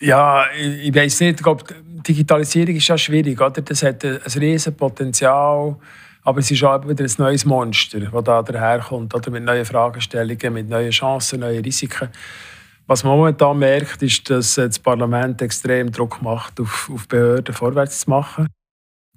ja, 0.00 0.44
ich, 0.58 0.88
ich 0.88 0.94
weiß 0.94 1.20
nicht, 1.20 1.40
ich 1.40 1.42
glaube, 1.42 1.64
Digitalisierung 2.02 2.76
ist 2.76 2.88
ja 2.88 2.96
schwierig. 2.96 3.40
Oder? 3.40 3.62
Das 3.62 3.82
hat 3.82 4.04
ein, 4.04 4.20
riesiges 4.36 4.74
Potenzial, 4.76 5.76
aber 6.22 6.38
es 6.38 6.50
ist 6.50 6.62
auch 6.64 6.86
wieder 6.88 7.04
ein 7.04 7.10
neues 7.18 7.44
Monster, 7.44 8.00
das 8.00 8.24
da 8.24 8.42
daherkommt, 8.42 9.14
oder? 9.14 9.30
mit 9.30 9.44
neuen 9.44 9.64
Fragestellungen, 9.64 10.52
mit 10.52 10.68
neuen 10.68 10.90
Chancen, 10.90 11.40
neuen 11.40 11.62
Risiken. 11.62 12.08
Was 12.86 13.04
man 13.04 13.16
momentan 13.16 13.58
merkt, 13.58 14.02
ist, 14.02 14.28
dass 14.28 14.56
das 14.56 14.78
Parlament 14.78 15.40
extrem 15.40 15.90
Druck 15.90 16.20
macht, 16.20 16.60
auf, 16.60 16.90
auf 16.92 17.06
Behörden 17.08 17.54
vorwärts 17.54 18.00
zu 18.00 18.10
machen. 18.10 18.48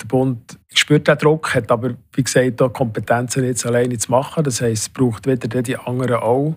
Der 0.02 0.08
Bund 0.08 0.60
spürt 0.74 1.08
den 1.08 1.18
Druck, 1.18 1.56
hat 1.56 1.72
aber, 1.72 1.96
wie 2.14 2.24
gesagt, 2.24 2.62
auch 2.62 2.74
Kompetenzen 2.74 3.46
jetzt 3.46 3.66
alleine 3.66 3.98
zu 3.98 4.12
machen. 4.12 4.43
Das 4.43 4.62
heisst, 4.62 4.84
es 4.84 4.89
braucht 4.89 5.26
wieder 5.26 5.62
die 5.62 5.78
anderen 5.78 6.16
auch. 6.16 6.56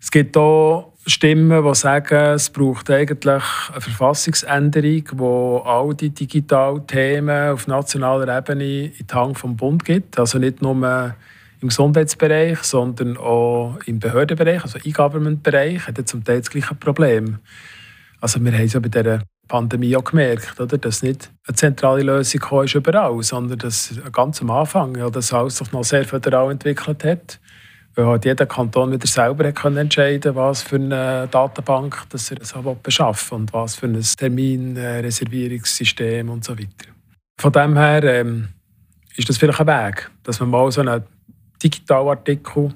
Es 0.00 0.10
gibt 0.10 0.36
auch 0.36 0.92
Stimmen, 1.06 1.64
die 1.64 1.74
sagen, 1.74 2.34
es 2.34 2.50
braucht 2.50 2.90
eigentlich 2.90 3.42
eine 3.72 3.80
Verfassungsänderung, 3.80 5.04
die 5.12 5.68
all 5.68 5.94
die 5.94 6.10
digitalen 6.10 6.86
Themen 6.86 7.50
auf 7.50 7.66
nationaler 7.66 8.38
Ebene 8.38 8.86
in 8.86 9.06
die 9.06 9.14
Hand 9.14 9.38
vom 9.38 9.56
Bund 9.56 9.84
gibt. 9.84 10.18
Also 10.18 10.38
nicht 10.38 10.62
nur 10.62 11.14
im 11.60 11.68
Gesundheitsbereich, 11.68 12.58
sondern 12.60 13.16
auch 13.16 13.78
im 13.86 13.98
Behördenbereich, 13.98 14.62
also 14.62 14.78
E-Government-Bereich, 14.82 15.86
hat 15.86 16.08
zum 16.08 16.22
Teil 16.22 16.38
das 16.38 16.50
gleiche 16.50 16.74
Problem. 16.74 17.38
Also 18.20 18.42
wir 18.44 18.52
haben 18.52 18.64
es 18.64 18.72
ja 18.72 18.80
bei 18.80 18.88
dieser 18.88 19.22
Pandemie 19.50 19.94
auch 19.96 20.04
gemerkt, 20.04 20.60
oder? 20.60 20.78
dass 20.78 21.02
nicht 21.02 21.30
eine 21.46 21.56
zentrale 21.56 22.02
Lösung 22.02 22.64
ist 22.64 22.74
überall, 22.74 23.22
sondern 23.22 23.58
dass 23.58 23.94
ganz 24.12 24.40
am 24.40 24.50
Anfang 24.50 24.96
ja, 24.96 25.10
das 25.10 25.30
alles 25.32 25.58
sich 25.58 25.72
noch 25.72 25.84
sehr 25.84 26.04
föderal 26.04 26.52
entwickelt 26.52 27.04
hat. 27.04 27.40
Weil 27.96 28.06
halt 28.06 28.24
jeder 28.24 28.46
Kanton 28.46 28.92
wieder 28.92 29.08
selber 29.08 29.50
können 29.50 29.78
entscheiden 29.78 30.36
was 30.36 30.62
für 30.62 30.76
eine 30.76 31.26
Datenbank 31.28 32.04
dass 32.10 32.30
er 32.30 32.44
so 32.44 32.78
beschaffen 32.80 33.38
und 33.38 33.52
was 33.52 33.74
für 33.74 33.86
ein 33.86 34.00
Terminreservierungssystem 34.00 36.30
und 36.30 36.44
so 36.44 36.56
weiter. 36.56 36.92
Von 37.40 37.52
dem 37.52 37.76
her 37.76 38.04
ähm, 38.04 38.50
ist 39.16 39.28
das 39.28 39.38
vielleicht 39.38 39.60
ein 39.60 39.66
Weg, 39.66 40.08
dass 40.22 40.38
man 40.38 40.50
mal 40.50 40.70
so 40.70 40.82
einen 40.82 41.02
Digitalartikel 41.60 42.72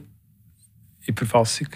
in 1.06 1.14
die 1.14 1.14
Verfassung 1.14 1.68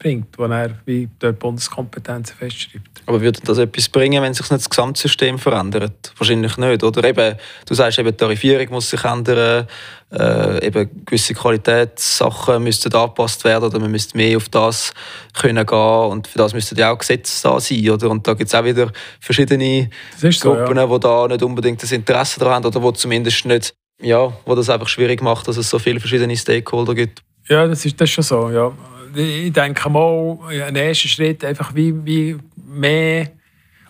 bringt, 0.00 0.38
wo 0.38 0.44
er 0.44 0.70
wie 0.86 1.08
dort 1.18 1.38
Bundeskompetenzen 1.38 2.34
festschreibt. 2.34 3.02
Aber 3.06 3.20
würde 3.20 3.40
das 3.44 3.58
etwas 3.58 3.88
bringen, 3.88 4.22
wenn 4.22 4.34
sich 4.34 4.48
das 4.48 4.68
Gesamtsystem 4.68 5.38
verändert? 5.38 6.12
Wahrscheinlich 6.16 6.56
nicht, 6.56 6.82
oder? 6.82 7.04
Eben, 7.04 7.36
du 7.66 7.74
sagst, 7.74 7.98
eben, 7.98 8.08
die 8.08 8.16
Tarifierung 8.16 8.70
muss 8.70 8.90
sich 8.90 9.04
ändern, 9.04 9.68
äh, 10.10 10.66
eben 10.66 11.04
gewisse 11.04 11.34
Qualitätssachen 11.34 12.64
müssten 12.64 12.92
angepasst 12.92 13.44
werden 13.44 13.64
oder 13.64 13.78
man 13.78 13.90
müsste 13.90 14.16
mehr 14.16 14.38
auf 14.38 14.48
das 14.48 14.92
können 15.34 15.64
gehen 15.64 16.10
und 16.10 16.26
für 16.26 16.38
das 16.38 16.54
müssten 16.54 16.76
ja 16.76 16.92
auch 16.92 16.98
Gesetze 16.98 17.42
da 17.42 17.60
sein, 17.60 17.90
oder? 17.90 18.10
Und 18.10 18.26
da 18.26 18.32
gibt 18.34 18.48
es 18.48 18.54
auch 18.54 18.64
wieder 18.64 18.90
verschiedene 19.20 19.90
Gruppen, 20.20 20.32
so, 20.32 20.56
ja. 20.56 20.86
die 20.86 21.00
da 21.00 21.28
nicht 21.28 21.42
unbedingt 21.42 21.82
das 21.82 21.92
Interesse 21.92 22.40
daran 22.40 22.54
haben 22.54 22.66
oder 22.66 22.82
wo 22.82 22.90
zumindest 22.90 23.44
nicht, 23.44 23.74
ja, 24.00 24.32
wo 24.46 24.54
das 24.54 24.70
einfach 24.70 24.88
schwierig 24.88 25.20
macht, 25.20 25.46
dass 25.46 25.58
es 25.58 25.68
so 25.68 25.78
viele 25.78 26.00
verschiedene 26.00 26.36
Stakeholder 26.36 26.94
gibt. 26.94 27.22
Ja, 27.48 27.66
das 27.66 27.84
ist, 27.84 28.00
das 28.00 28.08
ist 28.08 28.14
schon 28.14 28.24
so, 28.24 28.50
ja 28.50 28.72
ich 29.14 29.52
denke 29.52 29.88
mal, 29.90 30.38
ein 30.48 30.76
erster 30.76 31.08
Schritt 31.08 31.44
einfach 31.44 31.74
wie, 31.74 31.94
wie 32.04 32.36
mehr 32.66 33.30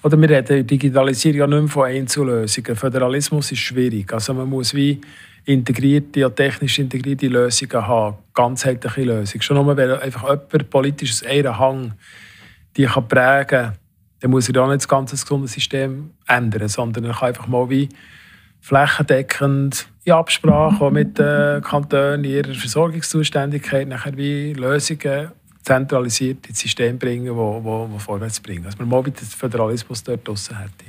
oder 0.03 0.21
wir 0.21 0.31
reden 0.31 0.67
Digitalisierung 0.67 1.39
ja 1.41 1.47
nicht 1.47 1.61
mehr 1.61 1.69
von 1.69 1.85
Einzellösungen. 1.85 2.77
Föderalismus 2.77 3.53
ist 3.53 3.59
schwierig. 3.59 4.13
Also 4.13 4.33
man 4.33 4.49
muss 4.49 4.73
wie 4.75 5.01
integrierte, 5.45 6.21
ja, 6.21 6.31
technisch 6.31 6.79
integrierte 6.79 7.29
Lösungen 7.29 7.87
haben, 7.87 8.17
ganzheitliche 8.33 9.03
Lösungen. 9.03 9.43
Schon 9.43 9.57
nur, 9.57 9.77
wenn 9.77 9.91
einfach 9.91 10.23
jemand 10.23 10.71
politisches 10.71 11.23
Hang 11.23 11.93
die 12.77 12.87
kann 12.87 13.09
prägen 13.09 13.47
kann, 13.49 13.73
dann 14.21 14.31
muss 14.31 14.49
er 14.49 14.55
ja 14.55 14.67
nicht 14.67 14.83
das 14.83 14.89
ganze 14.89 15.17
gesunde 15.17 15.49
System 15.49 16.11
ändern, 16.27 16.69
sondern 16.69 17.05
er 17.05 17.15
kann 17.15 17.29
einfach 17.29 17.47
mal 17.47 17.69
wie 17.69 17.89
flächendeckend 18.61 19.89
in 20.05 20.13
Absprache 20.13 20.91
mit 20.91 21.19
den 21.19 21.63
Kantonen 21.63 22.25
ihrer 22.25 22.55
Versorgungszuständigkeit 22.55 23.89
nachher 23.89 24.17
wie 24.17 24.53
Lösungen 24.55 25.31
zentralisiert 25.63 26.47
ins 26.49 26.59
System 26.59 26.99
bringen, 26.99 27.35
wo, 27.37 27.63
wo, 27.63 27.89
wo 27.91 27.99
vorwärts 27.99 28.41
bringen. 28.41 28.65
Dass 28.65 28.79
man 28.79 28.89
mal 28.89 29.05
wieder 29.05 29.21
den 29.21 29.27
Föderalismus 29.27 30.03
dort 30.03 30.27
draussen 30.27 30.59
hätte. 30.59 30.85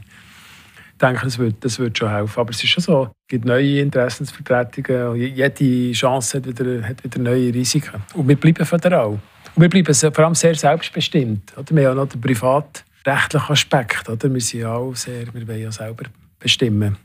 Ich 0.94 0.98
denke, 1.08 1.26
das 1.26 1.38
würde, 1.38 1.56
das 1.60 1.80
würde 1.80 1.98
schon 1.98 2.10
helfen. 2.10 2.40
Aber 2.40 2.52
es 2.52 2.64
ist 2.64 2.70
schon 2.70 2.84
so, 2.84 3.04
es 3.06 3.28
gibt 3.28 3.46
neue 3.46 3.80
Interessensvertretungen. 3.80 5.16
Jede 5.16 5.92
Chance 5.94 6.38
hat 6.38 6.48
wieder, 6.48 6.88
hat 6.88 7.04
wieder 7.04 7.20
neue 7.20 7.54
Risiken. 7.54 8.02
Und 8.14 8.28
wir 8.28 8.36
bleiben 8.36 8.66
föderal. 8.66 9.20
Und 9.56 9.62
wir 9.62 9.70
bleiben 9.70 9.94
vor 9.94 10.20
allem 10.24 10.36
sehr 10.36 10.56
selbstbestimmt. 10.56 11.54
Wir 11.56 11.64
haben 11.64 11.78
ja 11.78 11.94
noch 11.94 12.08
den 12.08 12.22
privatrechtlichen 12.22 13.50
Aspekt. 13.50 14.08
Wir 14.08 14.42
sind 14.42 14.66
auch 14.66 14.96
sehr, 14.96 15.34
wir 15.34 15.48
wollen 15.48 15.62
ja 15.62 15.72
selber 15.72 16.06
bestimmen. 16.40 16.96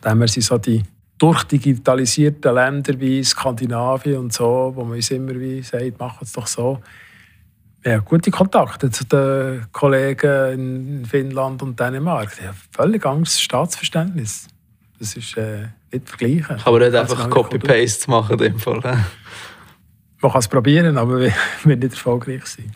Von 0.00 0.12
dem 0.12 0.18
her 0.18 0.28
sind 0.28 0.42
so 0.42 0.58
die 0.58 0.82
durchdigitalisierten 1.18 2.54
Länder 2.54 2.98
wie 3.00 3.22
Skandinavien 3.24 4.18
und 4.18 4.32
so, 4.32 4.72
wo 4.74 4.84
man 4.84 4.96
uns 4.96 5.10
immer 5.10 5.34
wie 5.34 5.62
sagt, 5.62 5.98
machen 5.98 6.18
es 6.22 6.32
doch 6.32 6.46
so. 6.46 6.80
Ja, 7.84 7.98
gute 7.98 8.30
Kontakte 8.30 8.90
zu 8.90 9.04
den 9.04 9.66
Kollegen 9.72 10.52
in 10.52 11.04
Finnland 11.04 11.62
und 11.62 11.78
Dänemark. 11.78 12.36
Die 12.36 12.46
haben 12.46 12.56
völlig 12.72 13.06
anderes 13.06 13.40
Staatsverständnis. 13.40 14.48
Das 14.98 15.16
ist 15.16 15.36
äh, 15.36 15.68
nicht 15.92 16.08
vergleichen. 16.08 16.60
Aber 16.64 16.80
nicht 16.80 16.94
einfach 16.94 17.30
Copy-Paste 17.30 18.10
machen 18.10 18.32
in 18.32 18.38
dem 18.38 18.58
Fall. 18.58 18.80
Man 20.20 20.32
kann 20.32 20.38
es 20.38 20.48
probieren, 20.48 20.98
aber 20.98 21.20
wir 21.20 21.32
wird 21.64 21.80
nicht 21.80 21.92
erfolgreich 21.92 22.46
sein. 22.46 22.72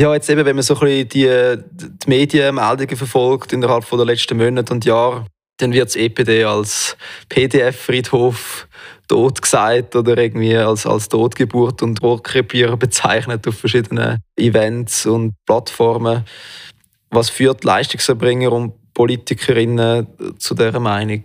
Ja, 0.00 0.14
jetzt 0.14 0.30
eben, 0.30 0.46
wenn 0.46 0.56
man 0.56 0.62
so 0.62 0.72
ein 0.76 0.80
bisschen 0.80 1.08
die, 1.10 1.62
die 1.72 2.08
Medienmeldungen 2.08 2.96
verfolgt 2.96 3.52
innerhalb 3.52 3.86
der 3.86 4.06
letzten 4.06 4.38
Monate 4.38 4.72
und 4.72 4.86
Jahre, 4.86 5.26
dann 5.58 5.74
wird 5.74 5.88
das 5.88 5.96
EPD 5.96 6.42
als 6.44 6.96
PDF-Friedhof 7.28 8.66
tot 9.08 9.42
gesagt 9.42 9.94
oder 9.94 10.16
irgendwie 10.16 10.56
als, 10.56 10.86
als 10.86 11.10
Totgeburt 11.10 11.82
und 11.82 12.00
Rohrkrepierer 12.00 12.78
bezeichnet 12.78 13.46
auf 13.46 13.58
verschiedenen 13.58 14.22
Events 14.38 15.04
und 15.04 15.34
Plattformen. 15.44 16.24
Was 17.10 17.28
führt 17.28 17.62
Leistungserbringer 17.64 18.52
und 18.52 18.72
Politikerinnen 18.94 20.06
zu 20.38 20.54
dieser 20.54 20.80
Meinung? 20.80 21.24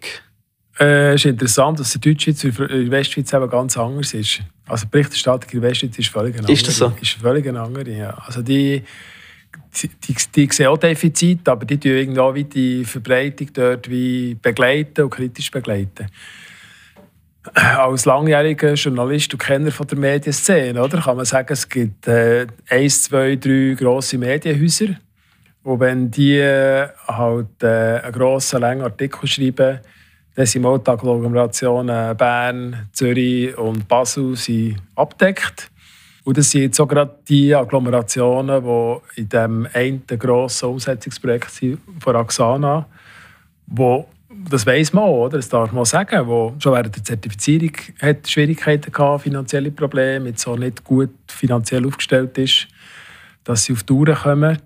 Äh, 0.80 1.14
es 1.14 1.22
ist 1.22 1.26
interessant, 1.26 1.80
dass 1.80 1.94
die 1.94 2.00
Deutschschweiz 2.00 2.44
in 2.44 2.54
der 2.54 2.92
Westschweiz 2.92 3.32
eben 3.34 3.50
ganz 3.50 3.78
anders 3.78 4.14
ist. 4.14 4.42
Also 4.68 4.86
die 4.86 4.92
Berichterstattung 4.92 5.50
in 5.52 5.62
der 5.62 5.70
Westschweiz 5.70 5.98
ist 5.98 6.10
völlig 6.10 6.38
eine 6.38 6.52
Ist 6.52 6.68
das 6.68 6.78
so? 6.78 6.94
Ist 7.02 7.12
völlig 7.14 7.48
eine 7.48 7.62
andere, 7.62 7.90
ja. 7.90 8.10
Also 8.26 8.42
die, 8.42 8.84
die, 9.82 9.88
die, 9.88 10.16
die 10.36 10.50
sehen 10.52 10.68
auch 10.68 10.78
Defizite, 10.78 11.50
aber 11.52 11.66
die 11.66 11.80
tun 11.80 11.92
irgendwie 11.92 12.34
wie 12.34 12.44
die 12.44 12.86
Verbreitung 12.86 13.50
dort 13.54 13.90
wie 13.90 14.36
begleiten 14.36 15.04
und 15.04 15.12
kritisch 15.12 15.50
begleiten. 15.50 16.08
Als 17.54 18.06
langjähriger 18.06 18.74
Journalist 18.74 19.32
und 19.34 19.40
Kenner 19.40 19.72
von 19.72 19.88
der 19.88 20.00
Medienszene 20.00 20.82
oder, 20.82 21.00
kann 21.00 21.16
man 21.16 21.26
sagen, 21.26 21.54
es 21.54 21.70
gibt 21.70 22.08
äh, 22.08 22.48
eins, 22.70 23.04
zwei, 23.04 23.36
drei 23.36 23.76
grosse 23.78 24.18
Medienhäuser. 24.18 24.98
Und 25.64 25.80
wenn 25.80 26.12
die 26.12 26.38
äh, 26.38 26.90
halt 27.08 27.64
äh, 27.64 28.00
einen 28.02 28.12
grossen, 28.14 28.62
langen 28.62 28.82
Artikel 28.82 29.28
schreiben, 29.28 29.80
dann 30.36 30.46
sind 30.46 30.64
die 30.64 30.90
Agglomerationen 30.92 32.18
Bern, 32.18 32.90
Zürich 32.92 33.58
und 33.58 33.88
Basel 33.88 34.36
sind 34.36 34.78
abdeckt. 34.96 35.72
Und 36.26 36.38
das 36.38 36.52
sind 36.52 36.62
jetzt 36.62 36.80
auch 36.80 36.88
gerade 36.88 37.16
die 37.28 37.56
Agglomerationen, 37.56 38.64
die 38.64 39.22
in 39.22 39.30
dem 39.30 39.68
einen 39.74 40.04
grossen 40.08 40.70
Umsetzungsprojekt 40.70 41.52
sind 41.52 41.80
von 42.00 42.16
Axana, 42.16 42.86
wo 43.68 44.08
das 44.50 44.66
weiß 44.66 44.94
man 44.94 45.06
auch, 45.06 45.26
oder? 45.26 45.38
das 45.38 45.50
darf 45.50 45.72
man 45.72 45.86
sagen, 45.86 46.28
wo 46.28 46.54
schon 46.60 46.74
während 46.74 46.96
der 46.96 47.04
Zertifizierung 47.04 47.72
hat 48.02 48.28
Schwierigkeiten 48.28 48.92
gehabt, 48.92 49.24
finanzielle 49.24 49.72
Probleme, 49.72 50.30
jetzt 50.30 50.42
so 50.42 50.56
nicht 50.56 50.84
gut 50.84 51.14
finanziell 51.28 51.86
aufgestellt 51.86 52.38
ist, 52.38 52.68
dass 53.44 53.64
sie 53.64 53.74
auf 53.74 53.84
die 53.84 53.86
Touren 53.86 54.16
kommen 54.16 54.58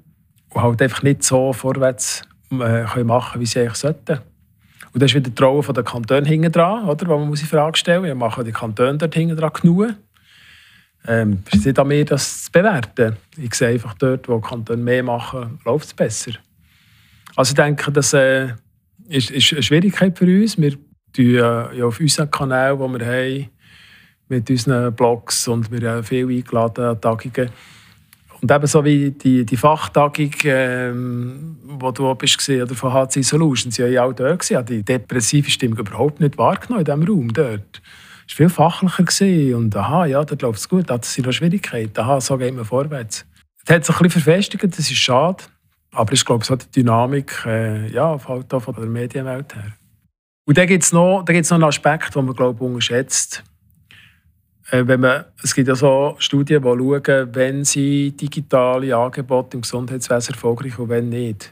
und 0.50 0.62
halt 0.62 0.82
einfach 0.82 1.04
nicht 1.04 1.24
so 1.24 1.54
vorwärts 1.54 2.24
äh, 2.52 2.84
können 2.86 3.08
machen 3.08 3.40
wie 3.40 3.46
sie 3.46 3.60
eigentlich 3.60 3.76
sollten. 3.76 4.20
Und 4.94 5.04
das 5.04 5.12
ist 5.12 5.16
wieder 5.16 5.30
die 5.30 5.44
Rolle 5.44 5.74
der 5.74 5.84
Kantone 5.84 6.28
hinten 6.28 6.52
dran, 6.52 6.88
oder? 6.88 7.08
wo 7.08 7.18
man 7.18 7.30
muss 7.30 7.40
die 7.40 7.46
Frage 7.46 7.78
stellen 7.78 8.18
muss. 8.18 8.30
Machen 8.30 8.46
die 8.46 8.52
Kantone 8.52 8.98
dort 8.98 9.14
hinten 9.14 9.38
dran 9.38 9.52
genug? 9.54 9.94
Ähm, 11.08 11.44
es 11.48 11.60
ist 11.60 11.66
nicht 11.66 11.80
an 11.80 11.88
mir, 11.88 12.06
das 12.06 12.46
zu 12.46 12.52
bewerten. 12.52 13.16
Ich 13.38 13.54
sehe 13.54 13.70
einfach 13.70 13.94
dort, 13.94 14.28
wo 14.28 14.40
die 14.40 14.48
Kantone 14.48 14.82
mehr 14.82 15.04
machen, 15.04 15.60
läuft 15.66 15.86
es 15.86 15.94
besser. 15.94 16.32
Also 17.36 17.52
ich 17.52 17.56
denke, 17.56 17.92
das 17.92 18.14
äh, 18.14 18.50
ist, 19.08 19.32
ist 19.32 19.54
eine 19.54 19.64
Schwierigkeit 19.64 20.18
für 20.18 20.26
uns. 20.26 20.58
Wir 20.58 20.72
tun 20.72 21.26
äh, 21.26 21.38
ja 21.78 21.86
auf 21.86 22.00
unseren 22.00 22.30
Kanal, 22.30 22.78
den 22.78 23.00
wir 23.00 23.06
haben, 23.06 23.50
mit 24.28 24.50
unseren 24.50 24.94
Blogs 24.94 25.48
und 25.48 25.72
wir 25.72 25.90
haben 25.90 26.04
viel 26.04 26.30
eingeladen 26.30 26.86
an 26.86 27.02
Tagungen 27.02 27.50
und 28.42 28.52
ebenso 28.52 28.86
wie 28.86 29.12
die, 29.12 29.46
die 29.46 29.58
Fachtagung, 29.58 30.32
ähm, 30.46 31.58
wo 31.64 31.92
du 31.92 32.14
bist, 32.16 32.50
oder 32.50 32.74
von 32.74 32.94
HC 32.94 33.22
Solutions, 33.22 33.78
ja 33.78 33.88
ich 33.88 34.00
auch 34.00 34.14
dort 34.14 34.40
gewesen, 34.40 34.66
die 34.66 34.84
depressive 34.84 35.50
Stimmung 35.50 35.80
überhaupt 35.80 36.20
nicht 36.20 36.38
wahrgenommen 36.38 36.86
in 36.86 36.86
diesem 36.86 37.04
Raum 37.04 37.34
dort. 37.34 37.82
Es 38.28 38.40
war 38.40 38.48
viel 38.48 38.50
fachlicher 38.50 39.04
gewesen. 39.04 39.56
und 39.56 39.76
aha, 39.76 40.06
ja, 40.06 40.24
dort 40.24 40.42
läuft 40.42 40.60
es 40.60 40.70
gut, 40.70 40.90
das 40.90 41.14
sind 41.14 41.26
noch 41.26 41.34
Schwierigkeiten, 41.34 42.00
aha, 42.00 42.22
so 42.22 42.38
geht 42.38 42.56
man 42.56 42.64
vorwärts. 42.64 43.26
Es 43.66 43.74
hat 43.74 43.86
sich 43.86 43.96
ein 43.96 44.04
bisschen 44.04 44.22
verfestigt, 44.22 44.64
das 44.64 44.80
ist 44.80 44.96
schade, 44.96 45.44
aber 45.92 46.14
ich 46.14 46.24
glaube, 46.24 46.46
so 46.46 46.56
die 46.56 46.70
Dynamik 46.72 47.44
äh, 47.46 47.88
ja, 47.92 48.18
fällt 48.18 48.54
auch 48.54 48.62
von 48.62 48.76
der 48.76 48.86
Medienwelt 48.86 49.54
her. 49.56 49.74
Und 50.46 50.58
dann 50.58 50.68
gibt 50.68 50.84
es 50.84 50.94
noch, 50.94 51.26
noch 51.28 51.52
einen 51.52 51.64
Aspekt, 51.64 52.16
den 52.16 52.26
man 52.26 52.36
glaube 52.36 52.56
ich, 52.56 52.62
unterschätzt. 52.62 53.44
Äh, 54.72 54.86
wenn 54.86 55.00
man, 55.00 55.26
es 55.44 55.56
gibt 55.56 55.68
ja 55.68 55.76
so 55.76 56.16
Studien, 56.20 56.62
die 56.62 56.68
schauen, 56.68 57.36
wenn 57.36 57.66
sie 57.66 58.12
digitale 58.12 58.96
Angebote 58.96 59.58
im 59.58 59.62
Gesundheitswesen 59.62 60.34
erfolgreich 60.34 60.78
und 60.78 60.90
wenn 60.90 61.10
nicht. 61.10 61.52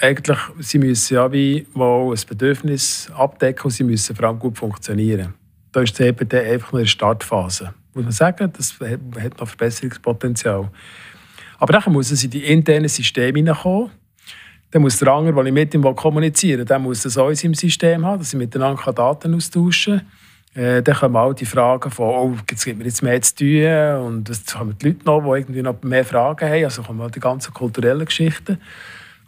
Eigentlich, 0.00 0.38
sie 0.60 0.78
müssen 0.78 1.14
ja 1.14 1.30
wie 1.30 1.66
mal 1.74 2.10
ein 2.10 2.20
Bedürfnis 2.26 3.10
abdecken 3.14 3.64
und 3.64 3.70
sie 3.70 3.84
müssen 3.84 4.16
vor 4.16 4.26
allem 4.26 4.38
gut 4.38 4.58
funktionieren. 4.58 5.34
Da 5.72 5.82
ist 5.82 5.98
das 5.98 6.06
EPD 6.06 6.40
einfach 6.40 6.72
nur 6.72 6.80
in 6.80 6.84
der 6.84 6.90
Startphase. 6.90 7.74
Muss 7.94 8.04
man 8.04 8.12
sagen, 8.12 8.52
das 8.56 8.74
hat 8.80 9.40
noch 9.40 9.48
Verbesserungspotenzial. 9.48 10.70
Aber 11.58 11.72
dann 11.72 11.92
muss 11.92 12.10
es 12.10 12.24
in 12.24 12.30
die 12.30 12.44
internen 12.44 12.88
Systeme 12.88 13.38
hineinkommen. 13.38 13.90
dann 14.70 14.82
muss 14.82 14.98
der 14.98 15.08
andere, 15.08 15.34
der 15.34 15.46
ich 15.46 15.52
mit 15.52 15.74
ihm 15.74 15.82
kommunizieren 15.94 16.60
will, 16.60 16.64
der 16.64 16.78
muss 16.78 17.02
das 17.02 17.18
auch 17.18 17.28
in 17.28 17.34
seinem 17.34 17.54
System 17.54 18.04
haben, 18.06 18.18
dass 18.18 18.32
ich 18.32 18.38
miteinander 18.38 18.92
Daten 18.92 19.34
austauschen 19.34 19.98
kann. 19.98 20.06
Äh, 20.54 20.82
dann 20.82 20.96
kommen 20.96 21.16
all 21.16 21.34
die 21.34 21.46
Fragen 21.46 21.90
von, 21.90 22.06
oh, 22.06 22.36
jetzt 22.50 22.64
gibt 22.64 22.78
mir 22.78 22.84
jetzt 22.84 23.02
mehr 23.02 23.22
zu 23.22 23.36
tun 23.36 24.06
und 24.06 24.28
es 24.28 24.44
kommen 24.46 24.76
die 24.78 24.88
Leute 24.88 25.04
noch, 25.04 25.20
die 25.22 25.40
irgendwie 25.40 25.62
noch 25.62 25.80
mehr 25.82 26.04
Fragen 26.04 26.48
haben, 26.48 26.64
also 26.64 26.82
kommen 26.82 27.00
all 27.00 27.10
die 27.10 27.20
ganzen 27.20 27.54
kulturellen 27.54 28.04
Geschichten. 28.04 28.58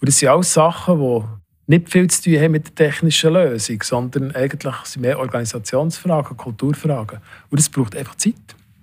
Und 0.01 0.09
das 0.09 0.19
sind 0.19 0.29
alles 0.29 0.53
Sachen, 0.53 0.99
die 0.99 1.25
nicht 1.69 1.91
viel 1.91 2.11
zu 2.11 2.23
tun 2.23 2.41
haben 2.41 2.53
mit 2.53 2.67
der 2.67 2.75
technischen 2.75 3.33
Lösung, 3.35 3.83
sondern 3.83 4.35
eigentlich 4.35 4.75
sind 4.85 5.03
mehr 5.03 5.19
Organisationsfragen, 5.19 6.37
Kulturfragen. 6.37 7.21
Und 7.51 7.61
das 7.61 7.69
braucht 7.69 7.97
einfach 7.97 8.17
Zeit. 8.17 8.35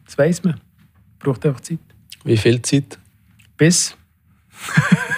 Das 0.06 0.18
weiß 0.18 0.44
man. 0.46 0.54
Das 0.54 1.20
braucht 1.20 1.46
einfach 1.46 1.60
Zeit. 1.60 1.80
Wie 2.24 2.38
viel 2.38 2.62
Zeit? 2.62 2.98
Bis? 3.58 3.96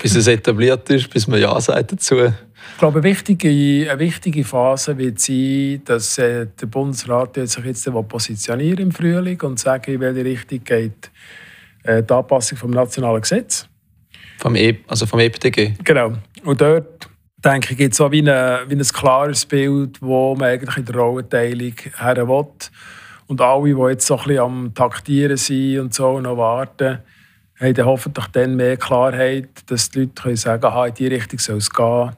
bis 0.01 0.15
es 0.15 0.27
etabliert 0.27 0.89
ist, 0.89 1.09
bis 1.09 1.27
man 1.27 1.39
Ja 1.39 1.59
sagt 1.61 1.91
dazu. 1.91 2.33
Ich 2.73 2.77
glaube, 2.79 2.99
eine 2.99 3.03
wichtige, 3.03 3.91
eine 3.91 3.99
wichtige 3.99 4.43
Phase 4.43 4.97
wird 4.97 5.19
sein, 5.19 5.81
dass 5.85 6.17
äh, 6.17 6.47
der 6.59 6.65
Bundesrat 6.67 7.35
sich 7.35 7.63
jetzt 7.63 7.89
positionieren 8.07 8.79
im 8.79 8.91
Frühling 8.91 9.39
und 9.41 9.59
sagen, 9.59 9.93
in 9.93 9.99
welche 9.99 10.25
Richtung 10.25 10.63
geht 10.63 11.11
äh, 11.83 12.03
die 12.03 12.13
Anpassung 12.13 12.57
vom 12.57 12.71
nationalen 12.71 13.21
Gesetz. 13.21 13.67
Vom 14.37 14.55
e 14.55 14.79
also 14.87 15.05
vom 15.05 15.19
EPDG? 15.19 15.73
Genau. 15.83 16.13
Und 16.43 16.61
dort 16.61 17.07
denke 17.43 17.71
ich, 17.71 17.77
gibt 17.77 17.93
es 17.93 18.01
auch 18.01 18.11
wie, 18.11 18.19
eine, 18.19 18.61
wie 18.67 18.75
ein 18.75 18.81
klares 18.81 19.45
Bild, 19.45 20.01
wo 20.01 20.35
man 20.35 20.49
eigentlich 20.49 20.77
in 20.77 20.85
der 20.85 20.95
Rollenteilung 20.95 21.73
her 21.97 22.27
will. 22.27 22.47
Und 23.27 23.41
alle, 23.41 23.73
die 23.73 23.81
jetzt 23.89 24.07
so 24.07 24.17
ein 24.17 24.23
bisschen 24.25 24.43
am 24.43 24.73
Taktieren 24.73 25.37
sind 25.37 25.79
und 25.79 25.93
so 25.93 26.19
noch 26.19 26.37
warten, 26.37 26.99
haben 27.59 27.73
dann 27.73 27.85
hoffentlich 27.85 28.25
dann 28.27 28.55
mehr 28.55 28.77
Klarheit, 28.77 29.49
dass 29.67 29.89
die 29.89 30.01
Leute 30.01 30.21
können 30.21 30.35
sagen 30.35 30.61
können, 30.61 30.87
in 30.87 30.93
diese 30.95 31.11
Richtung 31.11 31.39
soll 31.39 31.57
es 31.57 31.69
gehen. 31.69 32.11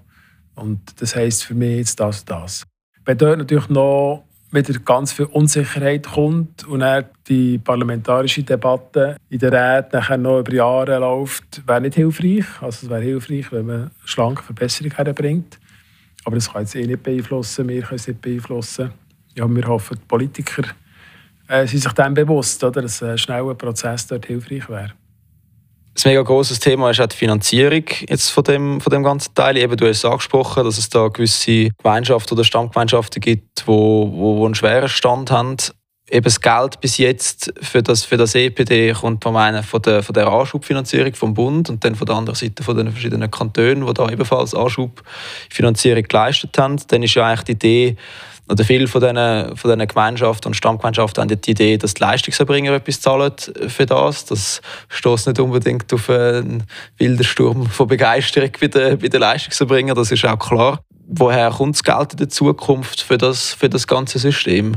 Und 0.56 0.80
das 1.01 1.16
heisst 1.16 1.45
für 1.45 1.56
mich 1.56 1.78
jetzt 1.78 1.99
das 1.99 2.22
und 2.22 2.30
das. 2.30 2.66
Wenn 3.06 3.18
dort 3.18 3.39
natürlich 3.39 3.70
noch 3.70 4.24
wieder 4.51 4.80
ganz 4.80 5.14
viel 5.14 5.26
Unsicherheit 5.26 6.06
kommt 6.06 6.66
und 6.68 6.82
dann 6.82 7.06
die 7.28 7.58
parlamentarische 7.58 8.43
Debatte 8.43 9.18
in 9.30 9.39
der 9.39 9.51
Räten 9.51 9.97
nachher 9.97 10.18
noch 10.18 10.39
über 10.39 10.54
Jahre 10.54 10.99
läuft, 10.99 11.68
wäre 11.68 11.82
nicht 11.82 11.95
hilfreich. 11.95 12.45
Also 12.62 12.86
es 12.86 12.89
wäre 12.89 13.01
hilfreich, 13.01 13.51
wenn 13.51 13.66
man 13.66 13.91
schlanke 14.06 14.43
Verbesserungen 14.43 14.95
herbringt. 14.95 15.60
Aber 16.24 16.36
das 16.36 16.51
kann 16.51 16.62
jetzt 16.62 16.76
eh 16.76 16.86
nicht 16.86 17.01
beeinflussen, 17.01 17.68
wir 17.68 17.82
können 17.82 17.95
es 17.95 18.08
nicht 18.08 18.22
beeinflussen. 18.22 18.91
Ja, 19.36 19.47
wir 19.47 19.68
hoffen, 19.68 19.97
die 19.99 20.08
Politiker 20.08 20.64
äh, 21.47 21.66
sind 21.66 21.80
sich 21.80 21.91
dem 21.93 22.14
bewusst, 22.14 22.64
oder, 22.64 22.84
dass 22.84 23.01
ein 23.01 23.18
schneller 23.18 23.56
Prozess 23.56 24.06
dort 24.08 24.28
hilfreich 24.28 24.70
wäre. 24.70 24.93
Ein 26.04 26.10
mega 26.10 26.22
großes 26.22 26.60
Thema 26.60 26.89
ist 26.89 26.99
auch 26.99 27.08
die 27.08 27.16
Finanzierung 27.16 27.86
jetzt 28.10 28.30
von 28.30 28.43
dem, 28.43 28.82
von 28.82 28.91
dem 28.91 29.04
ganzen 29.04 29.34
Teil. 29.36 29.56
Eben, 29.56 29.78
du 29.78 29.88
hast 29.88 29.99
es 29.99 30.06
angesprochen, 30.06 30.66
dass 30.66 30.78
es 30.78 30.89
da 30.89 31.08
gewisse 31.08 31.70
Gemeinschaften 31.82 32.34
oder 32.34 32.43
Stammgemeinschaften 32.43 33.22
gibt, 33.22 33.66
wo, 33.66 34.12
wo, 34.12 34.38
wo 34.38 34.45
einen 34.45 34.54
schweren 34.56 34.89
Stand 34.89 35.32
haben. 35.32 35.56
Eben 36.10 36.24
das 36.26 36.41
Geld 36.41 36.82
bis 36.82 36.97
jetzt 36.97 37.54
für 37.62 37.82
das, 37.82 38.04
für 38.04 38.18
das 38.18 38.36
EPD 38.36 38.91
kommt 38.91 39.24
vom 39.24 39.38
einen 39.38 39.64
von 39.64 39.82
der, 39.82 40.04
von 40.04 40.14
der 40.14 40.28
Anschubfinanzierung 40.28 41.14
vom 41.14 41.34
Bund 41.34 41.70
und 41.70 41.86
dann 41.86 41.95
von 41.95 42.06
der 42.06 42.16
anderen 42.16 42.36
Seite 42.36 42.64
von 42.64 42.76
den 42.76 42.91
verschiedenen 42.91 43.32
Kantonen, 43.32 43.86
die 43.86 43.93
da 43.93 44.10
ebenfalls 44.10 44.54
Anschubfinanzierung 44.54 46.04
geleistet 46.04 46.58
haben. 46.58 46.82
Dann 46.86 47.04
ist 47.04 47.14
ja 47.16 47.28
eigentlich 47.28 47.43
die 47.43 47.51
Idee, 47.54 47.97
oder 48.50 48.64
viele 48.66 48.88
von 48.88 49.02
diesen, 49.02 49.56
von 49.56 49.72
diesen 49.72 49.88
Gemeinschaften 49.88 50.50
und 50.50 50.54
Stammgemeinschaften 50.54 51.22
haben 51.22 51.41
die 51.41 51.52
Idee, 51.52 51.78
dass 51.78 51.94
die 51.94 52.04
Leistungserbringer 52.04 52.74
etwas 52.74 53.00
zahlen 53.00 53.32
für 53.68 53.86
das. 53.86 54.26
Das 54.26 54.62
stößt 54.89 55.28
nicht 55.28 55.39
unbedingt 55.39 55.91
auf 55.94 56.10
einen 56.10 56.64
wilden 56.98 57.24
Sturm 57.24 57.68
von 57.68 57.88
Begeisterung 57.88 58.52
bei 58.60 58.68
den, 58.68 59.00
bei 59.00 59.08
den 59.08 59.22
Leistungserbringern, 59.22 59.96
das 59.96 60.12
ist 60.12 60.26
auch 60.26 60.38
klar. 60.38 60.80
Woher 61.08 61.50
kommt 61.52 61.76
das 61.76 61.84
Geld 61.84 62.14
in 62.14 62.18
der 62.18 62.30
Zukunft 62.30 63.02
für 63.02 63.18
das, 63.18 63.54
für 63.54 63.70
das 63.70 63.88
ganze 63.88 64.20
System? 64.20 64.76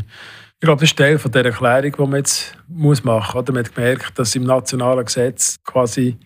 Ich 0.58 0.60
glaube, 0.60 0.80
das 0.80 0.90
ist 0.90 0.98
Teil 0.98 1.18
von 1.18 1.30
der 1.32 1.44
Erklärung, 1.44 1.92
die 1.92 2.02
man 2.02 2.16
jetzt 2.16 2.54
muss 2.68 3.04
machen 3.04 3.40
muss. 3.40 3.48
Man 3.48 3.64
hat 3.64 3.74
gemerkt, 3.74 4.18
dass 4.18 4.34
im 4.34 4.44
nationalen 4.44 5.04
Gesetz 5.04 5.56
quasi 5.64 6.16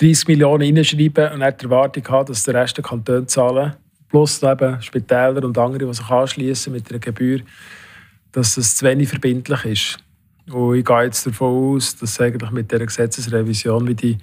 30 0.00 0.28
Millionen 0.28 0.76
reinschreiben 0.76 1.32
und 1.32 1.40
nicht 1.40 1.60
die 1.60 1.64
Erwartung 1.66 2.08
hat, 2.08 2.28
dass 2.28 2.42
der 2.44 2.54
Rest 2.54 2.76
der 2.76 2.84
Kantone 2.84 3.26
zahlen 3.26 3.74
plus 4.08 4.42
eben 4.42 4.80
Spitäler 4.82 5.44
und 5.44 5.58
andere, 5.58 5.86
die 5.86 5.94
sich 5.94 6.08
anschließen 6.08 6.72
mit 6.72 6.90
einer 6.90 6.98
Gebühr, 6.98 7.40
dass 8.32 8.56
es 8.56 8.76
zu 8.76 8.86
wenig 8.86 9.08
verbindlich 9.08 9.64
ist. 9.64 9.98
Und 10.52 10.76
ich 10.76 10.84
gehe 10.84 11.02
jetzt 11.02 11.26
davon 11.26 11.74
aus, 11.74 11.96
dass 11.96 12.20
eigentlich 12.20 12.50
mit 12.50 12.70
dieser 12.72 12.86
Gesetzesrevision 12.86 13.86
wie 13.86 13.94
die 13.94 14.18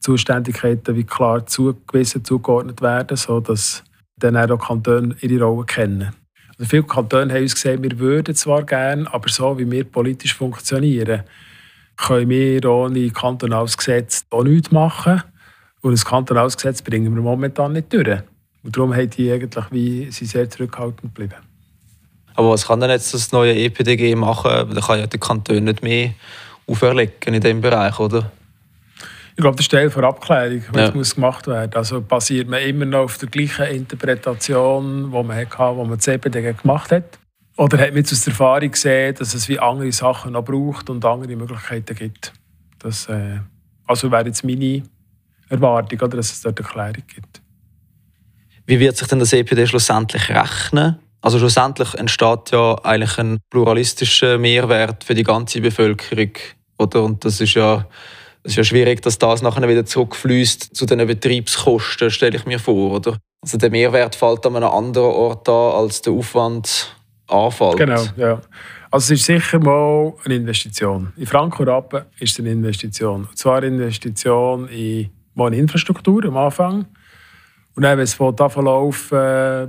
Zuständigkeiten 0.00 0.96
wie 0.96 1.04
klar 1.04 1.46
zugewiesen, 1.46 2.24
zugeordnet 2.24 2.80
werden, 2.82 3.16
sodass 3.16 3.84
dann 4.16 4.36
auch 4.36 4.58
Kantone 4.58 5.14
ihre 5.20 5.44
Rolle 5.44 5.64
kennen. 5.64 6.10
Also 6.58 6.68
viele 6.68 6.82
Kantone 6.82 7.32
haben 7.32 7.42
uns 7.42 7.54
gesagt, 7.54 7.82
wir 7.82 7.98
würden 7.98 8.34
zwar 8.34 8.64
gerne, 8.64 9.12
aber 9.12 9.28
so 9.28 9.58
wie 9.58 9.70
wir 9.70 9.84
politisch 9.84 10.34
funktionieren, 10.34 11.22
können 11.96 12.28
wir 12.28 12.64
ohne 12.66 13.10
kantonales 13.10 13.76
Gesetz 13.76 14.24
auch 14.30 14.44
nichts 14.44 14.70
machen. 14.70 15.22
Und 15.82 15.92
ein 15.92 16.04
kantonales 16.04 16.56
Gesetz 16.56 16.82
bringen 16.82 17.14
wir 17.14 17.22
momentan 17.22 17.72
nicht 17.72 17.92
durch. 17.92 18.22
Und 18.62 18.76
darum 18.76 18.94
haben 18.94 19.10
die 19.10 19.32
eigentlich 19.32 19.64
wie, 19.70 20.10
sie 20.10 20.26
sehr 20.26 20.48
zurückhaltend 20.48 21.14
geblieben. 21.14 21.40
Aber 22.34 22.50
was 22.50 22.66
kann 22.66 22.80
denn 22.80 22.90
jetzt 22.90 23.12
das 23.12 23.32
neue 23.32 23.54
EPDG 23.54 24.14
machen? 24.14 24.74
Da 24.74 24.80
kann 24.80 24.98
ja 24.98 25.06
der 25.06 25.20
Kanton 25.20 25.64
nicht 25.64 25.82
mehr 25.82 26.14
auferlegen 26.66 27.34
in 27.34 27.40
diesem 27.40 27.60
Bereich, 27.60 27.98
oder? 27.98 28.30
Ich 29.36 29.42
glaube, 29.42 29.56
das 29.56 29.64
ist 29.64 29.70
Teil 29.70 29.88
der 29.88 30.04
Abklärung, 30.04 30.62
was 30.72 30.88
ja. 30.88 30.94
muss 30.94 31.14
gemacht 31.14 31.46
werden. 31.46 31.74
Also 31.74 32.00
basiert 32.00 32.48
man 32.48 32.60
immer 32.60 32.84
noch 32.84 33.04
auf 33.04 33.18
der 33.18 33.28
gleichen 33.28 33.66
Interpretation, 33.66 35.10
die 35.10 35.22
man 35.22 35.36
hatte, 35.36 35.56
die 35.56 35.88
man 35.88 35.96
das 35.96 36.06
EPDG 36.08 36.52
gemacht 36.60 36.92
hat? 36.92 37.18
Oder 37.56 37.78
hat 37.78 37.88
man 37.88 37.98
jetzt 37.98 38.12
aus 38.12 38.24
der 38.24 38.32
Erfahrung 38.32 38.70
gesehen, 38.70 39.14
dass 39.14 39.34
es 39.34 39.48
wie 39.48 39.58
andere 39.58 39.92
Sachen 39.92 40.32
noch 40.32 40.44
braucht 40.44 40.90
und 40.90 41.04
andere 41.04 41.36
Möglichkeiten 41.36 41.94
gibt? 41.94 42.32
Das 42.78 43.06
äh, 43.08 43.40
also 43.86 44.10
wäre 44.10 44.26
jetzt 44.26 44.44
meine 44.44 44.82
Erwartung, 45.48 46.00
oder, 46.00 46.16
dass 46.16 46.32
es 46.32 46.42
dort 46.42 46.58
eine 46.58 46.66
Erklärung 46.66 47.06
gibt. 47.14 47.39
Wie 48.66 48.80
wird 48.80 48.96
sich 48.96 49.08
denn 49.08 49.18
das 49.18 49.32
EPD 49.32 49.66
schlussendlich 49.66 50.28
rechnen? 50.30 50.98
Also 51.22 51.38
schlussendlich 51.38 51.94
entsteht 51.94 52.50
ja 52.52 52.76
eigentlich 52.82 53.18
ein 53.18 53.38
pluralistischer 53.50 54.38
Mehrwert 54.38 55.04
für 55.04 55.14
die 55.14 55.22
ganze 55.22 55.60
Bevölkerung. 55.60 56.32
Oder? 56.78 57.02
Und 57.02 57.24
das 57.24 57.40
ist 57.40 57.54
ja, 57.54 57.86
das 58.42 58.52
ist 58.52 58.56
ja 58.56 58.64
schwierig, 58.64 59.02
dass 59.02 59.18
das 59.18 59.42
nachher 59.42 59.68
wieder 59.68 59.84
zurückfließt 59.84 60.74
zu 60.74 60.86
den 60.86 61.06
Betriebskosten, 61.06 62.10
stelle 62.10 62.36
ich 62.36 62.46
mir 62.46 62.58
vor. 62.58 62.92
Oder? 62.92 63.18
Also 63.42 63.58
der 63.58 63.70
Mehrwert 63.70 64.14
fällt 64.14 64.46
an 64.46 64.56
einem 64.56 64.70
anderen 64.70 65.10
Ort 65.10 65.48
an, 65.48 65.54
als 65.54 66.00
der 66.02 66.14
Aufwand 66.14 66.96
anfällt. 67.26 67.76
Genau, 67.76 68.02
ja. 68.16 68.40
Also 68.90 69.14
es 69.14 69.20
ist 69.20 69.26
sicher 69.26 69.58
mal 69.58 70.14
eine 70.24 70.34
Investition. 70.34 71.12
In 71.16 71.26
Franken 71.26 71.68
ist 72.18 72.32
es 72.32 72.40
eine 72.40 72.50
Investition. 72.50 73.26
Und 73.28 73.38
zwar 73.38 73.58
eine 73.58 73.68
Investition 73.68 74.68
in 74.68 75.10
mal 75.34 75.54
Infrastruktur 75.54 76.24
am 76.24 76.36
Anfang 76.36 76.86
und 77.74 77.82
dann, 77.82 77.98
wenn 77.98 78.04
es 78.04 78.18
davon 78.36 78.64
läuft, 78.64 79.12
äh, 79.12 79.68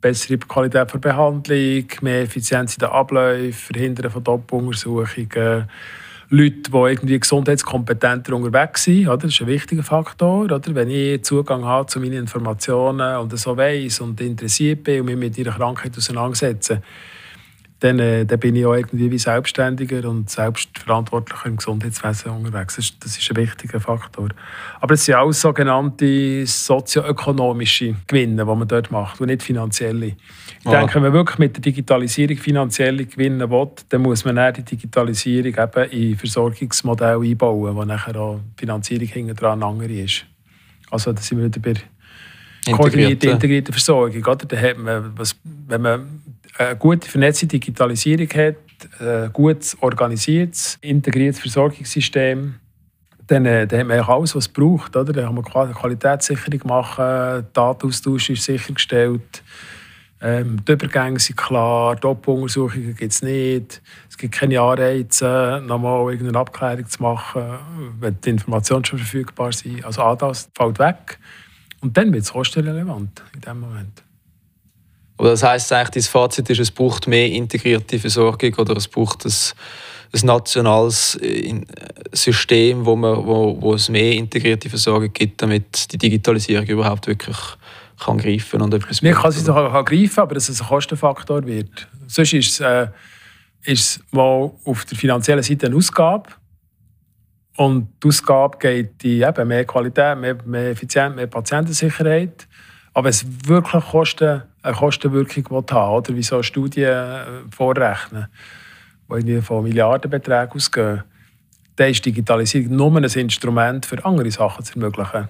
bessere 0.00 0.38
Qualität 0.38 0.92
der 0.92 0.98
Behandlung, 0.98 1.84
mehr 2.02 2.22
Effizienz 2.22 2.74
in 2.74 2.80
den 2.80 2.90
Abläufen, 2.90 3.74
Verhindern 3.74 4.10
von 4.10 4.24
Doppeluntersuchungen, 4.24 5.68
Leute, 6.30 6.70
die 6.70 6.76
irgendwie 6.76 7.18
gesundheitskompetenter 7.18 8.36
unterwegs 8.36 8.84
sind, 8.84 9.08
oder? 9.08 9.16
das 9.16 9.32
ist 9.32 9.40
ein 9.40 9.46
wichtiger 9.46 9.82
Faktor. 9.82 10.44
Oder? 10.44 10.60
Wenn 10.66 10.90
ich 10.90 11.24
Zugang 11.24 11.64
habe 11.64 11.86
zu 11.86 12.00
meinen 12.00 12.18
Informationen 12.18 13.16
und 13.16 13.36
so 13.38 13.56
weiss 13.56 14.00
und 14.00 14.20
interessiert 14.20 14.84
bin 14.84 15.00
und 15.00 15.06
mich 15.06 15.16
mit 15.16 15.38
ihrer 15.38 15.52
Krankheit 15.52 15.96
auseinandersetze, 15.96 16.82
dann, 17.80 18.00
äh, 18.00 18.26
dann 18.26 18.40
bin 18.40 18.56
ich 18.56 18.66
auch 18.66 18.74
irgendwie 18.74 19.10
wie 19.10 19.18
selbstständiger 19.18 20.08
und 20.08 20.28
selbstverantwortlicher 20.28 21.46
im 21.46 21.56
Gesundheitswesen 21.58 22.32
unterwegs. 22.32 22.74
Das 22.74 22.84
ist, 22.84 23.04
das 23.04 23.18
ist 23.18 23.30
ein 23.30 23.36
wichtiger 23.36 23.80
Faktor. 23.80 24.30
Aber 24.80 24.94
es 24.94 25.04
sind 25.04 25.14
auch 25.14 25.30
sogenannte 25.30 26.44
sozioökonomische 26.44 27.94
Gewinne, 28.08 28.44
die 28.44 28.54
man 28.54 28.66
dort 28.66 28.90
macht, 28.90 29.20
und 29.20 29.28
nicht 29.28 29.44
finanzielle. 29.44 30.06
Ich 30.06 30.16
ah. 30.66 30.72
denke, 30.72 30.96
wenn 30.96 31.02
man 31.02 31.12
wirklich 31.12 31.38
mit 31.38 31.56
der 31.56 31.62
Digitalisierung 31.62 32.36
finanzielle 32.36 33.06
Gewinne 33.06 33.48
will, 33.48 33.68
dann 33.90 34.02
muss 34.02 34.24
man 34.24 34.36
dann 34.36 34.54
die 34.54 34.64
Digitalisierung 34.64 35.54
eben 35.54 35.90
in 35.90 36.16
Versorgungsmodelle 36.16 37.24
einbauen, 37.24 37.76
wo 37.76 37.84
nachher 37.84 38.16
auch 38.16 38.40
die 38.56 38.60
Finanzierung 38.60 39.06
hinten 39.06 39.36
dran 39.36 39.62
andere 39.62 39.92
ist. 39.92 40.24
Also 40.90 41.12
da 41.12 41.20
sind 41.20 41.38
wir 41.38 41.44
wieder 41.44 41.60
bei 41.60 41.74
koordinierter 42.72 43.30
integrierter 43.30 43.72
Versorgung. 43.72 44.24
Oder? 44.24 44.46
Da 44.46 44.56
hat 44.56 44.78
man, 44.78 45.12
was, 45.16 45.36
wenn 45.44 45.82
man 45.82 46.22
eine 46.56 46.76
gute 46.76 47.08
vernetzte 47.08 47.46
Digitalisierung 47.46 48.28
hat, 48.30 48.56
ein 49.00 49.32
gut 49.32 49.76
organisiertes, 49.80 50.78
integriertes 50.80 51.40
Versorgungssystem, 51.40 52.54
dann, 53.26 53.44
äh, 53.44 53.66
dann 53.66 53.80
hat 53.80 53.86
man 53.86 54.00
alles, 54.00 54.34
was 54.34 54.46
es 54.46 54.48
braucht. 54.48 54.96
Oder? 54.96 55.12
Dann 55.12 55.26
haben 55.26 55.36
wir 55.36 55.42
Qualitätssicherung 55.42 56.60
machen, 56.64 57.46
Datenaustausch 57.52 58.30
ist 58.30 58.44
sichergestellt, 58.44 59.42
ähm, 60.20 60.64
die 60.66 60.72
Übergänge 60.72 61.20
sind 61.20 61.36
klar, 61.36 61.94
Doppeluntersuchungen 61.94 62.96
gibt 62.96 63.12
es 63.12 63.22
nicht. 63.22 63.80
Es 64.08 64.18
gibt 64.18 64.34
keine 64.34 64.60
Anreize, 64.60 65.62
nochmal 65.64 66.12
irgendeine 66.12 66.38
Abklärung 66.38 66.86
zu 66.88 67.02
machen, 67.02 67.42
wenn 68.00 68.20
die 68.20 68.30
Informationen 68.30 68.84
schon 68.84 68.98
verfügbar 68.98 69.52
sind. 69.52 69.84
Also 69.84 70.02
all 70.02 70.16
das 70.16 70.50
fällt 70.56 70.78
weg. 70.80 71.18
Und 71.80 71.96
dann 71.96 72.12
wird 72.12 72.24
es 72.24 72.32
kostenrelevant 72.32 73.22
in 73.32 73.40
dem 73.40 73.60
Moment. 73.60 74.02
Aber 75.18 75.30
das 75.30 75.42
heisst 75.42 75.72
eigentlich, 75.72 76.04
dein 76.04 76.10
Fazit 76.10 76.48
ist, 76.48 76.60
es 76.60 76.70
braucht 76.70 77.08
mehr 77.08 77.26
integrierte 77.26 77.98
Versorgung 77.98 78.54
oder 78.54 78.76
es 78.76 78.86
braucht 78.86 79.26
ein, 79.26 79.32
ein 80.12 80.26
nationales 80.26 81.16
äh, 81.16 81.60
System, 82.12 82.86
wo, 82.86 82.94
man, 82.94 83.26
wo, 83.26 83.60
wo 83.60 83.74
es 83.74 83.88
mehr 83.88 84.12
integrierte 84.12 84.70
Versorgung 84.70 85.12
gibt, 85.12 85.42
damit 85.42 85.92
die 85.92 85.98
Digitalisierung 85.98 86.66
überhaupt 86.66 87.08
wirklich 87.08 87.36
kann 87.98 88.18
greifen 88.18 88.62
und 88.62 88.72
etwas 88.72 89.02
Mir 89.02 89.12
kann 89.12 89.32
sie 89.32 89.44
doch 89.44 89.84
greifen, 89.84 90.20
aber 90.20 90.34
dass 90.34 90.48
es 90.48 90.60
ein 90.60 90.68
Kostenfaktor 90.68 91.44
wird. 91.44 91.88
Sonst 92.06 92.32
ist 92.32 92.52
es, 92.52 92.60
äh, 92.60 92.86
ist 93.64 93.80
es 93.80 94.00
mal 94.12 94.52
auf 94.64 94.84
der 94.84 94.96
finanziellen 94.96 95.42
Seite 95.42 95.66
eine 95.66 95.74
Ausgabe 95.74 96.30
und 97.56 97.88
die 98.02 98.08
Ausgabe 98.08 98.56
geht 98.58 99.02
in 99.02 99.22
eben 99.22 99.48
mehr 99.48 99.64
Qualität, 99.64 100.16
mehr, 100.16 100.36
mehr 100.44 100.70
Effizienz, 100.70 101.16
mehr 101.16 101.26
Patientensicherheit. 101.26 102.46
Aber 102.98 103.10
es 103.10 103.24
wirklich 103.46 103.84
Kosten, 103.84 104.42
eine 104.60 104.74
Kostenwirkung 104.74 105.64
haben 105.70 105.94
oder 105.94 106.16
wie 106.16 106.22
so 106.24 106.42
Studien 106.42 106.88
äh, 106.88 107.24
vorrechnen, 107.48 108.26
die 109.08 109.40
von 109.40 109.62
Milliardenbeträgen 109.62 110.54
ausgehen, 110.56 111.04
dann 111.76 111.90
ist 111.90 112.04
Digitalisierung 112.04 112.74
nur 112.74 112.96
ein 112.96 113.04
Instrument 113.04 113.86
für 113.86 114.04
andere 114.04 114.28
Sachen 114.32 114.64
zu 114.64 114.72
ermöglichen. 114.72 115.28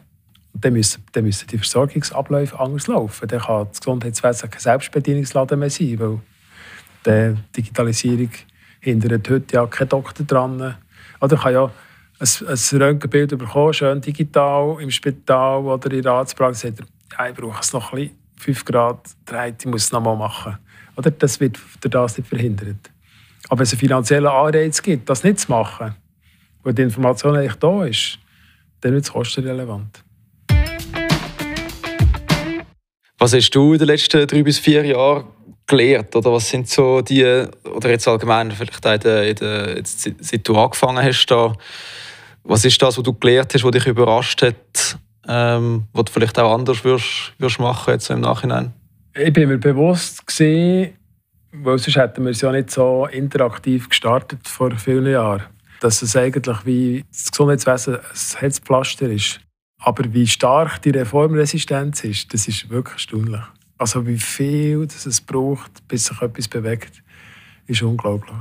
Und 0.55 0.65
dann 0.65 0.73
müssen, 0.73 1.05
dann 1.13 1.25
müssen 1.25 1.47
die 1.47 1.59
Versorgungsabläufe 1.59 2.59
anders 2.59 2.87
laufen. 2.87 3.29
Dann 3.29 3.39
kann 3.39 3.67
das 3.69 3.81
Gesundheitswesen 3.81 4.51
kein 4.51 4.61
Selbstbedienungsladen 4.61 5.59
mehr 5.59 5.69
sein, 5.69 6.01
weil 6.01 7.35
die 7.35 7.39
Digitalisierung 7.55 8.31
hindert 8.81 9.29
heute 9.29 9.57
ja 9.57 9.67
kein 9.67 9.91
Doktor 9.91 10.25
dran. 10.25 10.75
Oder 11.21 11.37
kann 11.37 11.53
ja 11.53 11.71
ein, 12.19 12.49
ein 12.49 12.81
Röntgenbild 12.81 13.37
bekommen, 13.37 13.75
schön 13.75 14.01
digital 14.01 14.79
im 14.81 14.91
Spital 14.91 15.59
oder 15.67 15.93
in 15.93 16.01
der 16.01 16.13
Arztpraxis, 16.13 16.73
ja, 17.13 17.29
ich 17.29 17.35
brauche 17.35 17.61
es 17.61 17.73
noch 17.73 17.93
ein 17.93 17.99
bisschen, 17.99 18.19
5 18.39 18.65
Grad 18.65 19.01
dreht, 19.25 19.57
ich 19.61 19.67
muss 19.67 19.85
es 19.85 19.93
noch 19.93 20.01
mal 20.01 20.17
machen. 20.17 20.59
Oder 20.97 21.11
das 21.11 21.41
wird 21.41 21.59
durch 21.81 21.91
das 21.91 22.19
nicht 22.19 22.29
verhindert. 22.29 22.91
Aber 23.49 23.59
wenn 23.59 23.65
es 23.65 23.73
einen 23.73 23.81
finanziellen 23.81 24.27
Anreiz 24.27 24.83
gibt, 24.83 25.09
das 25.09 25.25
nicht 25.25 25.41
zu 25.41 25.51
machen, 25.51 25.95
wo 26.63 26.71
die 26.71 26.83
Information 26.83 27.37
eigentlich 27.37 27.55
da 27.55 27.85
ist, 27.85 28.19
dann 28.81 28.93
wird 28.93 29.05
es 29.05 29.13
kostenrelevant. 29.13 30.05
Was 33.19 33.35
hast 33.35 33.51
du 33.51 33.73
in 33.73 33.79
den 33.79 33.89
letzten 33.89 34.27
drei 34.27 34.43
bis 34.43 34.59
vier 34.59 34.85
Jahren 34.85 35.25
gelernt? 35.67 36.15
Oder 36.15 36.33
was 36.33 36.49
sind 36.49 36.69
so 36.69 37.01
die, 37.01 37.25
oder 37.65 37.91
jetzt 37.91 38.07
allgemein, 38.07 38.53
vielleicht 38.53 38.87
auch 38.87 38.93
in 38.93 39.01
der, 39.01 39.29
in 39.29 39.35
der, 39.37 39.77
jetzt, 39.77 40.09
seit 40.21 40.49
du 40.49 40.57
angefangen 40.57 41.05
hast, 41.05 41.27
da, 41.27 41.53
was 42.45 42.65
ist 42.65 42.81
das, 42.81 42.97
was 42.97 43.05
du 43.05 43.13
gelernt 43.13 43.53
hast, 43.55 43.65
was 43.65 43.73
dich 43.73 43.87
überrascht 43.87 44.43
hat, 44.43 44.99
ähm, 45.29 45.85
was 45.93 46.07
du 46.07 46.13
vielleicht 46.13 46.39
auch 46.39 46.55
anders 46.55 46.85
würdest, 46.85 47.35
würdest 47.39 47.61
machen 47.61 47.93
jetzt 47.93 48.11
im 48.11 48.21
Nachhinein? 48.21 48.73
Ich 49.15 49.33
bin 49.33 49.49
mir 49.49 49.59
bewusst 49.59 50.27
gesehen, 50.27 50.95
weil 51.53 51.79
sonst 51.79 51.97
hätten 51.97 52.25
wir 52.25 52.31
es 52.31 52.41
ja 52.41 52.51
nicht 52.51 52.71
so 52.71 53.07
interaktiv 53.07 53.89
gestartet 53.89 54.47
vor 54.49 54.71
vielen 54.73 55.07
Jahren, 55.07 55.45
dass 55.81 56.03
es 56.03 56.17
eigentlich 56.17 56.65
wie 56.65 57.05
das 57.11 57.31
Gesundheitswesen 57.31 57.97
ein 57.97 58.41
Herzpflaster 58.41 59.11
ist. 59.11 59.41
Aber 59.81 60.13
wie 60.13 60.27
stark 60.27 60.83
die 60.83 60.91
Reformresistenz 60.91 62.05
ist, 62.05 62.33
das 62.33 62.49
ist 62.49 62.69
wirklich 62.71 62.95
erstaunlich. 62.95 63.43
Also 63.77 64.07
wie 64.07 64.19
viel 64.19 64.87
das 64.87 65.07
es 65.07 65.21
braucht, 65.21 65.87
bis 65.87 66.07
sich 66.07 66.21
etwas 66.21 66.49
bewegt, 66.49 67.03
ist 67.67 67.83
unglaublich. 67.83 68.35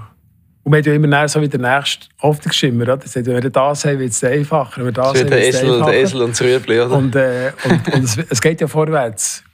Und 0.68 0.74
wir 0.74 0.80
haben 0.80 1.02
ja 1.02 1.08
immer 1.08 1.28
so 1.30 1.40
wie 1.40 1.48
der 1.48 1.62
nächste 1.62 2.08
Hoffnungsschimmer. 2.22 2.84
Oder? 2.84 2.98
Das 2.98 3.16
heißt, 3.16 3.26
wenn 3.26 3.42
wir 3.42 3.50
das 3.50 3.86
haben, 3.86 4.00
wird 4.00 4.12
es 4.12 4.22
einfacher. 4.22 4.76
Wenn 4.76 4.88
wir 4.88 4.92
das 4.92 5.18
haben, 5.18 5.30
der, 5.30 5.48
Esel, 5.48 5.80
der 5.80 5.94
Esel 5.94 6.22
und 6.22 6.32
das 6.32 6.42
Rüebli. 6.42 6.82
Oder? 6.82 6.92
Und, 6.92 7.16
äh, 7.16 7.54
und, 7.64 7.94
und 7.94 8.04
es, 8.04 8.18
es, 8.18 8.42
geht 8.42 8.60
ja 8.60 8.68
vorwärts. 8.68 9.46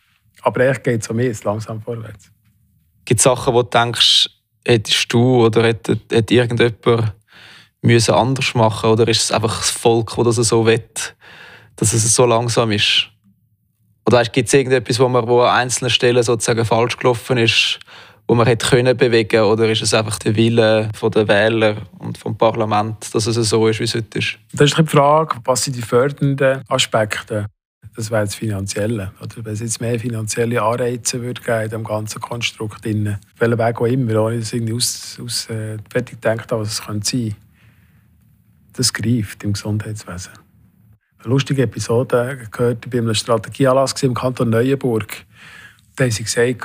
Aber 0.42 0.64
eigentlich 0.64 0.82
geht 0.82 1.02
es 1.04 1.10
um 1.12 1.18
mehr, 1.18 1.32
langsam 1.44 1.80
vorwärts. 1.84 2.32
Gibt 3.06 3.20
es 3.20 3.24
Sachen, 3.26 3.54
wo 3.54 3.62
du 3.62 3.70
denkst, 3.70 4.28
hättest 4.66 5.14
du 5.14 5.46
oder 5.46 5.66
hätte, 5.66 6.00
hätte 6.10 6.34
irgendjemand 6.34 7.14
müssen 7.84 8.16
anders 8.16 8.56
machen 8.56 8.90
Oder 8.90 9.08
ist 9.08 9.22
es 9.22 9.32
einfach 9.32 9.60
das 9.60 9.70
Volk, 9.70 10.16
das 10.18 10.38
so 10.38 10.66
will, 10.66 10.82
dass 11.76 11.94
es 11.94 12.12
so 12.12 12.26
langsam 12.26 12.72
ist? 12.72 13.10
Oder 14.08 14.24
gibt 14.24 14.48
es 14.48 14.54
irgendetwas, 14.56 15.00
wo, 15.00 15.08
man, 15.08 15.28
wo 15.28 15.42
an 15.42 15.58
einzelnen 15.60 15.92
Stellen 15.92 16.24
sozusagen 16.24 16.66
falsch 16.66 16.98
gelaufen 16.98 17.38
ist 17.38 17.80
wo 18.34 18.36
man 18.36 18.48
hätte 18.48 18.66
können 18.68 18.98
bewegen 18.98 19.44
oder 19.44 19.70
ist 19.70 19.84
es 19.84 19.94
einfach 19.94 20.18
der 20.18 20.36
Wille 20.36 20.90
der 21.00 21.28
Wähler 21.28 21.78
und 22.00 22.18
vom 22.18 22.36
Parlament, 22.36 23.14
dass 23.14 23.28
es 23.28 23.36
so 23.48 23.68
ist, 23.68 23.80
wie 23.80 23.84
es 23.84 23.94
heute 23.94 24.18
ist? 24.18 24.40
Das 24.54 24.72
ist 24.72 24.78
die 24.80 24.88
Frage, 24.88 25.36
was 25.46 25.64
sind 25.64 25.76
die 25.76 25.84
fördernden 25.84 26.64
Aspekte? 26.68 27.46
Das 27.96 28.10
wäre 28.10 28.26
das 28.26 28.34
Finanzielle. 28.34 29.12
Oder 29.22 29.46
wenn 29.46 29.54
es 29.54 29.60
jetzt 29.60 29.80
mehr 29.82 30.00
finanzielle 30.00 30.64
Anreize 30.64 31.22
würde 31.22 31.44
geben 31.44 31.62
in 31.66 31.70
dem 31.70 31.84
ganzen 31.84 32.22
Konstrukt, 32.22 32.84
drin, 32.84 33.18
welchen 33.38 33.60
Weg 33.60 33.80
auch 33.80 33.86
immer, 33.86 34.24
ohne 34.24 34.40
dass 34.40 34.52
ich 34.52 34.74
aus, 34.74 35.20
aus 35.24 35.48
äh, 35.52 35.78
fertig 35.92 36.20
gedacht 36.20 36.52
habe, 36.52 36.64
was 36.64 36.72
es 36.72 36.82
könnte 36.82 37.08
sein 37.08 37.36
das 38.76 38.92
greift 38.92 39.44
im 39.44 39.54
Gesundheitswesen. 39.54 40.32
Eine 41.20 41.30
lustige 41.30 41.62
Episode 41.62 42.48
gehört 42.50 42.90
bei 42.90 42.98
einem 42.98 43.14
Strategieanlass 43.14 43.94
im 44.02 44.16
Kanton 44.16 44.50
Neuenburg. 44.50 45.24
Da 45.96 46.06
haben 46.06 46.12
sie 46.12 46.24
gesagt, 46.24 46.62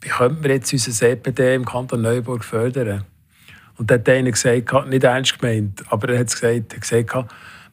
wie 0.00 0.08
könnte 0.08 0.40
man 0.40 0.50
jetzt 0.50 0.72
unser 0.72 0.92
CPD 0.92 1.54
im 1.54 1.64
Kanton 1.64 2.02
Neuburg 2.02 2.44
fördern? 2.44 3.04
Und 3.76 3.90
da 3.90 3.94
hat 3.94 4.08
einer 4.08 4.30
gesagt, 4.30 4.88
nicht 4.88 5.04
ernst 5.04 5.38
gemeint, 5.38 5.82
aber 5.88 6.08
er 6.10 6.20
hat 6.20 6.30
gesagt, 6.30 6.72
er 6.72 6.80
gesagt 6.80 7.14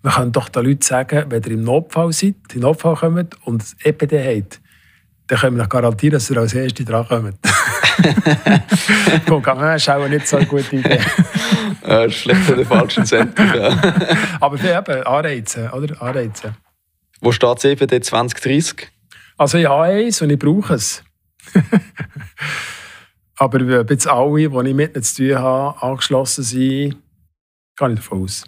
wir 0.06 0.12
können 0.12 0.32
doch 0.32 0.50
den 0.50 0.66
Leuten 0.66 0.84
sagen, 0.84 1.26
wenn 1.30 1.42
ihr 1.42 1.52
im 1.52 1.64
Notfall 1.64 2.14
seid, 2.14 2.36
in 2.54 2.62
Notfall 2.62 2.96
kommt 2.96 3.36
und 3.44 3.64
das 3.64 3.76
EPD 3.84 4.38
habt, 4.38 4.62
dann 5.26 5.40
können 5.40 5.58
wir 5.58 5.64
noch 5.64 5.70
garantieren, 5.70 6.14
dass 6.14 6.30
ihr 6.30 6.38
als 6.38 6.54
Erste 6.54 6.86
dran 6.86 7.08
kommt. 7.08 7.40
Guck, 9.26 9.46
das 9.46 9.82
ist 9.82 9.90
auch 9.90 10.08
nicht 10.08 10.28
so 10.28 10.38
eine 10.38 10.46
gute 10.46 10.76
Idee. 10.76 11.00
ja, 11.82 12.04
das 12.04 12.08
ist 12.08 12.22
schlecht 12.22 12.42
für 12.42 12.56
den 12.56 12.66
falschen 12.66 13.06
Center. 13.06 13.56
Ja. 13.56 14.18
Aber 14.40 14.58
für 14.60 14.78
eben 14.78 15.04
Anreize, 15.08 15.72
oder? 15.74 16.00
Anreize. 16.00 16.54
Wo 17.22 17.32
steht 17.32 17.58
das 17.58 17.64
EPD 17.64 18.02
2030? 18.02 18.88
Also 19.38 19.58
ich 19.58 19.66
habe 19.66 19.84
eins 19.86 20.22
und 20.22 20.30
ich 20.30 20.38
brauche 20.38 20.76
es. 20.76 21.04
Aber 23.38 23.80
ob 23.82 23.90
jetzt 23.92 24.08
alle, 24.08 24.50
die 24.50 24.70
ich 24.70 24.76
mit 24.76 25.06
zu 25.06 25.28
tun 25.28 25.38
habe, 25.38 25.82
angeschlossen 25.82 26.44
sind, 26.44 26.96
gehe 27.76 27.90
ich 27.90 27.96
davon 27.96 28.24
aus. 28.24 28.46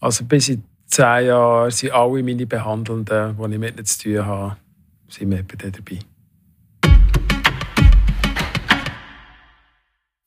Also 0.00 0.24
bis 0.24 0.48
in 0.48 0.64
zehn 0.86 1.26
Jahren 1.26 1.70
sind 1.70 1.92
alle 1.92 2.22
meine 2.22 2.46
Behandelnden, 2.46 3.36
die 3.36 3.52
ich 3.54 3.58
mit 3.58 3.88
zu 3.88 4.02
tun 4.02 4.26
habe, 4.26 4.56
sind 5.08 5.28
mit 5.28 5.46
dabei. 5.62 5.98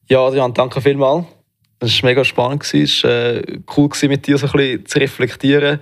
Ja, 0.10 0.26
Adrian, 0.26 0.54
danke 0.54 0.80
vielmals. 0.80 1.26
Es 1.80 2.02
war 2.02 2.10
mega 2.10 2.24
spannend. 2.24 2.64
Es 2.74 3.04
war 3.04 3.12
äh, 3.12 3.60
cool, 3.76 3.90
mit 4.04 4.26
dir 4.26 4.38
so 4.38 4.48
ein 4.48 4.52
bisschen 4.54 4.86
zu 4.86 5.00
reflektieren. 5.00 5.80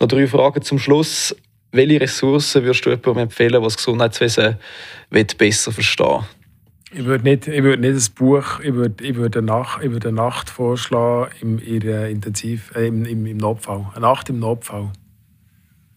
Noch 0.00 0.08
drei 0.08 0.26
Fragen 0.26 0.62
zum 0.62 0.78
Schluss. 0.78 1.34
Welche 1.70 2.00
Ressourcen 2.00 2.62
würdest 2.62 2.86
du 2.86 2.90
jemandem 2.90 3.18
empfehlen, 3.24 3.52
der 3.52 3.60
das 3.60 3.76
Gesundheitswesen 3.76 4.56
besser 5.10 5.72
verstehen 5.72 6.24
ich 6.90 7.04
würde 7.04 7.24
nicht, 7.24 7.46
ich 7.46 7.62
würde 7.62 7.82
nicht 7.82 8.08
ein 8.08 8.14
Buch, 8.14 8.60
ich 8.60 8.72
würde, 8.72 9.04
ich 9.04 9.14
würde, 9.14 9.40
eine, 9.40 9.46
Nacht, 9.46 9.82
ich 9.82 9.90
würde 9.90 10.08
eine 10.08 10.16
Nacht 10.16 10.48
vorschlagen 10.48 11.30
im, 11.40 11.58
Intensiv, 11.58 12.74
äh, 12.74 12.86
im, 12.86 13.04
im, 13.04 13.26
im 13.26 13.36
Notfall. 13.36 13.86
Eine 13.92 14.00
Nacht 14.00 14.30
im 14.30 14.38
Notfall. 14.38 14.90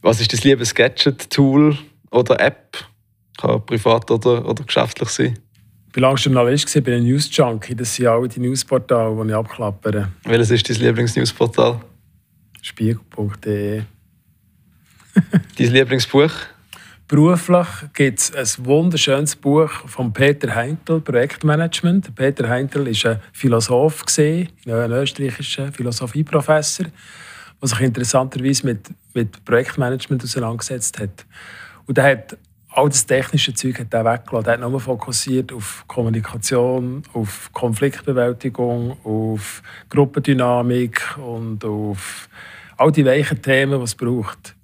Was 0.02 0.20
ist 0.20 0.34
dein 0.34 0.42
liebes 0.42 0.76
Gadget, 0.76 1.30
Tool 1.30 1.78
oder 2.10 2.40
App? 2.40 2.78
Kann 3.38 3.66
privat 3.66 4.12
oder, 4.12 4.48
oder 4.48 4.64
geschäftlich 4.64 5.10
sein? 5.10 5.40
Ich 5.90 5.96
war 5.96 6.10
lange 6.10 6.20
Journalist, 6.20 6.76
ich 6.76 6.84
bin 6.84 6.96
ein 6.96 7.04
News-Junkie. 7.04 7.76
Das 7.76 7.96
sind 7.96 8.08
alle 8.08 8.28
die 8.28 8.40
Newsportale, 8.40 9.16
die 9.24 9.30
ich 9.30 9.36
abklappere. 9.36 10.10
Welches 10.24 10.52
ist 10.52 10.70
dein 10.70 10.78
Lieblings-Newsportal? 10.78 11.82
Spiegel.de 12.62 13.84
Dein 15.58 15.72
Lieblingsbuch? 15.72 16.32
Beruflich 17.08 17.68
gibt 17.94 18.20
es 18.20 18.58
ein 18.58 18.66
wunderschönes 18.66 19.36
Buch 19.36 19.70
von 19.86 20.14
Peter 20.14 20.56
Heintel, 20.56 21.02
Projektmanagement. 21.02 22.16
Peter 22.16 22.48
Heintel 22.48 22.86
war 22.86 23.12
ein 23.12 23.20
Philosoph, 23.34 24.06
ein 24.18 24.48
österreichischer 24.66 25.74
Philosophieprofessor, 25.74 26.86
der 27.62 27.68
sich 27.68 27.82
interessanterweise 27.82 28.66
mit, 28.66 28.88
mit 29.14 29.44
Projektmanagement 29.44 30.24
auseinandergesetzt 30.24 31.00
hat. 31.00 31.26
Und 31.86 31.98
er 31.98 32.12
hat 32.12 32.38
all 32.70 32.88
das 32.88 33.06
technische 33.06 33.54
Zeug 33.54 33.80
hat 33.80 33.94
er 33.94 34.06
weggelassen. 34.06 34.48
Er 34.48 34.54
hat 34.54 34.62
nur 34.62 34.80
fokussiert 34.80 35.52
auf 35.52 35.84
Kommunikation, 35.88 37.04
auf 37.12 37.50
Konfliktbewältigung, 37.52 38.98
auf 39.04 39.62
Gruppendynamik 39.90 41.18
und 41.18 41.66
auf 41.66 42.30
all 42.78 42.94
die 42.94 43.06
weichen 43.06 43.42
Themen, 43.42 43.78
die 43.78 43.84
es 43.84 43.96
braucht. 43.96 44.56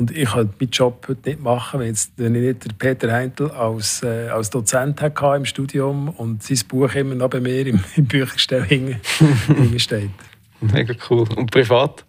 Und 0.00 0.16
ich 0.16 0.30
könnte 0.30 0.54
meinen 0.58 0.70
Job 0.70 1.04
heute 1.08 1.28
nicht 1.28 1.42
machen, 1.42 1.80
wenn, 1.80 2.34
ich 2.34 2.40
nicht 2.40 2.78
Peter 2.78 3.12
Heintel 3.12 3.50
als, 3.50 4.02
äh, 4.02 4.28
als 4.30 4.48
Dozent 4.48 4.98
hatte 5.02 5.36
im 5.36 5.44
Studium 5.44 6.08
und 6.08 6.42
sein 6.42 6.58
Buch 6.68 6.94
immer 6.94 7.14
noch 7.14 7.28
bei 7.28 7.38
mir 7.38 7.66
im, 7.66 7.84
im 7.96 8.06
Büchergestell 8.06 8.98
steht. 9.78 10.08
Mega 10.62 10.94
cool. 11.10 11.28
Und 11.36 11.50
privat? 11.50 12.06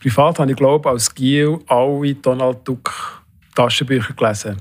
Privat 0.00 0.40
habe 0.40 0.50
ich, 0.50 0.56
glaube 0.56 0.90
als 0.90 1.14
Giel 1.14 1.60
alle 1.68 2.16
Donald 2.16 2.66
Duck 2.66 3.22
Taschenbücher 3.54 4.14
gelesen. 4.14 4.56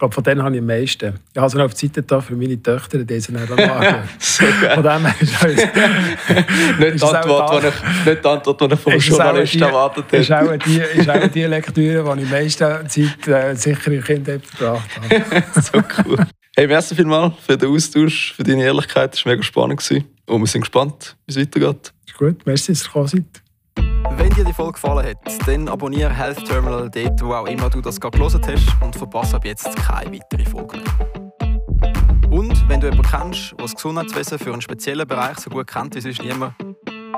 Glaube, 0.00 0.14
von 0.14 0.24
denen 0.24 0.42
habe 0.42 0.54
ich 0.54 0.62
am 0.62 0.66
meisten. 0.66 1.20
Ich 1.34 1.38
habe 1.38 1.58
noch 1.58 1.66
auf 1.66 1.74
die 1.74 1.86
Seite 1.86 2.02
da 2.02 2.22
für 2.22 2.34
meine 2.34 2.60
Töchter, 2.62 3.04
die 3.04 3.20
sind 3.20 3.36
dann 3.36 3.46
geil. 3.56 4.02
Von 4.18 4.82
dem 4.82 5.06
her 5.06 5.14
ist 5.20 5.32
es... 5.42 5.56
nicht, 6.78 7.02
die 7.02 7.04
Antwort, 7.04 7.64
ich, 7.64 8.06
nicht 8.06 8.24
die 8.24 8.28
Antwort, 8.28 8.60
die 8.62 8.74
ich 8.74 8.80
vom 8.80 8.98
Journalisten 8.98 9.62
erwartet 9.62 10.04
hätte. 10.06 10.16
Ist 10.16 10.32
auch 10.32 10.56
die, 10.56 10.78
ist 10.78 11.10
auch 11.10 11.26
die 11.28 11.42
Lektüre, 11.42 12.16
die 12.16 12.22
ich 12.22 12.28
die 12.28 12.34
meiste 12.34 12.84
Zeit 12.88 13.28
äh, 13.28 13.54
sicher 13.54 13.92
in 13.92 14.02
Kindheit 14.02 14.46
verbracht 14.46 14.88
habe. 14.96 15.44
so 15.60 15.82
cool. 16.06 16.26
Hey, 16.56 16.66
merci 16.66 16.94
vielmals 16.94 17.34
für 17.46 17.58
den 17.58 17.68
Austausch, 17.68 18.32
für 18.32 18.42
deine 18.42 18.64
Ehrlichkeit. 18.64 19.12
Das 19.12 19.26
war 19.26 19.32
mega 19.32 19.42
spannend. 19.42 19.86
Und 20.24 20.40
wir 20.40 20.46
sind 20.46 20.62
gespannt, 20.62 21.14
wie 21.26 21.32
es 21.32 21.38
weitergeht. 21.38 21.92
Ist 22.06 22.16
gut, 22.16 22.46
merci, 22.46 22.72
dass 22.72 22.84
ihr 22.84 22.86
gekommen 22.86 23.06
seid. 23.06 24.09
Wenn 24.30 24.36
dir 24.36 24.44
die 24.44 24.52
Folge 24.52 24.74
gefallen 24.74 25.04
hat, 25.04 25.48
dann 25.48 25.68
abonniere 25.68 26.14
Health 26.14 26.44
Terminal 26.44 26.88
dort, 26.88 27.20
wo 27.20 27.32
auch 27.34 27.46
immer 27.46 27.68
du 27.68 27.80
das 27.80 28.00
gerade 28.00 28.16
gelesen 28.16 28.40
hast 28.46 28.80
und 28.80 28.94
verpasse 28.94 29.34
ab 29.34 29.44
jetzt 29.44 29.74
keine 29.74 30.12
weitere 30.12 30.44
Folge 30.44 30.76
mehr. 30.76 32.30
Und 32.30 32.68
wenn 32.68 32.80
du 32.80 32.88
jemanden 32.88 33.10
kennst, 33.10 33.50
der 33.50 33.58
das 33.58 33.74
Gesundheitswesen 33.74 34.38
für 34.38 34.52
einen 34.52 34.62
speziellen 34.62 35.08
Bereich 35.08 35.40
so 35.40 35.50
gut 35.50 35.66
kennt 35.66 35.96
wie 35.96 36.00
sonst 36.00 36.22
niemand, 36.22 36.54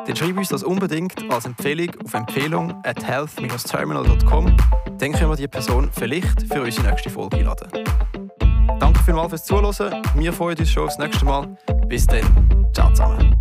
dann 0.07 0.17
schreib 0.17 0.39
uns 0.39 0.49
das 0.49 0.63
unbedingt 0.63 1.31
als 1.31 1.45
Empfehlung 1.45 1.91
auf 2.03 2.15
empfehlung 2.15 2.83
at 2.83 3.07
health-terminal.com. 3.07 4.57
Dann 4.97 5.13
können 5.13 5.29
wir 5.29 5.37
die 5.37 5.49
Person 5.49 5.91
vielleicht 5.93 6.51
für 6.51 6.63
unsere 6.63 6.89
nächste 6.89 7.11
Folge 7.11 7.37
einladen. 7.37 7.69
Danke 8.81 9.03
vielmals 9.05 9.29
fürs 9.29 9.45
Zuhören. 9.45 10.03
Wir 10.15 10.33
freuen 10.33 10.57
uns 10.57 10.71
schon 10.71 10.85
aufs 10.85 10.97
nächste 10.97 11.27
Mal. 11.27 11.59
Bis 11.89 12.07
dann. 12.07 12.25
Ciao 12.73 12.89
zusammen. 12.89 13.37